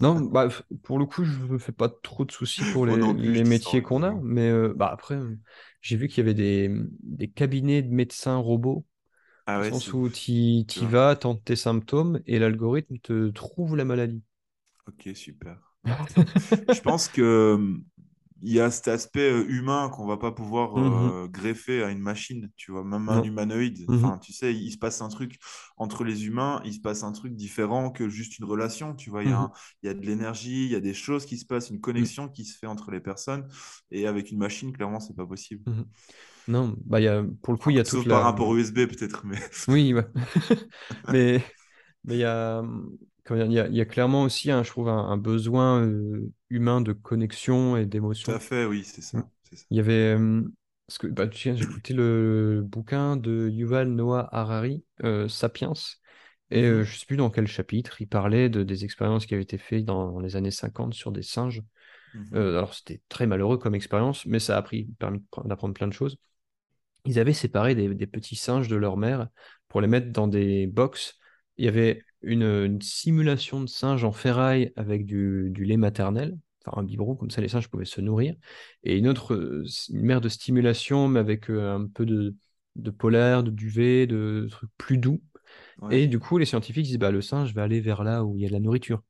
Non, 0.00 0.20
bah, 0.20 0.48
pour 0.84 0.98
le 1.00 1.06
coup, 1.06 1.24
je 1.24 1.42
me 1.42 1.58
fais 1.58 1.72
pas 1.72 1.88
trop 1.88 2.24
de 2.24 2.30
soucis 2.30 2.64
pour 2.64 2.86
Moi 2.86 2.96
les, 2.96 2.98
non 2.98 3.44
métiers 3.44 3.82
qu'on 3.82 4.04
a, 4.04 4.12
mais 4.22 4.48
euh, 4.48 4.72
bah, 4.76 4.90
après, 4.92 5.16
euh, 5.16 5.36
j'ai 5.80 5.96
vu 5.96 6.06
qu'il 6.06 6.18
y 6.18 6.20
avait 6.20 6.34
des, 6.34 6.70
des 7.02 7.28
cabinets 7.28 7.82
de 7.82 7.88
médecins 7.92 8.36
robots, 8.36 8.86
Ah 9.46 9.58
ouais, 9.60 9.72
sens 9.72 9.92
où 9.94 10.10
tu 10.10 10.64
vas, 10.86 11.16
tentes 11.16 11.44
tes 11.44 11.56
symptômes 11.56 12.20
et 12.26 12.38
l'algorithme 12.38 12.98
te 13.00 13.30
trouve 13.30 13.76
la 13.76 13.84
maladie. 13.86 14.22
Ok, 14.86 15.14
super. 15.14 15.58
Je 16.70 16.80
pense 16.80 17.08
que 17.08 17.54
hum, 17.54 17.84
il 18.42 18.52
y 18.52 18.60
a 18.60 18.70
cet 18.70 18.88
aspect 18.88 19.30
euh, 19.32 19.44
humain 19.48 19.90
qu'on 19.90 20.06
va 20.06 20.16
pas 20.16 20.30
pouvoir 20.32 20.76
Mhm. 20.76 21.18
euh, 21.22 21.26
greffer 21.28 21.82
à 21.82 21.90
une 21.90 21.98
machine, 22.00 22.50
tu 22.56 22.70
vois, 22.72 22.84
même 22.84 23.08
un 23.08 23.22
humanoïde. 23.22 23.88
Mhm. 23.88 24.10
Enfin, 24.10 24.18
tu 24.18 24.32
sais, 24.32 24.54
il 24.54 24.70
se 24.72 24.78
passe 24.78 25.00
un 25.02 25.08
truc 25.08 25.38
entre 25.76 26.04
les 26.04 26.26
humains, 26.26 26.62
il 26.64 26.72
se 26.74 26.80
passe 26.80 27.02
un 27.02 27.12
truc 27.12 27.34
différent 27.34 27.90
que 27.90 28.08
juste 28.08 28.38
une 28.38 28.44
relation, 28.44 28.94
tu 28.94 29.10
vois. 29.10 29.24
Il 29.24 29.28
y 29.30 29.32
a, 29.32 29.38
Mhm. 29.38 29.42
un- 29.42 29.52
il 29.82 29.88
y 29.88 29.90
a 29.90 29.94
de 29.94 30.06
l'énergie, 30.06 30.66
il 30.66 30.70
y 30.72 30.76
a 30.76 30.80
des 30.80 30.94
choses 30.94 31.26
qui 31.26 31.36
se 31.38 31.46
passent, 31.46 31.70
une 31.70 31.80
Mhm. 31.96 32.08
connexion 32.08 32.28
qui 32.28 32.44
se 32.44 32.56
fait 32.58 32.66
entre 32.68 32.90
les 32.92 33.00
personnes. 33.00 33.48
Et 33.90 34.06
avec 34.06 34.30
une 34.30 34.38
machine, 34.38 34.72
clairement, 34.72 35.00
c'est 35.00 35.16
pas 35.16 35.26
possible. 35.26 35.64
Mhm. 35.66 35.86
Non, 36.48 36.76
bah, 36.86 37.00
y 37.00 37.08
a, 37.08 37.24
pour 37.42 37.52
le 37.54 37.58
coup, 37.58 37.70
il 37.70 37.76
y 37.76 37.80
a 37.80 37.84
toute 37.84 38.04
sauf 38.04 38.06
par 38.06 38.22
la... 38.22 38.22
rapport 38.22 38.54
USB, 38.54 38.86
peut-être, 38.86 39.24
mais 39.26 39.38
Oui, 39.68 39.92
ouais. 39.94 40.06
Mais 41.08 41.42
mais 42.04 42.14
il 42.16 42.20
y 42.20 42.24
a, 42.24 42.62
dire, 42.62 42.98
il 43.36 43.52
y 43.52 43.58
a, 43.60 43.66
il 43.68 43.74
y 43.76 43.80
a 43.80 43.84
clairement 43.84 44.22
aussi, 44.22 44.50
hein, 44.50 44.62
je 44.62 44.70
trouve, 44.70 44.88
un, 44.88 44.98
un 44.98 45.16
besoin 45.16 45.82
euh, 45.86 46.30
humain 46.50 46.80
de 46.80 46.92
connexion 46.92 47.76
et 47.76 47.86
tout 48.22 48.30
d'émotion. 48.30 48.32
à 48.32 48.38
fait, 48.38 48.64
oui, 48.64 48.84
c'est 48.84 49.02
Mm. 49.14 49.20
ça. 49.20 49.28
ça. 49.54 49.66
Il 49.70 49.76
y 49.78 49.80
avait. 49.80 50.16
euh, 50.18 50.42
parce 50.86 50.98
que 50.98 51.06
bah, 51.08 51.28
j'ai 51.32 51.52
écouté 51.64 51.94
le 51.94 52.62
bouquin 52.64 53.16
de 53.16 53.48
Yuval 53.50 53.88
Noah 53.90 54.28
Harari, 54.32 54.84
euh, 55.04 55.28
Sapiens, 55.28 55.72
et 56.50 56.62
Mhm, 56.62 56.84
je 56.84 56.92
ne 56.92 56.98
sais 56.98 57.06
plus 57.06 57.16
dans 57.18 57.30
quel 57.30 57.46
chapitre, 57.48 58.00
il 58.02 58.08
parlait 58.08 58.48
de, 58.50 58.62
des 58.64 58.84
expériences 58.84 59.26
qui 59.26 59.34
avaient 59.34 59.42
été 59.44 59.58
faites 59.58 59.84
dans 59.84 60.20
les 60.20 60.36
années 60.36 60.50
50 60.52 60.94
sur 60.94 61.12
des 61.12 61.22
singes. 61.22 61.62
mhm, 62.14 62.38
alors, 62.56 62.74
c'était 62.74 63.02
très 63.08 63.26
malheureux 63.26 63.58
comme 63.58 63.74
expérience, 63.76 64.26
mais 64.26 64.40
ça 64.40 64.56
a 64.56 64.58
appris, 64.60 64.86
permis 64.98 65.22
d'apprendre 65.46 65.74
plein 65.74 65.88
de 65.88 65.92
choses. 65.94 66.18
Ils 67.04 67.18
avaient 67.18 67.32
séparé 67.32 67.74
des, 67.74 67.94
des 67.94 68.06
petits 68.06 68.36
singes 68.36 68.68
de 68.68 68.76
leur 68.76 68.96
mère 68.96 69.28
pour 69.68 69.80
les 69.80 69.88
mettre 69.88 70.12
dans 70.12 70.28
des 70.28 70.66
box. 70.66 71.18
Il 71.56 71.64
y 71.64 71.68
avait 71.68 72.02
une, 72.22 72.42
une 72.42 72.82
simulation 72.82 73.60
de 73.60 73.66
singe 73.68 74.04
en 74.04 74.12
ferraille 74.12 74.72
avec 74.76 75.06
du, 75.06 75.48
du 75.50 75.64
lait 75.64 75.76
maternel, 75.76 76.38
enfin 76.66 76.80
un 76.80 76.84
biberon, 76.84 77.16
comme 77.16 77.30
ça 77.30 77.40
les 77.40 77.48
singes 77.48 77.68
pouvaient 77.68 77.84
se 77.84 78.00
nourrir. 78.00 78.34
Et 78.84 78.96
une 78.98 79.08
autre, 79.08 79.34
euh, 79.34 79.64
une 79.90 80.02
mère 80.02 80.20
de 80.20 80.28
stimulation, 80.28 81.08
mais 81.08 81.20
avec 81.20 81.50
euh, 81.50 81.76
un 81.76 81.86
peu 81.86 82.06
de, 82.06 82.34
de 82.76 82.90
polaire, 82.90 83.42
de 83.42 83.50
duvet, 83.50 84.06
de 84.06 84.46
trucs 84.50 84.70
plus 84.78 84.98
doux. 84.98 85.20
ouais. 85.78 85.98
Et 85.98 86.06
du 86.06 86.18
coup, 86.18 86.38
les 86.38 86.46
scientifiques 86.46 86.86
disent, 86.86 86.98
bah, 86.98 87.10
le 87.10 87.22
singe 87.22 87.54
va 87.54 87.62
aller 87.64 87.80
vers 87.80 88.04
là 88.04 88.24
où 88.24 88.36
il 88.36 88.42
y 88.42 88.46
a 88.46 88.48
de 88.48 88.52
la 88.54 88.60
nourriture. 88.60 89.02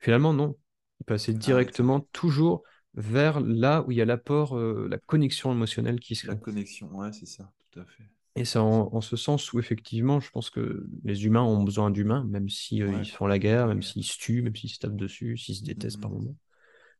Finalement, 0.00 0.32
non. 0.34 0.56
Il 1.00 1.04
passait 1.04 1.34
hein. 1.34 1.34
directement 1.34 2.00
toujours 2.12 2.62
vers 2.94 3.40
là 3.40 3.82
où 3.86 3.92
il 3.92 3.98
y 3.98 4.02
a 4.02 4.06
l'apport, 4.06 4.56
euh, 4.58 4.88
la 4.90 4.98
connexion 4.98 5.52
émotionnelle 5.52 6.00
qui 6.00 6.16
se 6.16 6.24
La 6.24 6.34
crée. 6.34 6.40
connexion, 6.40 6.88
ouais, 6.96 7.12
c'est 7.12 7.26
ça, 7.26 7.52
tout 7.70 7.78
à 7.80 7.84
fait. 7.84 8.08
Et 8.36 8.44
c'est 8.44 8.58
en, 8.58 8.94
en 8.94 9.00
ce 9.00 9.16
sens 9.16 9.52
où 9.52 9.58
effectivement, 9.58 10.20
je 10.20 10.30
pense 10.30 10.50
que 10.50 10.86
les 11.04 11.24
humains 11.26 11.42
ont 11.42 11.62
besoin 11.64 11.90
d'humains, 11.90 12.24
même 12.24 12.48
si 12.48 12.82
euh, 12.82 12.92
Ouais, 12.92 13.02
ils 13.02 13.06
se 13.06 13.12
font 13.14 13.26
la 13.26 13.38
guerre, 13.38 13.66
même 13.66 13.82
s'ils 13.82 14.04
se 14.04 14.18
tuent, 14.18 14.42
même 14.42 14.54
s'ils 14.56 14.70
se 14.70 14.78
tapent 14.78 14.96
dessus, 14.96 15.36
s'ils 15.36 15.56
se 15.56 15.64
détestent 15.64 16.00
par 16.00 16.10
Mhm. 16.10 16.12
moments. 16.12 16.36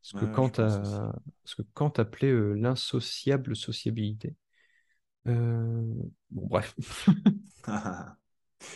Parce 0.03 0.15
que 0.15 0.25
Ouais, 0.25 0.51
t'as, 0.51 1.13
ce 1.45 1.57
que 1.57 1.63
quand 1.75 1.91
t'appelais 1.93 2.29
euh, 2.31 2.55
l'insociable 2.55 3.57
sociabilité, 3.57 4.37
Euh, 5.29 5.85
Bon, 6.31 6.47
bref. 6.49 6.75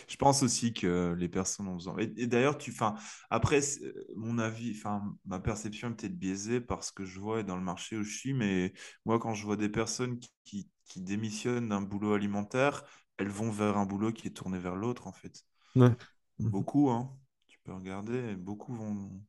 Je 0.09 0.15
pense 0.17 0.43
aussi 0.43 0.73
que 0.73 1.13
les 1.17 1.29
personnes 1.29 1.67
ont 1.67 1.75
besoin. 1.75 1.97
Et, 1.99 2.13
et 2.17 2.27
d'ailleurs, 2.27 2.57
tu, 2.57 2.71
enfin, 2.71 2.95
après, 3.29 3.61
c'est- 3.61 3.93
mon 4.15 4.39
avis, 4.39 4.73
enfin, 4.77 5.03
ma 5.25 5.39
perception 5.39 5.89
est 5.91 5.95
peut-être 5.95 6.17
biaisée 6.17 6.61
parce 6.61 6.91
que 6.91 7.05
je 7.05 7.19
vois 7.19 7.43
dans 7.43 7.55
le 7.57 7.63
marché 7.63 7.97
où 7.97 8.03
je 8.03 8.17
suis, 8.17 8.33
mais 8.33 8.73
moi, 9.05 9.19
quand 9.19 9.33
je 9.35 9.45
vois 9.45 9.57
des 9.57 9.69
personnes 9.69 10.19
qui, 10.19 10.31
qui, 10.45 10.69
qui 10.85 11.01
démissionnent 11.01 11.69
d'un 11.69 11.81
boulot 11.81 12.13
alimentaire, 12.13 12.83
elles 13.17 13.29
vont 13.29 13.51
vers 13.51 13.77
un 13.77 13.85
boulot 13.85 14.11
qui 14.13 14.27
est 14.27 14.31
tourné 14.31 14.59
vers 14.59 14.75
l'autre, 14.75 15.07
en 15.07 15.11
fait. 15.13 15.45
Ouais. 15.75 15.95
Mhm. 16.39 16.55
Beaucoup, 16.55 16.89
hein. 16.91 17.11
Tu 17.47 17.59
peux 17.63 17.73
regarder, 17.73 18.35
beaucoup 18.37 18.73
vont, 18.73 19.21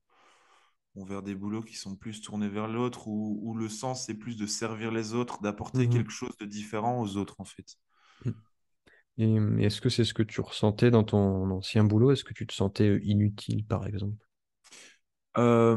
vont 0.97 1.05
vers 1.05 1.23
des 1.23 1.37
boulots 1.37 1.63
qui 1.63 1.77
sont 1.77 1.95
plus 1.95 2.21
tournés 2.21 2.49
vers 2.49 2.67
l'autre, 2.67 3.07
où, 3.07 3.39
où 3.41 3.55
le 3.55 3.69
sens, 3.69 4.05
c'est 4.05 4.15
plus 4.17 4.37
de 4.37 4.47
servir 4.47 4.91
les 4.91 5.15
autres, 5.15 5.41
d'apporter 5.41 5.89
Mhm. 5.89 5.89
quelque 5.89 6.11
chose 6.11 6.37
de 6.41 6.45
différent 6.45 7.01
aux 7.01 7.17
autres, 7.17 7.37
en 7.39 7.45
fait. 7.45 7.77
Et 9.19 9.35
et 9.35 9.65
est-ce 9.65 9.81
que 9.83 9.91
c'est 9.91 10.05
ce 10.05 10.15
que 10.15 10.23
tu 10.23 10.41
ressentais 10.41 10.91
dans 10.91 11.05
ton 11.05 11.51
ancien 11.51 11.85
boulot? 11.85 12.13
Est-ce 12.13 12.25
que 12.25 12.33
tu 12.35 12.47
te 12.47 12.55
sentais 12.55 12.89
euh, 12.89 13.01
inutile, 13.05 13.65
par 13.67 13.87
exemple? 13.87 14.27
Euh, 15.39 15.77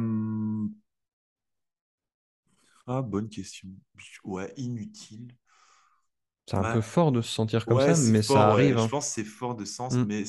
Ah, 2.87 3.01
bonne 3.01 3.29
question. 3.29 3.69
Ouais, 4.25 4.53
inutile. 4.57 5.33
C'est 6.49 6.57
un 6.57 6.65
peu 6.65 6.81
fort 6.81 7.13
de 7.13 7.21
se 7.21 7.31
sentir 7.31 7.65
comme 7.65 7.79
ouais, 7.79 7.95
ça, 7.95 7.95
mais 7.95 8.21
ça 8.21 8.49
arrive, 8.51 8.77
ouais. 8.77 8.77
Je 8.77 8.89
hein. 8.89 8.91
pense 8.91 9.07
que 9.07 9.13
c'est 9.15 9.23
fort 9.25 9.55
de 9.55 9.65
sens, 9.65 9.99
Mm. 9.99 10.05
mais 10.05 10.23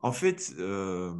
en 0.00 0.12
fait, 0.12 0.52
euh, 0.58 1.12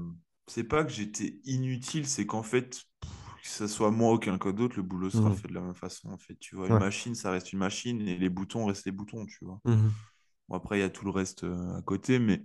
c'est 0.47 0.65
pas 0.65 0.85
que 0.85 0.91
j'étais 0.93 1.39
inutile, 1.45 2.07
c'est 2.07 2.27
qu'en 2.27 2.43
fait, 2.43 2.71
pff, 3.01 3.11
que 3.43 3.49
ce 3.49 3.67
soit 3.69 3.91
moi 3.91 4.15
ou 4.15 4.19
quelqu'un 4.19 4.53
d'autre, 4.53 4.77
le 4.77 4.83
boulot 4.83 5.11
sera 5.11 5.31
Mhm. 5.31 5.33
fait 5.33 5.49
de 5.49 5.55
la 5.55 5.61
même 5.61 5.75
façon. 5.75 6.11
En 6.11 6.19
fait, 6.19 6.35
tu 6.39 6.57
vois, 6.57 6.69
une 6.69 6.77
machine, 6.77 7.15
ça 7.15 7.31
reste 7.31 7.53
une 7.53 7.59
machine 7.59 8.01
et 8.03 8.17
les 8.17 8.29
boutons 8.31 8.67
restent 8.67 8.87
les 8.87 8.93
boutons, 8.93 9.27
tu 9.27 9.45
vois. 9.45 9.61
Mhm. 9.65 10.11
Bon, 10.49 10.57
après, 10.57 10.79
il 10.79 10.83
y 10.83 10.85
a 10.85 10.91
tout 10.91 11.05
le 11.07 11.13
reste 11.13 11.45
euh, 11.45 11.77
à 11.79 11.83
côté, 11.83 12.19
mais 12.19 12.45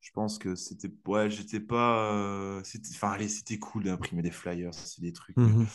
je 0.00 0.10
pense 0.12 0.38
que 0.38 0.54
c'était, 0.54 0.90
ouais, 1.06 1.30
j'étais 1.30 1.60
pas, 1.60 2.12
euh, 2.12 2.62
enfin, 2.94 3.12
allez, 3.12 3.28
c'était 3.28 3.58
cool 3.58 3.84
d'imprimer 3.84 4.22
des 4.22 4.30
flyers, 4.30 4.74
c'est 4.74 5.00
des 5.00 5.12
trucs, 5.12 5.38
mais 5.44 5.54
Mhm. 5.54 5.74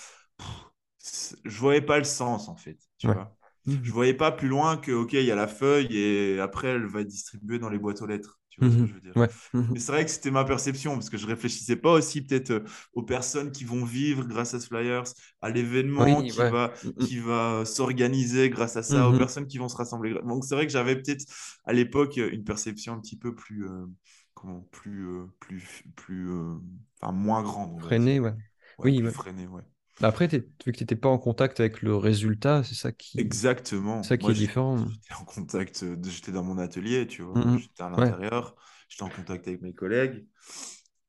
pff, 0.99 1.35
je 1.45 1.59
voyais 1.59 1.81
pas 1.81 1.97
le 1.97 2.03
sens, 2.03 2.47
en 2.49 2.55
fait, 2.55 2.77
tu 2.97 3.09
Ouais. 3.09 3.15
vois. 3.15 3.35
Mhm. 3.65 3.83
Je 3.83 3.91
voyais 3.91 4.13
pas 4.13 4.31
plus 4.31 4.47
loin 4.47 4.77
que, 4.77 4.91
ok, 4.91 5.13
il 5.13 5.23
y 5.25 5.31
a 5.31 5.35
la 5.35 5.47
feuille 5.47 5.87
et 5.97 6.39
après, 6.39 6.67
elle 6.69 6.85
va 6.85 7.01
être 7.01 7.07
distribuée 7.07 7.59
dans 7.59 7.69
les 7.69 7.79
boîtes 7.79 8.01
aux 8.01 8.07
lettres. 8.07 8.39
Tu 8.49 8.61
vois 8.61 8.69
ce 8.69 8.77
que 8.77 8.85
Mhm. 8.85 8.87
je 8.87 8.93
veux 8.93 9.01
dire? 9.01 9.15
Ouais. 9.15 9.29
Mhm. 9.53 9.75
Mais 9.75 9.79
c'est 9.79 9.91
vrai 9.91 10.03
que 10.05 10.11
c'était 10.11 10.31
ma 10.31 10.45
perception, 10.45 10.93
parce 10.95 11.09
que 11.09 11.17
je 11.17 11.27
réfléchissais 11.27 11.75
pas 11.75 11.91
aussi 11.91 12.21
peut-être 12.25 12.51
euh, 12.51 12.63
aux 12.93 13.03
personnes 13.03 13.51
qui 13.51 13.65
vont 13.65 13.85
vivre 13.85 14.23
grâce 14.25 14.53
à 14.55 14.59
ce 14.59 14.67
flyers, 14.67 15.03
à 15.41 15.49
l'événement 15.51 16.21
Oui, 16.21 16.23
qui 16.23 16.41
ouais. 16.41 16.51
va, 16.51 16.73
qui 16.97 17.19
va 17.19 17.65
s'organiser 17.65 18.49
grâce 18.49 18.75
à 18.77 18.83
ça, 18.83 19.07
aux 19.09 19.13
personnes 19.13 19.47
qui 19.47 19.59
vont 19.59 19.69
se 19.69 19.77
rassembler. 19.77 20.15
Donc 20.25 20.43
c'est 20.45 20.55
vrai 20.55 20.65
que 20.65 20.71
j'avais 20.73 20.95
peut-être 20.95 21.25
à 21.65 21.73
l'époque 21.73 22.17
une 22.17 22.43
perception 22.43 22.93
un 22.93 22.99
petit 22.99 23.17
peu 23.17 23.35
plus, 23.35 23.65
euh, 23.67 23.85
comment, 24.33 24.61
plus, 24.71 25.07
euh, 25.07 25.25
plus, 25.39 25.83
plus, 25.95 26.29
euh, 26.31 26.55
enfin 27.01 27.11
moins 27.13 27.43
grande, 27.43 27.71
on 27.73 27.79
va 27.81 27.91
Freiné, 27.91 28.19
dire. 28.19 28.19
ouais. 28.19 28.33
Ouais, 28.77 28.91
Oui, 28.91 28.91
plus 28.91 29.09
freinée, 29.09 29.47
ouais. 29.47 29.63
Après, 30.01 30.27
t'es- 30.27 30.39
vu 30.65 30.71
que 30.71 30.77
tu 30.77 30.83
n'étais 30.83 30.95
pas 30.95 31.09
en 31.09 31.17
contact 31.19 31.59
avec 31.59 31.81
le 31.81 31.95
résultat, 31.95 32.63
c'est 32.63 32.75
ça 32.75 32.91
qui, 32.91 33.17
Exactement. 33.17 34.03
ça 34.03 34.17
qui 34.17 34.31
Moi, 34.31 34.31
est 34.31 34.35
différent. 34.35 34.87
j'étais 34.87 35.13
en 35.15 35.25
contact, 35.25 35.83
euh, 35.83 35.97
j'étais 36.03 36.31
dans 36.31 36.43
mon 36.43 36.57
atelier, 36.57 37.07
tu 37.07 37.21
vois. 37.23 37.45
Mhm. 37.45 37.57
J'étais 37.57 37.83
à 37.83 37.89
Ouais. 37.97 38.13
l'intérieur, 38.13 38.55
j'étais 38.87 39.03
en 39.03 39.09
contact 39.09 39.47
avec 39.47 39.61
mes 39.61 39.73
collègues. 39.73 40.25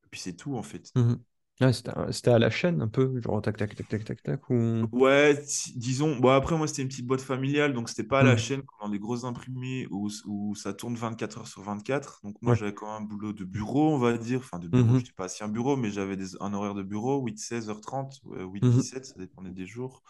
Et 0.04 0.08
puis 0.10 0.20
c'est 0.20 0.34
tout, 0.36 0.56
en 0.56 0.62
fait. 0.62 0.94
Mhm. 0.94 1.24
Ouais, 1.60 1.72
c'était 1.72 1.90
à 1.90 2.10
c'était 2.12 2.30
à 2.30 2.38
la 2.38 2.50
chaîne 2.50 2.80
un 2.82 2.88
peu, 2.88 3.20
genre 3.20 3.40
tac, 3.42 3.56
tac, 3.56 3.74
tac, 3.74 3.86
tac, 3.88 4.04
tac, 4.04 4.22
tac, 4.22 4.50
ou... 4.50 4.86
Ouais, 4.92 5.40
disons. 5.76 6.16
Bon, 6.18 6.30
après, 6.30 6.56
moi, 6.56 6.66
c'était 6.66 6.82
une 6.82 6.88
petite 6.88 7.06
boîte 7.06 7.20
familiale, 7.20 7.74
donc 7.74 7.88
c'était 7.88 8.02
pas 8.02 8.20
à 8.20 8.22
la 8.24 8.32
Mhm. 8.32 8.38
chaîne 8.38 8.62
comme 8.62 8.88
dans 8.88 8.92
les 8.92 8.98
grosses 8.98 9.22
imprimés 9.24 9.86
où, 9.90 10.08
où 10.26 10.54
ça 10.56 10.72
tourne 10.72 10.96
24 10.96 11.38
heures 11.38 11.46
sur 11.46 11.62
24. 11.62 12.20
Donc, 12.24 12.36
moi, 12.42 12.54
Ouais. 12.54 12.56
j'avais 12.56 12.74
quand 12.74 12.86
même 12.92 13.02
un 13.04 13.06
boulot 13.06 13.32
de 13.32 13.44
bureau, 13.44 13.94
on 13.94 13.98
va 13.98 14.16
dire. 14.18 14.40
Enfin, 14.40 14.58
de 14.58 14.66
bureau, 14.68 14.94
je 14.94 15.02
n'étais 15.02 15.12
pas 15.12 15.26
assis 15.26 15.44
un 15.44 15.48
bureau, 15.48 15.76
mais 15.76 15.90
j'avais 15.90 16.16
des- 16.16 16.34
un 16.40 16.52
horaire 16.54 16.74
de 16.74 16.82
bureau, 16.82 17.22
8-16, 17.22 17.68
h 17.68 17.80
30, 17.80 18.20
Mhm. 18.62 18.82
8-17, 18.82 19.04
ça 19.04 19.14
dépendait 19.18 19.50
des 19.52 19.66
jours. 19.66 20.02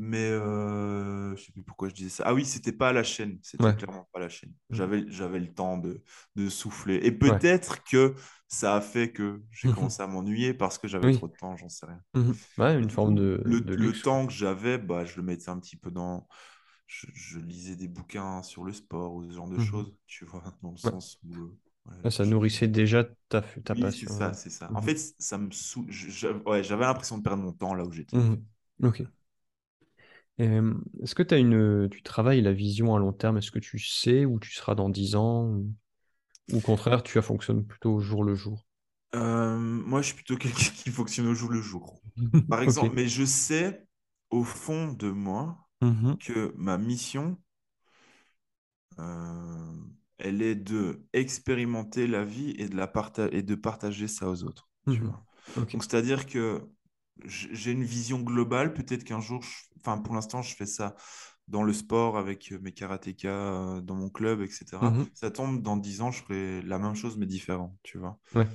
Mais 0.00 0.30
euh, 0.30 1.34
je 1.36 1.44
sais 1.44 1.52
plus 1.52 1.62
pourquoi 1.64 1.88
je 1.88 1.94
disais 1.94 2.10
ça. 2.10 2.24
Ah 2.26 2.34
oui, 2.34 2.44
c'était 2.46 2.72
pas 2.72 2.90
à 2.90 2.92
la 2.92 3.02
chaîne. 3.02 3.38
C'était 3.42 3.66
Ouais. 3.66 3.76
clairement 3.76 4.08
pas 4.12 4.20
à 4.20 4.22
la 4.22 4.28
chaîne. 4.28 4.52
Mhm. 4.70 4.78
J'avais, 4.78 5.04
j'avais 5.10 5.40
le 5.40 5.52
temps 5.52 5.76
de, 5.78 6.02
de 6.36 6.48
souffler. 6.48 6.96
Et 7.02 7.10
Ouais. 7.22 7.40
peut-être 7.40 7.82
que 7.84 8.14
ça 8.48 8.76
a 8.76 8.80
fait 8.80 9.12
que 9.12 9.42
j'ai 9.50 9.68
commencé 9.70 10.02
à 10.02 10.06
m'ennuyer 10.06 10.54
parce 10.54 10.78
que 10.78 10.86
j'avais 10.88 11.08
Oui. 11.08 11.10
trop 11.10 11.28
de 11.28 11.34
temps, 11.34 11.56
j'en 11.56 11.68
sais 11.68 11.86
rien. 11.86 12.00
Mhm. 12.14 12.40
Ouais, 12.58 12.78
une 12.80 12.90
forme 12.90 13.14
de, 13.14 13.42
le, 13.44 13.60
de 13.60 13.74
le 13.74 14.00
temps 14.00 14.26
que 14.26 14.32
j'avais, 14.32 14.78
bah, 14.78 15.04
je 15.04 15.16
le 15.16 15.22
mettais 15.22 15.48
un 15.50 15.58
petit 15.58 15.76
peu 15.76 15.90
dans. 15.90 16.28
Je, 16.86 17.06
je 17.14 17.38
lisais 17.38 17.76
des 17.76 17.88
bouquins 17.88 18.42
sur 18.42 18.64
le 18.64 18.72
sport 18.72 19.14
ou 19.14 19.24
ce 19.30 19.34
genre 19.34 19.48
de 19.48 19.58
Mhm. 19.58 19.58
choses, 19.58 19.94
tu 20.06 20.24
vois, 20.24 20.42
dans 20.62 20.70
le 20.72 20.76
sens 20.78 21.18
où. 21.24 21.34
euh, 21.42 21.58
voilà, 21.84 22.02
Ouais, 22.04 22.10
ça 22.10 22.24
je- 22.24 22.26
nourrissait 22.26 22.66
déjà 22.68 23.04
ta, 23.28 23.42
ta 23.42 23.74
Oui, 23.74 23.92
c'est 23.92 24.06
passion. 24.06 24.14
ça, 24.14 24.34
c'est 24.34 24.50
ça. 24.50 24.70
En 24.74 24.82
fait, 24.82 24.96
ça 25.18 25.38
me 25.38 25.50
sou... 25.50 25.86
j'avais 25.88 26.84
l'impression 26.84 27.18
de 27.18 27.22
perdre 27.22 27.42
mon 27.42 27.52
temps 27.52 27.74
là 27.74 27.84
où 27.84 27.92
j'étais. 27.92 28.26
Ok. 28.82 29.02
Euh, 30.40 30.74
est-ce 31.02 31.14
que 31.14 31.34
une, 31.36 31.88
tu 31.90 32.02
travailles 32.02 32.40
la 32.42 32.52
vision 32.52 32.94
à 32.94 32.98
long 32.98 33.12
terme? 33.12 33.38
Est-ce 33.38 33.50
que 33.50 33.58
tu 33.58 33.78
sais 33.78 34.24
où 34.24 34.38
tu 34.40 34.52
seras 34.52 34.74
dans 34.74 34.88
10 34.88 35.16
ans? 35.16 35.44
Ou, 35.46 35.72
au 36.52 36.60
contraire, 36.62 37.02
tu 37.04 37.20
fonctionnes 37.22 37.66
plutôt 37.66 37.94
au 37.94 38.00
jour 38.00 38.24
le 38.24 38.34
jour? 38.36 38.66
Euh, 39.14 39.56
moi, 39.58 40.02
je 40.02 40.08
suis 40.08 40.14
plutôt 40.16 40.36
quelqu'un 40.38 40.70
qui 40.70 40.90
fonctionne 40.90 41.26
au 41.28 41.34
jour 41.34 41.50
le 41.50 41.60
jour. 41.62 42.02
Par 42.48 42.62
exemple, 42.62 42.94
mais 42.96 43.08
je 43.08 43.24
sais 43.24 43.86
au 44.30 44.44
fond 44.44 44.92
de 44.92 45.10
moi 45.10 45.68
Mhm. 45.80 46.18
que 46.18 46.52
ma 46.56 46.78
mission, 46.78 47.38
euh, 48.98 49.74
elle 50.18 50.42
est 50.42 50.54
de 50.54 51.06
expérimenter 51.12 52.06
la 52.06 52.24
vie 52.24 52.50
et 52.58 52.68
de, 52.68 52.76
la 52.76 52.86
parta- 52.86 53.28
et 53.32 53.42
de 53.42 53.54
partager 53.54 54.08
ça 54.08 54.28
aux 54.28 54.44
autres. 54.44 54.68
Donc, 55.72 55.84
c'est-à-dire 55.84 56.26
que 56.26 56.62
j'ai 57.24 57.72
une 57.72 57.84
vision 57.84 58.20
globale. 58.20 58.72
Peut-être 58.74 59.04
qu'un 59.04 59.20
jour, 59.20 59.42
je- 59.42 59.64
enfin, 59.80 59.98
pour 59.98 60.14
l'instant, 60.14 60.42
je 60.42 60.54
fais 60.54 60.66
ça 60.66 60.94
dans 61.48 61.62
le 61.62 61.72
sport 61.72 62.18
avec 62.18 62.50
mes 62.62 62.72
karatékas 62.72 63.28
euh, 63.30 63.80
dans 63.80 63.94
mon 63.94 64.10
club, 64.10 64.42
etc. 64.42 64.92
Mhm. 64.92 65.10
Ça 65.14 65.30
tombe 65.30 65.62
dans 65.62 65.76
10 65.76 66.00
ans, 66.02 66.10
je 66.10 66.22
ferai 66.22 66.62
la 66.62 66.78
même 66.78 66.94
chose, 66.94 67.16
mais 67.16 67.26
différent, 67.26 67.76
tu 67.82 67.98
vois. 67.98 68.18
Ouais. 68.34 68.46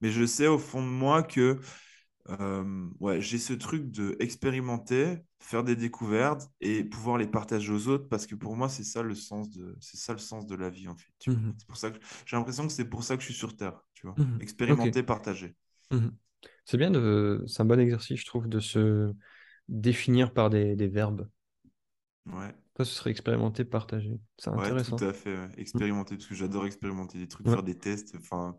Mais 0.00 0.10
je 0.10 0.24
sais 0.26 0.46
au 0.46 0.58
fond 0.58 0.82
de 0.82 0.88
moi 0.88 1.22
que 1.22 1.58
euh, 2.40 2.88
ouais, 3.00 3.20
j'ai 3.20 3.38
ce 3.38 3.52
truc 3.54 3.90
de 3.90 4.16
expérimenter, 4.20 5.18
faire 5.40 5.64
des 5.64 5.76
découvertes 5.76 6.50
et 6.60 6.84
pouvoir 6.84 7.18
les 7.18 7.26
partager 7.26 7.72
aux 7.72 7.88
autres 7.88 8.08
parce 8.08 8.26
que 8.26 8.34
pour 8.34 8.56
moi, 8.56 8.68
c'est 8.68 8.84
ça 8.84 9.02
le 9.02 9.14
sens 9.14 9.50
de, 9.50 9.76
c'est 9.80 9.96
ça 9.96 10.12
le 10.12 10.18
sens 10.18 10.46
de 10.46 10.54
la 10.54 10.70
vie 10.70 10.88
en 10.88 10.96
fait. 10.96 11.12
Mhm. 11.26 11.54
C'est 11.56 11.66
pour 11.66 11.76
ça 11.76 11.90
que 11.90 11.98
j'ai 12.26 12.36
l'impression 12.36 12.66
que 12.66 12.72
c'est 12.72 12.84
pour 12.88 13.02
ça 13.04 13.16
que 13.16 13.22
je 13.22 13.26
suis 13.28 13.34
sur 13.34 13.56
Terre, 13.56 13.80
tu 13.94 14.06
vois. 14.06 14.16
Mhm. 14.18 14.36
Ok. 14.36 14.42
Expérimenter, 14.42 15.02
partager. 15.02 15.56
C'est 16.68 16.78
bien 16.78 16.92
de, 16.92 17.44
c'est 17.48 17.62
un 17.62 17.66
bon 17.66 17.80
exercice, 17.80 18.20
je 18.20 18.26
trouve, 18.26 18.48
de 18.48 18.60
se 18.60 19.14
définir 19.68 20.34
par 20.34 20.50
des, 20.50 20.76
des 20.76 20.88
verbes. 20.88 21.28
Ouais, 22.26 22.54
Toi, 22.74 22.86
ce 22.86 22.94
serait 22.94 23.10
expérimenter, 23.10 23.66
partager. 23.66 24.18
C'est 24.38 24.48
ouais, 24.52 24.74
tout 24.76 24.96
intéressant. 24.96 25.04
à 25.04 25.12
fait. 25.12 25.36
ouais. 25.36 25.48
Expérimenter 25.58 26.16
parce 26.16 26.26
que 26.26 26.34
j'adore 26.34 26.66
expérimenter 26.66 27.18
des 27.18 27.28
trucs, 27.28 27.46
Ouais. 27.46 27.58
faire 27.58 27.62
des 27.62 27.76
tests, 27.78 28.14
enfin 28.16 28.58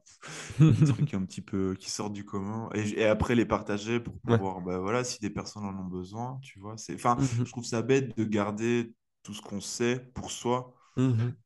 des 0.68 0.82
trucs 0.84 1.14
un 1.14 1.26
petit 1.26 1.42
peu 1.42 1.76
qui 1.80 1.90
sortent 1.92 2.14
du 2.14 2.26
commun 2.26 2.70
et, 2.76 3.02
et 3.02 3.06
après 3.06 3.36
les 3.36 3.46
partager 3.46 4.00
pour 4.00 4.20
pouvoir, 4.22 4.62
bah 4.62 4.80
voilà, 4.80 5.04
si 5.04 5.20
des 5.22 5.30
personnes 5.32 5.66
en 5.66 5.78
ont 5.80 5.86
besoin, 5.86 6.40
tu 6.44 6.60
vois. 6.60 6.76
Enfin, 6.94 7.18
Mhm. 7.18 7.46
je 7.46 7.52
trouve 7.52 7.66
ça 7.66 7.82
bête 7.82 8.18
de 8.18 8.24
garder 8.26 8.94
tout 9.24 9.34
ce 9.34 9.42
qu'on 9.42 9.62
sait 9.62 10.00
pour 10.16 10.32
soi. 10.32 10.74
Mhm. 10.96 11.38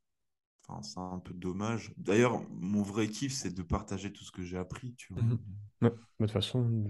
Enfin, 0.67 0.81
c'est 0.81 0.99
un 0.99 1.19
peu 1.19 1.33
dommage. 1.33 1.93
D'ailleurs, 1.97 2.41
mon 2.49 2.81
vrai 2.83 3.07
kiff, 3.09 3.33
c'est 3.33 3.53
de 3.53 3.61
partager 3.63 4.13
tout 4.13 4.23
ce 4.23 4.31
que 4.31 4.43
j'ai 4.43 4.57
appris, 4.57 4.95
tu 4.95 5.13
vois. 5.13 5.23
Mhm. 5.23 5.37
Ouais. 5.81 5.89
De 5.89 5.95
toute 6.25 6.31
façon, 6.31 6.85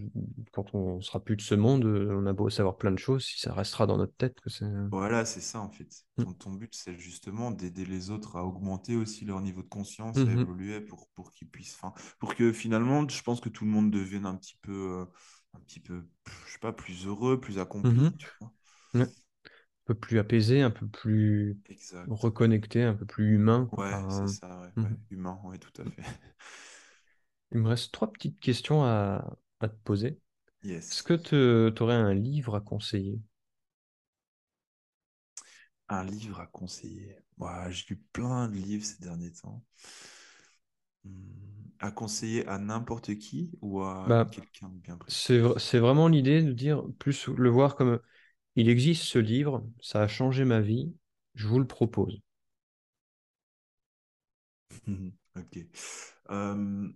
quand 0.51 0.75
on 0.75 1.01
sera 1.01 1.19
plus 1.23 1.35
de 1.35 1.41
ce 1.41 1.55
monde, 1.55 1.85
euh, 1.85 2.15
on 2.15 2.25
a 2.27 2.33
beau 2.33 2.49
savoir 2.51 2.77
plein 2.77 2.91
de 2.91 2.99
choses, 2.99 3.25
si 3.25 3.39
ça 3.39 3.53
restera 3.53 3.87
dans 3.87 3.97
notre 3.97 4.15
tête, 4.15 4.39
que 4.41 4.49
c'est. 4.51 4.65
Voilà, 4.91 5.25
c'est 5.25 5.41
ça 5.41 5.59
en 5.59 5.69
fait. 5.71 5.89
Mm. 6.17 6.23
Ton, 6.23 6.33
ton 6.33 6.51
but, 6.51 6.75
c'est 6.75 6.95
justement 6.99 7.49
d'aider 7.49 7.85
les 7.85 8.11
autres 8.11 8.35
à 8.35 8.45
augmenter 8.45 8.95
aussi 8.95 9.25
leur 9.25 9.41
niveau 9.41 9.63
de 9.63 9.67
conscience, 9.67 10.17
à 10.17 10.21
Mhm. 10.21 10.39
évoluer 10.43 10.81
pour, 10.81 11.07
pour 11.15 11.31
qu'ils 11.31 11.49
puissent, 11.49 11.75
enfin, 11.81 11.93
pour 12.19 12.35
que 12.35 12.53
finalement, 12.53 13.07
je 13.09 13.23
pense 13.23 13.41
que 13.41 13.49
tout 13.49 13.65
le 13.65 13.71
monde 13.71 13.89
devienne 13.89 14.27
un 14.27 14.35
petit 14.35 14.57
peu, 14.61 14.71
euh, 15.01 15.05
un 15.55 15.59
petit 15.61 15.79
peu, 15.79 16.03
je 16.45 16.51
sais 16.53 16.59
pas, 16.59 16.73
plus 16.73 17.07
heureux, 17.07 17.39
plus 17.39 17.57
accompli, 17.57 17.99
Mhm. 18.01 18.17
tu 18.17 18.27
vois. 18.39 18.53
Ouais. 18.93 19.07
Un 19.87 19.93
peu 19.93 19.95
plus 19.95 20.19
apaisé, 20.19 20.61
un 20.61 20.71
peu 20.71 20.87
plus 20.87 21.57
Exact. 21.65 22.07
reconnecté, 22.07 22.83
un 22.83 22.93
peu 22.95 23.05
plus 23.05 23.35
humain. 23.35 23.69
Ouais, 23.71 23.97
Enfin, 24.01 24.05
c'est 24.09 24.27
ça, 24.27 24.61
ouais, 24.61 24.71
mhm. 24.77 24.87
ouais. 24.87 24.97
Humain, 25.09 25.39
ouais, 25.43 25.57
tout 25.59 25.81
à 25.81 25.85
fait. 25.85 26.03
Il 27.53 27.59
me 27.59 27.69
reste 27.69 27.93
trois 27.93 28.11
petites 28.11 28.39
questions 28.41 28.83
à, 28.83 29.37
à 29.61 29.69
te 29.69 29.75
poser. 29.85 30.19
Est-ce 30.91 31.03
Yes. 31.03 31.03
que 31.03 31.15
tu 31.15 31.83
aurais 31.83 31.95
un 31.95 32.13
livre 32.13 32.55
à 32.55 32.61
conseiller? 32.61 33.21
Un 35.87 36.03
livre 36.03 36.41
à 36.41 36.47
conseiller. 36.47 37.15
Ouais, 37.37 37.71
j'ai 37.71 37.85
lu 37.91 37.95
plein 38.11 38.49
de 38.49 38.55
livres 38.55 38.83
ces 38.85 39.01
derniers 39.01 39.31
temps. 39.31 39.63
Hmm, 41.05 41.69
À 41.79 41.91
conseiller 41.91 42.45
à 42.47 42.57
n'importe 42.57 43.17
qui 43.17 43.57
ou 43.61 43.81
à 43.83 44.05
Bah, 44.05 44.29
quelqu'un 44.31 44.67
de 44.69 44.79
bien 44.79 44.97
précis? 44.97 45.37
c'est 45.57 45.79
vraiment 45.79 46.07
l'idée 46.09 46.43
de 46.43 46.53
dire, 46.53 46.83
plus 46.99 47.27
le 47.29 47.49
voir 47.49 47.75
comme 47.75 47.99
il 48.55 48.69
existe 48.69 49.03
ce 49.03 49.19
livre, 49.19 49.63
ça 49.81 50.01
a 50.01 50.07
changé 50.07 50.45
ma 50.45 50.59
vie, 50.61 50.91
Je 51.35 51.47
vous 51.47 51.59
le 51.59 51.67
propose. 51.67 52.19
ok. 55.35 55.57
Euh, 56.31 56.89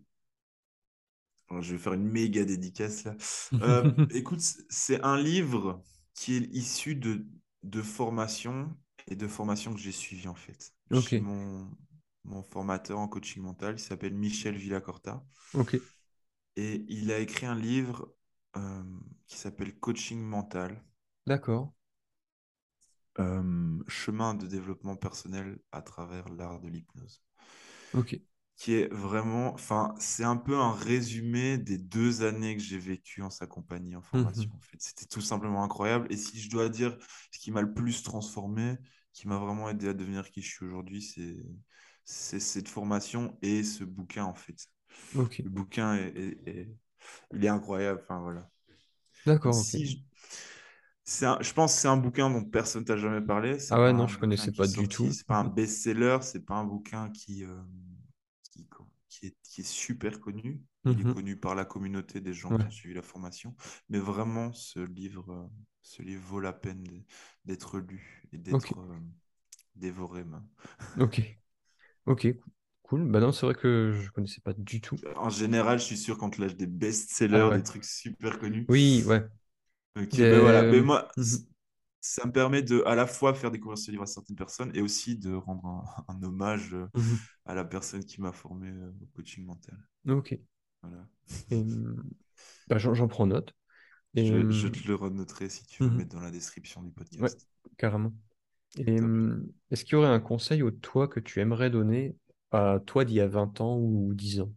je 1.61 1.71
vais 1.73 1.77
faire 1.77 1.93
une 1.93 2.03
méga 2.03 2.43
dédicace 2.45 3.05
là. 3.05 3.15
Euh, 3.61 3.91
écoute, 4.09 4.41
c'est 4.69 5.01
un 5.03 5.17
livre 5.17 5.81
qui 6.13 6.35
est 6.35 6.49
issu 6.55 6.95
de, 6.95 7.25
de 7.63 7.81
formation 7.81 8.75
et 9.07 9.15
de 9.15 9.27
formation 9.27 9.73
que 9.73 9.79
j'ai 9.79 9.91
suivi 9.91 10.27
en 10.27 10.35
fait. 10.35 10.73
Ok. 10.91 11.13
Mon, 11.19 11.69
mon 12.25 12.43
formateur 12.43 12.99
en 12.99 13.07
coaching 13.07 13.41
mental, 13.43 13.75
il 13.75 13.79
s'appelle 13.79 14.13
Michel 14.13 14.55
Villacorta. 14.57 15.23
Ok. 15.53 15.73
Et 16.57 16.83
il 16.89 17.11
a 17.13 17.19
écrit 17.19 17.45
un 17.45 17.55
livre 17.55 18.13
euh, 18.57 18.83
qui 19.27 19.37
s'appelle 19.37 19.79
Coaching 19.79 20.19
mental. 20.19 20.83
D'accord. 21.28 21.69
Euh, 23.19 23.84
chemin 23.88 24.34
de 24.34 24.47
développement 24.47 24.95
personnel 24.95 25.59
à 25.71 25.82
travers 25.84 26.30
l'art 26.30 26.59
de 26.59 26.67
l'hypnose. 26.67 27.21
Ok. 27.93 28.13
Qui 28.55 28.73
est 28.73 28.91
vraiment, 28.91 29.53
enfin, 29.53 29.93
c'est 29.99 30.23
un 30.23 30.36
peu 30.36 30.57
un 30.57 30.71
résumé 30.73 31.59
des 31.59 31.78
deux 31.78 32.23
années 32.23 32.57
que 32.57 32.63
j'ai 32.63 32.80
vécues 32.80 33.21
en 33.21 33.30
sa 33.30 33.45
compagnie 33.45 33.95
en 33.95 34.01
formation. 34.01 34.49
En 34.55 34.59
fait, 34.61 34.78
c'était 34.82 35.05
tout 35.05 35.21
simplement 35.21 35.63
incroyable. 35.63 36.07
Et 36.11 36.17
si 36.17 36.39
je 36.41 36.49
dois 36.49 36.67
dire 36.67 36.97
ce 37.32 37.38
qui 37.39 37.51
m'a 37.51 37.61
le 37.61 37.71
plus 37.71 38.01
transformé, 38.01 38.75
qui 39.13 39.28
m'a 39.28 39.38
vraiment 39.38 39.69
aidé 39.69 39.89
à 39.89 39.93
devenir 39.93 40.32
qui 40.32 40.41
je 40.41 40.49
suis 40.49 40.65
aujourd'hui, 40.65 41.01
c'est 41.03 41.38
c'est 42.03 42.39
cette 42.39 42.69
formation 42.69 43.38
et 43.41 43.63
ce 43.63 43.84
bouquin 43.84 44.23
en 44.25 44.34
fait. 44.34 44.67
Ok. 45.15 45.41
Le 45.43 45.49
bouquin 45.51 45.95
est, 45.95 46.17
est- 46.17 46.49
est- 46.49 46.78
il 47.34 47.45
est 47.45 47.49
incroyable. 47.49 48.01
Enfin 48.03 48.21
voilà. 48.21 48.49
D'accord. 49.25 49.69
Si 49.73 50.06
un- 51.25 51.39
je 51.41 51.53
pense 51.53 51.73
que 51.75 51.81
c'est 51.81 51.87
un 51.87 51.97
bouquin 51.97 52.29
dont 52.29 52.43
personne 52.43 52.83
t'a 52.85 52.97
jamais 52.97 53.21
parlé. 53.21 53.57
Ah 53.69 53.79
ouais, 53.81 53.93
non, 53.93 54.07
je 54.07 54.17
connaissais 54.19 54.51
pas 54.51 54.67
du 54.67 54.89
sorti. 54.89 54.89
tout. 54.89 55.13
C'est 55.13 55.25
pas 55.27 55.37
un 55.37 55.45
best-seller. 55.45 56.19
C'est 56.21 56.45
pas 56.45 56.55
un 56.55 56.65
bouquin 56.65 57.09
qui, 57.11 57.43
euh, 57.45 57.61
qui, 58.51 58.67
qui 59.09 59.27
est, 59.27 59.35
qui 59.43 59.61
est 59.61 59.63
super 59.63 60.19
connu. 60.19 60.61
Il 60.89 61.01
est 61.01 61.05
Mhm. 61.05 61.07
connu 61.07 61.37
par 61.37 61.55
la 61.55 61.65
communauté 61.65 62.21
des 62.21 62.33
gens 62.33 62.51
Ouais. 62.51 62.57
qui 62.57 62.67
ont 62.67 62.71
suivi 62.71 62.93
la 62.95 63.01
formation. 63.01 63.55
Mais 63.89 63.99
vraiment, 63.99 64.53
ce 64.53 64.79
livre, 64.79 65.31
euh, 65.33 65.47
ce 65.81 66.01
livre 66.01 66.23
vaut 66.25 66.39
la 66.39 66.53
peine 66.53 66.83
d'être 67.45 67.79
lu 67.79 68.23
et 68.31 68.37
d'être 68.37 68.79
euh, 68.79 68.99
dévoré. 69.75 70.23
même. 70.25 70.47
Ok. 70.99 71.21
Ok. 72.07 72.27
Cool. 72.83 73.05
Bah 73.11 73.19
non, 73.21 73.31
c'est 73.33 73.45
vrai 73.47 73.55
que 73.55 73.93
je 73.93 74.11
connaissais 74.11 74.41
pas 74.41 74.53
du 74.53 74.81
tout. 74.81 75.01
En 75.15 75.29
général, 75.29 75.79
je 75.79 75.83
suis 75.85 75.97
sûr 75.97 76.17
qu'on 76.17 76.29
te 76.29 76.39
lâche 76.41 76.55
des 76.55 76.67
Ah 77.31 77.39
best-sellers, 77.39 77.49
ouais. 77.49 77.59
des 77.59 77.63
trucs 77.63 77.83
super 77.85 78.39
connus. 78.39 78.69
Oui, 78.69 79.03
ouais. 79.05 79.27
Des- 80.11 80.25
ben 80.25 80.39
voilà. 80.39 80.67
Mais 80.69 80.81
moi, 80.81 81.07
Mhm. 81.17 81.47
ça 82.01 82.25
me 82.27 82.31
permet 82.31 82.61
de 82.63 82.83
à 82.85 82.95
la 82.95 83.07
fois 83.07 83.33
faire 83.35 83.51
découvrir 83.51 83.77
ce 83.77 83.91
livre 83.91 84.03
à 84.03 84.07
certaines 84.07 84.35
personnes 84.37 84.71
et 84.75 84.81
aussi 84.81 85.17
de 85.17 85.33
rendre 85.33 85.65
un, 85.67 85.85
un 86.09 86.23
hommage 86.23 86.73
euh, 86.73 86.87
Mhm. 86.93 87.27
à 87.45 87.55
la 87.55 87.65
personne 87.65 88.05
qui 88.05 88.21
m'a 88.21 88.33
formé 88.33 88.69
euh, 88.69 88.91
au 89.03 89.07
coaching 89.15 89.45
mental. 89.45 89.77
Ok. 90.07 90.39
Voilà. 90.81 91.07
Hum, 91.51 92.03
bah, 92.67 92.77
j'en 92.79 93.07
prends 93.07 93.27
note. 93.27 93.53
Et, 94.15 94.21
Je, 94.21 94.49
je 94.49 94.67
hum, 94.67 94.69
te 94.69 94.87
le 94.87 94.95
renoterai 94.95 95.49
si 95.49 95.65
tu 95.65 95.83
veux 95.83 95.89
le 95.89 95.95
mettre 95.95 96.13
dans 96.15 96.21
la 96.21 96.31
description 96.31 96.83
du 96.83 96.91
Ouais, 97.19 97.31
podcast. 97.31 97.47
carrément. 97.77 98.13
Top. 98.95 99.11
hum, 99.11 99.51
est-ce 99.71 99.85
qu'il 99.85 99.93
y 99.93 99.95
aurait 99.97 100.07
un 100.09 100.19
conseil 100.21 100.63
au 100.63 100.71
toi 100.71 101.07
que 101.07 101.19
tu 101.19 101.39
aimerais 101.41 101.69
donner 101.69 102.17
à 102.51 102.79
toi 102.85 103.05
d'il 103.05 103.17
y 103.17 103.21
a 103.21 103.27
20 103.27 103.61
ans 103.61 103.77
ou 103.77 104.13
10 104.15 104.41
ans? 104.41 104.53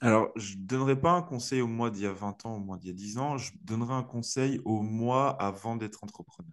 Alors, 0.00 0.32
je 0.36 0.56
ne 0.56 0.62
donnerai 0.66 1.00
pas 1.00 1.12
un 1.12 1.22
conseil 1.22 1.60
au 1.60 1.66
moi 1.68 1.90
d'il 1.90 2.02
y 2.02 2.06
a 2.06 2.12
20 2.12 2.44
ans, 2.46 2.56
au 2.56 2.58
moi 2.60 2.78
d'il 2.78 2.88
y 2.88 2.90
a 2.90 2.94
10 2.94 3.16
ans. 3.18 3.36
Je 3.38 3.52
donnerai 3.62 3.94
un 3.94 4.02
conseil 4.02 4.60
au 4.64 4.82
moi 4.82 5.30
avant 5.40 5.76
d'être 5.76 6.02
entrepreneur. 6.04 6.50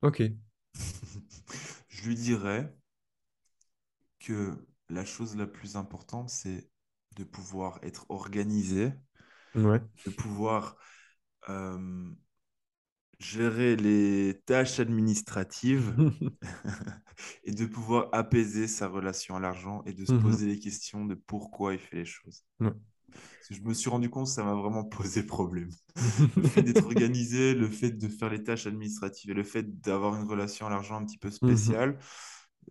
Ok. 0.00 0.20
Je 1.88 2.06
lui 2.08 2.14
dirais 2.14 2.72
que 4.20 4.64
la 4.90 5.04
chose 5.04 5.34
la 5.36 5.46
plus 5.48 5.74
importante, 5.76 6.30
c'est 6.30 6.70
de 7.16 7.24
pouvoir 7.24 7.80
être 7.82 8.06
organisé, 8.10 8.92
Ouais. 9.54 9.80
de 10.04 10.10
pouvoir 10.10 10.76
euh, 11.48 12.10
gérer 13.18 13.76
les 13.76 14.40
tâches 14.46 14.80
administratives 14.80 15.94
et 17.44 17.52
de 17.52 17.66
pouvoir 17.66 18.08
apaiser 18.12 18.68
sa 18.68 18.88
relation 18.88 19.36
à 19.36 19.40
l'argent 19.40 19.82
et 19.86 19.92
de 19.92 20.04
se 20.04 20.12
Mhm. 20.12 20.18
poser 20.18 20.46
les 20.46 20.58
questions 20.58 21.04
de 21.04 21.14
pourquoi 21.14 21.74
il 21.74 21.80
fait 21.80 21.96
les 21.96 22.04
choses. 22.04 22.44
Ouais. 22.60 22.72
Parce 23.40 23.48
que 23.48 23.54
je 23.54 23.62
me 23.62 23.74
suis 23.74 23.90
rendu 23.90 24.10
compte 24.10 24.26
que 24.26 24.32
ça 24.32 24.44
m'a 24.44 24.54
vraiment 24.54 24.84
posé 24.88 25.22
problème. 25.24 25.70
Le 26.36 26.44
fait 26.44 26.62
d'être 26.62 26.86
organisé, 26.86 27.54
le 27.54 27.68
fait 27.68 27.90
de 27.92 28.08
faire 28.08 28.30
les 28.30 28.42
tâches 28.44 28.66
administratives 28.66 29.30
et 29.30 29.34
le 29.34 29.44
fait 29.44 29.80
d'avoir 29.82 30.16
une 30.16 30.28
relation 30.28 30.66
à 30.66 30.70
l'argent 30.70 30.96
un 30.96 31.04
petit 31.04 31.18
peu 31.18 31.30
Mhm. 31.42 31.72
spéciale, 31.72 31.98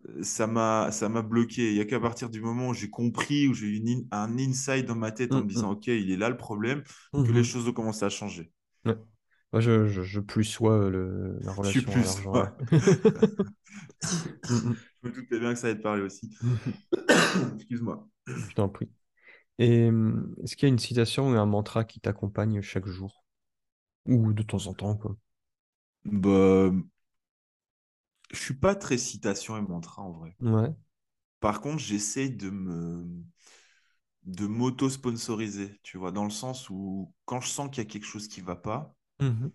euh, 0.09 0.23
ça 0.23 0.47
m'a 0.47 0.91
ça 0.91 1.09
m'a 1.09 1.21
bloqué. 1.23 1.69
Il 1.71 1.75
n'y 1.75 1.81
a 1.81 1.85
qu'à 1.85 1.99
partir 1.99 2.29
du 2.29 2.41
moment 2.41 2.69
où 2.69 2.73
j'ai 2.73 2.89
compris, 2.89 3.47
où 3.47 3.53
j'ai 3.53 3.67
eu 3.67 3.77
une 3.77 4.07
un 4.11 4.37
insight 4.39 4.85
dans 4.85 4.95
ma 4.95 5.11
tête 5.11 5.35
en 5.35 5.41
me 5.41 5.47
disant, 5.49 5.71
OK, 5.73 5.87
il 5.87 6.11
est 6.11 6.17
là 6.17 6.29
le 6.29 6.37
problème, 6.37 6.83
que 7.23 7.31
les 7.33 7.43
choses 7.43 7.67
ont 7.69 7.73
commencé 7.73 8.05
à 8.05 8.09
changer. 8.09 8.51
Ouais. 8.85 8.97
Moi, 9.53 9.61
je, 9.61 9.87
je, 9.87 10.01
je 10.03 10.19
plus 10.19 10.43
sois 10.45 10.89
le, 10.89 11.39
la 11.43 11.51
relation 11.53 11.97
à 11.99 12.03
plus 12.03 12.03
l'argent. 12.03 12.39
ouais. 12.39 12.49
Mhm. 14.49 14.81
Je 15.03 15.07
me 15.09 15.13
doutais 15.13 15.39
bien 15.39 15.53
que 15.53 15.59
ça 15.59 15.67
allait 15.67 15.77
te 15.77 15.83
parler 15.83 16.01
aussi. 16.01 16.29
Excuse-moi. 17.55 18.07
Je 18.47 18.55
t'en 18.55 18.67
prie. 18.69 18.89
Et 19.59 19.89
hum, 19.89 20.35
est-ce 20.43 20.55
qu'il 20.57 20.67
y 20.67 20.71
a 20.71 20.73
une 20.73 20.79
citation 20.79 21.29
ou 21.31 21.35
un 21.35 21.45
mantra 21.47 21.85
qui 21.85 21.99
t'accompagne 22.01 22.61
chaque 22.61 22.87
jour? 22.87 23.25
Ou 24.07 24.33
de 24.33 24.43
temps 24.43 24.67
en 24.67 24.73
temps, 24.75 24.95
quoi? 24.97 25.17
Bah, 26.05 26.71
je 28.31 28.37
suis 28.39 28.53
pas 28.53 28.73
très 28.73 28.97
citation 28.97 29.57
et 29.57 29.61
mantra 29.61 30.01
en 30.01 30.11
vrai. 30.13 30.37
Ouais. 30.41 30.75
Par 31.39 31.61
contre, 31.61 31.79
j'essaye 31.79 32.29
de 32.29 32.51
me 32.51 33.03
de 34.25 34.45
m'auto-sponsoriser, 34.47 35.79
tu 35.83 35.97
vois, 35.97 36.11
dans 36.11 36.23
le 36.25 36.29
sens 36.29 36.69
où 36.69 37.13
quand 37.25 37.41
je 37.41 37.47
sens 37.49 37.69
qu'il 37.69 37.83
y 37.83 37.87
a 37.87 37.89
quelque 37.89 38.05
chose 38.05 38.27
qui 38.27 38.41
va 38.41 38.55
pas, 38.55 38.95
Mhm. 39.20 39.51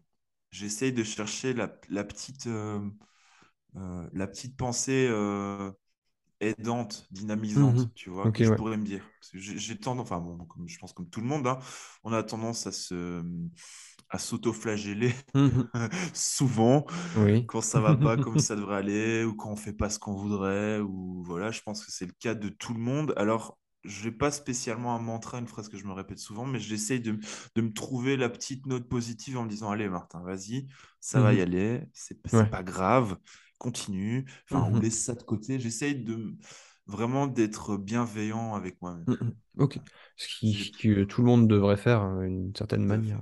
j'essaye 0.51 0.93
de 0.93 1.03
chercher 1.05 1.55
la, 1.55 1.73
la 1.89 2.05
petite 2.05 2.47
euh, 2.47 2.81
euh, 3.77 4.09
la 4.15 4.27
petite 4.29 4.57
pensée 4.57 5.09
euh, 5.11 5.73
aidante, 6.41 7.09
dynamisante, 7.13 7.87
Mhm. 7.87 7.91
tu 7.95 8.11
vois, 8.11 8.31
que 8.31 8.45
je 8.45 8.53
ouais. 8.53 8.59
pourrais 8.59 8.77
me 8.79 8.85
dire. 8.85 9.11
J'ai 9.35 9.79
tendance, 9.79 10.05
enfin 10.07 10.21
bon, 10.21 10.39
comme, 10.47 10.69
je 10.69 10.79
pense 10.79 10.93
comme 10.93 11.11
tout 11.11 11.21
le 11.21 11.27
monde, 11.29 11.47
hein, 11.47 11.59
on 12.05 12.13
a 12.13 12.23
tendance 12.25 12.67
à 12.67 12.73
se 12.73 13.23
à 14.11 14.19
s'auto-flageller 14.19 15.15
Mhm. 15.35 15.71
souvent 16.15 16.87
Oui. 17.15 17.49
quand 17.49 17.61
ça 17.63 17.81
va 17.81 17.95
pas 17.97 18.19
comme 18.19 18.39
ça 18.41 18.57
devrait 18.57 18.77
aller 18.79 19.25
ou 19.25 19.35
quand 19.35 19.51
on 19.53 19.57
fait 19.57 19.73
pas 19.73 19.91
ce 19.91 19.99
qu'on 19.99 20.15
voudrait 20.17 20.81
ou 20.81 21.23
voilà, 21.25 21.51
je 21.51 21.63
pense 21.63 21.85
que 21.85 21.93
c'est 21.93 22.07
le 22.07 22.13
cas 22.21 22.35
de 22.35 22.49
tout 22.51 22.75
le 22.75 22.81
monde. 22.81 23.15
Alors, 23.17 23.59
je 23.85 24.05
n'ai 24.05 24.12
pas 24.12 24.30
spécialement 24.30 24.95
un 24.95 24.99
mantra, 24.99 25.39
une 25.39 25.47
phrase 25.47 25.68
que 25.68 25.76
je 25.76 25.85
me 25.85 25.93
répète 25.93 26.18
souvent, 26.18 26.47
mais 26.47 26.61
j'essaye 26.61 27.01
de, 27.01 27.12
me 27.57 27.72
trouver 27.72 28.16
la 28.16 28.28
petite 28.28 28.66
note 28.66 28.89
positive 28.89 29.39
en 29.39 29.45
me 29.45 29.49
disant, 29.49 29.70
allez 29.70 29.89
Martin, 29.89 30.22
vas-y, 30.22 30.66
ça 31.01 31.20
va 31.20 31.33
y 31.33 31.37
Mhm. 31.37 31.43
aller, 31.43 31.83
c'est 31.93 32.22
Ouais. 32.33 32.49
pas 32.49 32.62
grave, 32.62 33.16
continue, 33.59 34.24
enfin, 34.51 34.68
ou 34.68 34.74
Mhm. 34.74 34.83
laisse 34.83 35.05
ça 35.05 35.14
de 35.14 35.22
côté. 35.22 35.59
J'essaye 35.59 35.97
de 35.97 36.37
vraiment 36.87 37.26
d'être 37.26 37.76
bienveillant 37.76 38.55
avec 38.55 38.80
moi-même. 38.80 39.05
Mhm. 39.07 39.35
Ok. 39.59 39.78
Ce 40.16 40.28
qui, 40.28 40.72
que 40.72 41.05
tout 41.05 41.22
le 41.22 41.26
monde 41.26 41.49
devrait 41.49 41.76
faire 41.76 42.01
hein, 42.01 42.24
d'une 42.26 42.55
certaine 42.55 42.85
manière. 42.85 43.20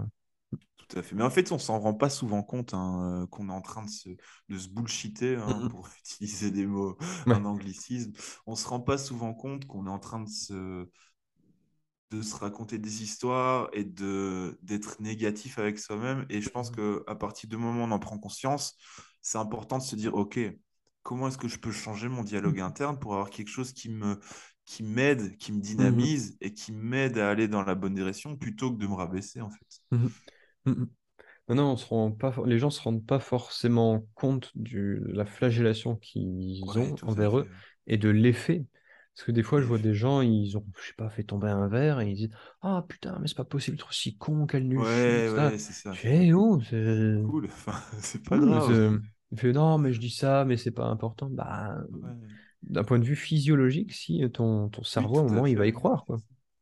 Tout 0.88 0.98
à 0.98 1.02
fait. 1.02 1.14
Mais 1.14 1.22
en 1.22 1.30
fait, 1.30 1.52
on 1.52 1.58
s'en 1.58 1.78
rend 1.78 1.94
pas 1.94 2.10
souvent 2.10 2.42
compte 2.42 2.74
hein, 2.74 3.22
euh, 3.22 3.26
qu'on 3.26 3.48
est 3.48 3.52
en 3.52 3.60
train 3.62 3.84
de 3.84 3.90
se, 3.90 4.08
de 4.48 4.58
se 4.58 4.68
bullshiter, 4.68 5.36
hein, 5.36 5.64
pour 5.68 5.88
utiliser 6.00 6.50
des 6.50 6.66
mots, 6.66 6.96
Ouais. 7.26 7.40
un 7.40 7.44
anglicisme. 7.44 8.12
On 8.46 8.56
se 8.56 8.66
rend 8.66 8.80
pas 8.80 8.98
souvent 8.98 9.34
compte 9.34 9.66
qu'on 9.66 9.86
est 9.86 9.90
en 9.90 9.98
train 9.98 10.20
de 10.20 10.28
se, 10.28 10.88
de 12.10 12.22
se 12.22 12.34
raconter 12.36 12.78
des 12.78 13.02
histoires 13.02 13.68
et 13.72 13.84
de 13.84 14.58
d'être 14.62 15.00
négatif 15.00 15.58
avec 15.58 15.78
soi-même. 15.78 16.26
Et 16.28 16.40
je 16.42 16.50
pense 16.50 16.70
que 16.70 17.04
à 17.06 17.14
partir 17.14 17.48
du 17.48 17.56
moment 17.56 17.82
où 17.84 17.86
on 17.88 17.90
en 17.92 17.98
prend 18.00 18.18
conscience, 18.18 18.76
c'est 19.22 19.38
important 19.38 19.78
de 19.78 19.82
se 19.84 19.94
dire, 19.96 20.14
OK, 20.14 20.38
comment 21.02 21.28
est-ce 21.28 21.38
que 21.38 21.46
je 21.48 21.58
peux 21.58 21.70
changer 21.72 22.08
mon 22.08 22.24
dialogue 22.24 22.58
Mhm. 22.58 22.60
interne 22.60 22.98
pour 22.98 23.12
avoir 23.14 23.30
quelque 23.30 23.48
chose 23.50 23.72
qui 23.72 23.90
me, 23.90 24.18
qui 24.64 24.82
m'aide, 24.82 25.36
qui 25.36 25.52
me 25.52 25.60
Mhm. 25.78 26.10
dynamise 26.10 26.36
et 26.40 26.52
qui 26.52 26.72
m'aide 26.72 27.18
à 27.18 27.30
aller 27.30 27.46
dans 27.48 27.62
la 27.62 27.74
bonne 27.76 27.94
direction 27.94 28.36
plutôt 28.36 28.72
que 28.72 28.78
de 28.78 28.86
me 28.88 28.94
rabaisser, 28.94 29.40
en 29.40 29.50
fait? 29.50 29.80
Mhm. 30.66 30.74
Mhm. 30.74 30.90
Maintenant, 31.48 31.72
on 31.72 31.76
se 31.76 31.86
rend 31.86 32.12
pas, 32.12 32.34
les 32.46 32.58
gens 32.58 32.70
se 32.70 32.80
rendent 32.82 33.04
pas 33.06 33.20
forcément 33.20 34.06
compte 34.14 34.52
du- 34.56 35.00
de 35.06 35.12
la 35.12 35.26
flagellation 35.26 35.96
qu'ils 35.96 36.78
Ouais, 36.78 36.78
ont 36.78 36.96
envers 37.02 37.38
eux 37.38 37.48
et 37.86 37.98
de 37.98 38.08
l'effet. 38.08 38.66
Parce 39.14 39.26
que 39.26 39.32
des 39.32 39.42
fois, 39.42 39.60
je 39.60 39.66
vois 39.66 39.78
des 39.78 39.94
gens, 39.94 40.20
ils 40.22 40.56
ont, 40.56 40.64
je 40.80 40.88
sais 40.88 40.94
pas, 40.94 41.10
fait 41.10 41.24
tomber 41.24 41.48
un 41.50 41.68
verre 41.68 42.00
et 42.00 42.10
ils 42.10 42.16
disent 42.16 42.30
Ah 42.62 42.84
putain, 42.88 43.18
mais 43.20 43.28
c'est 43.28 43.36
pas 43.36 43.44
possible, 43.44 43.76
trop 43.78 43.92
si 43.92 44.16
con, 44.16 44.46
quel 44.46 44.66
nul 44.68 44.84
Ouais, 44.84 45.58
c'est 45.58 45.72
ça. 45.72 46.02
Oh, 46.34 46.60
c'est 46.62 47.22
Cool. 47.22 47.46
Enfin, 47.46 47.80
c'est 48.00 48.22
pas 48.24 48.38
cool. 48.38 48.40
grave. 48.40 48.80
Il 49.32 49.38
fait 49.38 49.52
Non, 49.52 49.78
mais 49.78 49.92
je 49.92 50.00
dis 50.00 50.10
ça, 50.10 50.44
mais 50.44 50.56
c'est 50.56 50.70
pas 50.72 50.86
important. 50.86 51.28
Bah, 51.30 51.76
Ouais. 52.02 52.40
d'un 52.62 52.84
point 52.84 52.98
de 52.98 53.04
vue 53.04 53.16
physiologique, 53.16 53.92
si 53.94 54.22
ton, 54.32 54.68
ton 54.68 54.82
Oui, 54.94 55.08
cerveau, 55.08 55.18
à 55.20 55.22
un 55.22 55.26
tout 55.26 55.36
à 55.36 55.42
il 55.46 55.56
va 55.56 55.66
y 55.66 55.72
croire, 55.72 56.04
quoi. 56.04 56.18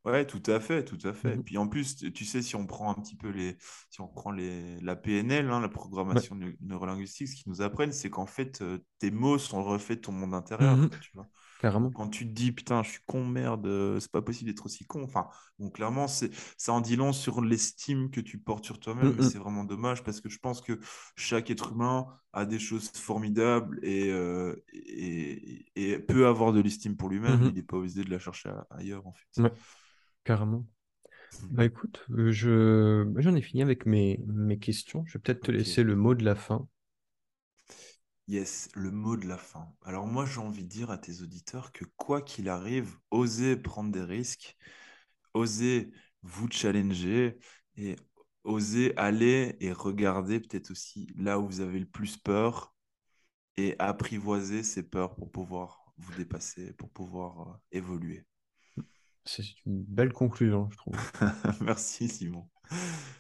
Ouais, 0.09 0.26
tout 0.26 0.42
à 0.46 0.61
fait, 0.61 0.84
tout 0.84 0.98
à 1.04 1.12
fait. 1.12 1.34
Et 1.36 1.38
Mhm. 1.38 1.44
puis 1.44 1.59
en 1.59 1.68
plus, 1.68 1.96
tu 2.14 2.24
sais, 2.24 2.40
si 2.40 2.56
on 2.56 2.66
prend 2.66 2.90
un 2.90 2.94
petit 3.00 3.16
peu 3.16 3.28
les, 3.28 3.56
si 3.90 4.00
on 4.00 4.09
prend 4.09 4.30
les, 4.30 4.80
la 4.80 4.96
PNL, 4.96 5.50
hein, 5.50 5.61
la 5.61 5.68
programmation 5.68 6.34
neu- 6.34 6.56
neurolinguistique, 6.61 7.28
ce 7.28 7.34
qu'ils 7.34 7.50
nous 7.52 7.62
apprennent, 7.62 7.92
c'est 7.92 8.09
qu'en 8.11 8.26
fait, 8.26 8.62
tes 9.00 9.11
mots 9.11 9.38
sont 9.38 9.59
le 9.59 9.64
reflet 9.64 9.96
de 9.96 10.00
ton 10.00 10.12
monde 10.12 10.34
intérieur, 10.34 10.82
Mhm. 10.82 10.88
quoi, 10.88 10.98
tu 10.98 11.11
vois. 11.14 11.28
Carrément. 11.59 11.94
Quand 11.94 12.09
tu 12.09 12.26
te 12.26 12.32
dis, 12.32 12.52
putain, 12.52 12.82
je 12.84 12.90
suis 12.92 13.00
con, 13.06 13.24
merde, 13.26 13.98
c'est 14.00 14.12
pas 14.12 14.22
possible 14.22 14.50
d'être 14.50 14.66
aussi 14.66 14.86
con. 14.86 15.02
Enfin, 15.04 15.28
clairement, 15.74 16.09
c'est, 16.09 16.30
ça 16.56 16.72
en 16.72 16.80
dit 16.80 16.96
long 16.96 17.12
sur 17.12 17.40
l'estime 17.42 18.11
que 18.11 18.20
tu 18.20 18.38
portes 18.38 18.64
sur 18.64 18.80
toi-même. 18.80 19.20
Mhm. 19.20 19.22
c'est 19.22 19.38
vraiment 19.38 19.64
dommage 19.64 20.04
parce 20.04 20.20
que 20.20 20.28
je 20.28 20.38
pense 20.38 20.61
que 20.61 20.78
chaque 21.16 21.50
être 21.50 21.72
humain 21.72 22.06
a 22.32 22.46
des 22.46 22.59
choses 22.59 22.90
formidables 22.90 23.80
et, 23.84 24.11
euh, 24.11 24.54
et, 24.72 25.66
et 25.76 25.98
peut 25.98 26.26
avoir 26.28 26.52
de 26.52 26.61
l'estime 26.61 26.96
pour 26.96 27.09
lui-même. 27.09 27.44
Il 27.44 27.54
n'est 27.54 27.62
pas 27.62 27.78
obligé 27.78 28.04
de 28.04 28.11
la 28.11 28.18
chercher 28.18 28.50
ailleurs, 28.70 29.06
en 29.06 29.12
fait. 29.14 29.42
Ouais, 29.42 29.52
carrément. 30.29 30.66
Bah 31.51 31.64
écoute, 31.66 32.05
euh, 32.12 32.33
je 32.33 33.05
bah, 33.05 33.20
j'en 33.22 33.35
ai 33.37 33.43
fini 33.43 33.62
avec 33.62 33.87
mes, 33.87 34.20
mes 34.29 34.59
questions. 34.59 35.05
Je 35.07 35.14
vais 35.18 35.22
peut-être 35.22 35.43
te 35.45 35.53
Ok. 35.53 35.53
laisser 35.53 35.85
le 35.85 35.97
mot 35.97 36.14
de 36.14 36.24
la 36.24 36.35
fin. 36.37 36.68
Yes, 38.29 38.68
le 38.74 38.91
mot 38.91 39.16
de 39.16 39.26
la 39.26 39.39
fin. 39.39 39.72
Alors 39.85 40.07
moi, 40.07 40.26
j'ai 40.26 40.39
envie 40.41 40.62
de 40.64 40.68
dire 40.68 40.91
à 40.91 40.99
tes 40.99 41.22
auditeurs 41.22 41.72
que 41.72 41.85
quoi 41.97 42.20
qu'il 42.22 42.49
arrive, 42.49 42.97
osez 43.11 43.57
prendre 43.57 43.91
des 43.91 44.03
risques, 44.03 44.57
osez 45.35 45.93
vous 46.22 46.49
challenger 46.51 47.39
et 47.76 47.97
osez 48.45 48.97
aller 48.99 49.57
et 49.61 49.72
regarder 49.72 50.41
peut-être 50.41 50.70
aussi 50.72 51.09
là 51.16 51.39
où 51.41 51.47
vous 51.49 51.61
avez 51.62 51.81
le 51.81 51.87
plus 51.87 52.16
peur 52.18 52.74
et 53.59 53.76
apprivoiser 53.81 54.62
ces 54.64 54.85
peurs 54.85 55.16
pour 55.16 55.33
pouvoir 55.33 55.93
vous 55.99 56.14
dépasser, 56.14 56.74
pour 56.74 56.91
pouvoir 56.91 57.43
euh, 57.51 57.55
évoluer. 57.72 58.26
C'est 59.25 59.45
une 59.66 59.83
belle 59.85 60.12
conclusion, 60.12 60.69
je 60.71 60.77
trouve. 60.77 60.97
Merci 61.61 62.09
Simon. 62.09 62.49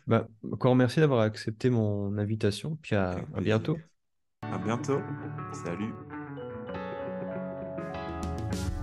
Bah, 0.06 0.26
encore 0.52 0.74
merci 0.74 1.00
d'avoir 1.00 1.20
accepté 1.20 1.70
mon 1.70 2.16
invitation, 2.18 2.76
puis 2.82 2.96
à, 2.96 3.16
à 3.34 3.40
bientôt. 3.40 3.78
À 4.42 4.58
bientôt. 4.58 5.00
Salut. 5.52 5.92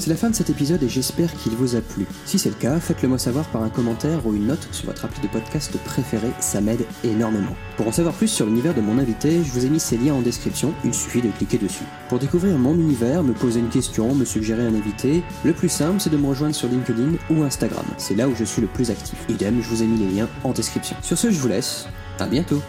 C'est 0.06 0.12
la 0.12 0.18
fin 0.18 0.30
de 0.30 0.36
cet 0.36 0.52
épisode 0.52 0.84
et 0.84 0.88
j'espère 0.88 1.34
qu'il 1.34 1.54
vous 1.54 1.76
a 1.76 1.82
plu. 1.82 2.06
Si 2.26 2.38
c'est 2.38 2.50
le 2.50 2.56
cas, 2.56 2.80
faites-le 2.80 3.08
moi 3.08 3.18
savoir 3.18 3.48
par 3.48 3.64
un 3.64 3.70
commentaire 3.70 4.24
ou 4.28 4.36
une 4.36 4.46
note 4.46 4.68
sur 4.72 4.86
votre 4.86 5.04
appli 5.04 5.20
de 5.20 5.28
podcast 5.28 5.76
préféré, 5.84 6.28
ça 6.40 6.62
m'aide 6.62 6.86
énormément. 7.04 7.56
Pour 7.76 7.88
en 7.88 7.92
savoir 7.92 8.14
plus 8.14 8.28
sur 8.28 8.46
l'univers 8.46 8.76
de 8.76 8.82
mon 8.82 9.00
invité, 9.00 9.44
je 9.44 9.52
vous 9.52 9.66
ai 9.66 9.70
mis 9.72 9.80
ses 9.80 9.98
liens 9.98 10.14
en 10.14 10.22
description, 10.22 10.76
il 10.84 10.94
suffit 10.94 11.24
de 11.24 11.32
cliquer 11.32 11.58
dessus. 11.58 11.86
Pour 12.08 12.20
découvrir 12.20 12.56
mon 12.60 12.76
univers, 12.76 13.24
me 13.24 13.34
poser 13.34 13.62
une 13.62 13.70
question, 13.70 14.14
me 14.14 14.26
suggérer 14.26 14.68
un 14.68 14.76
invité, 14.76 15.24
le 15.44 15.54
plus 15.54 15.70
simple 15.70 16.00
c'est 16.00 16.12
de 16.12 16.18
me 16.18 16.28
rejoindre 16.28 16.54
sur 16.54 16.70
LinkedIn 16.70 17.14
ou 17.32 17.42
Instagram, 17.42 17.86
c'est 17.98 18.14
là 18.14 18.28
où 18.28 18.36
je 18.36 18.44
suis 18.44 18.62
le 18.62 18.68
plus 18.68 18.92
actif. 18.92 19.18
Idem, 19.28 19.60
je 19.60 19.70
vous 19.70 19.82
ai 19.82 19.88
mis 19.88 19.98
les 19.98 20.18
liens 20.18 20.30
en 20.44 20.52
description. 20.52 20.96
Sur 21.02 21.18
ce, 21.18 21.32
je 21.32 21.40
vous 21.40 21.48
laisse, 21.48 21.88
à 22.20 22.28
bientôt 22.28 22.62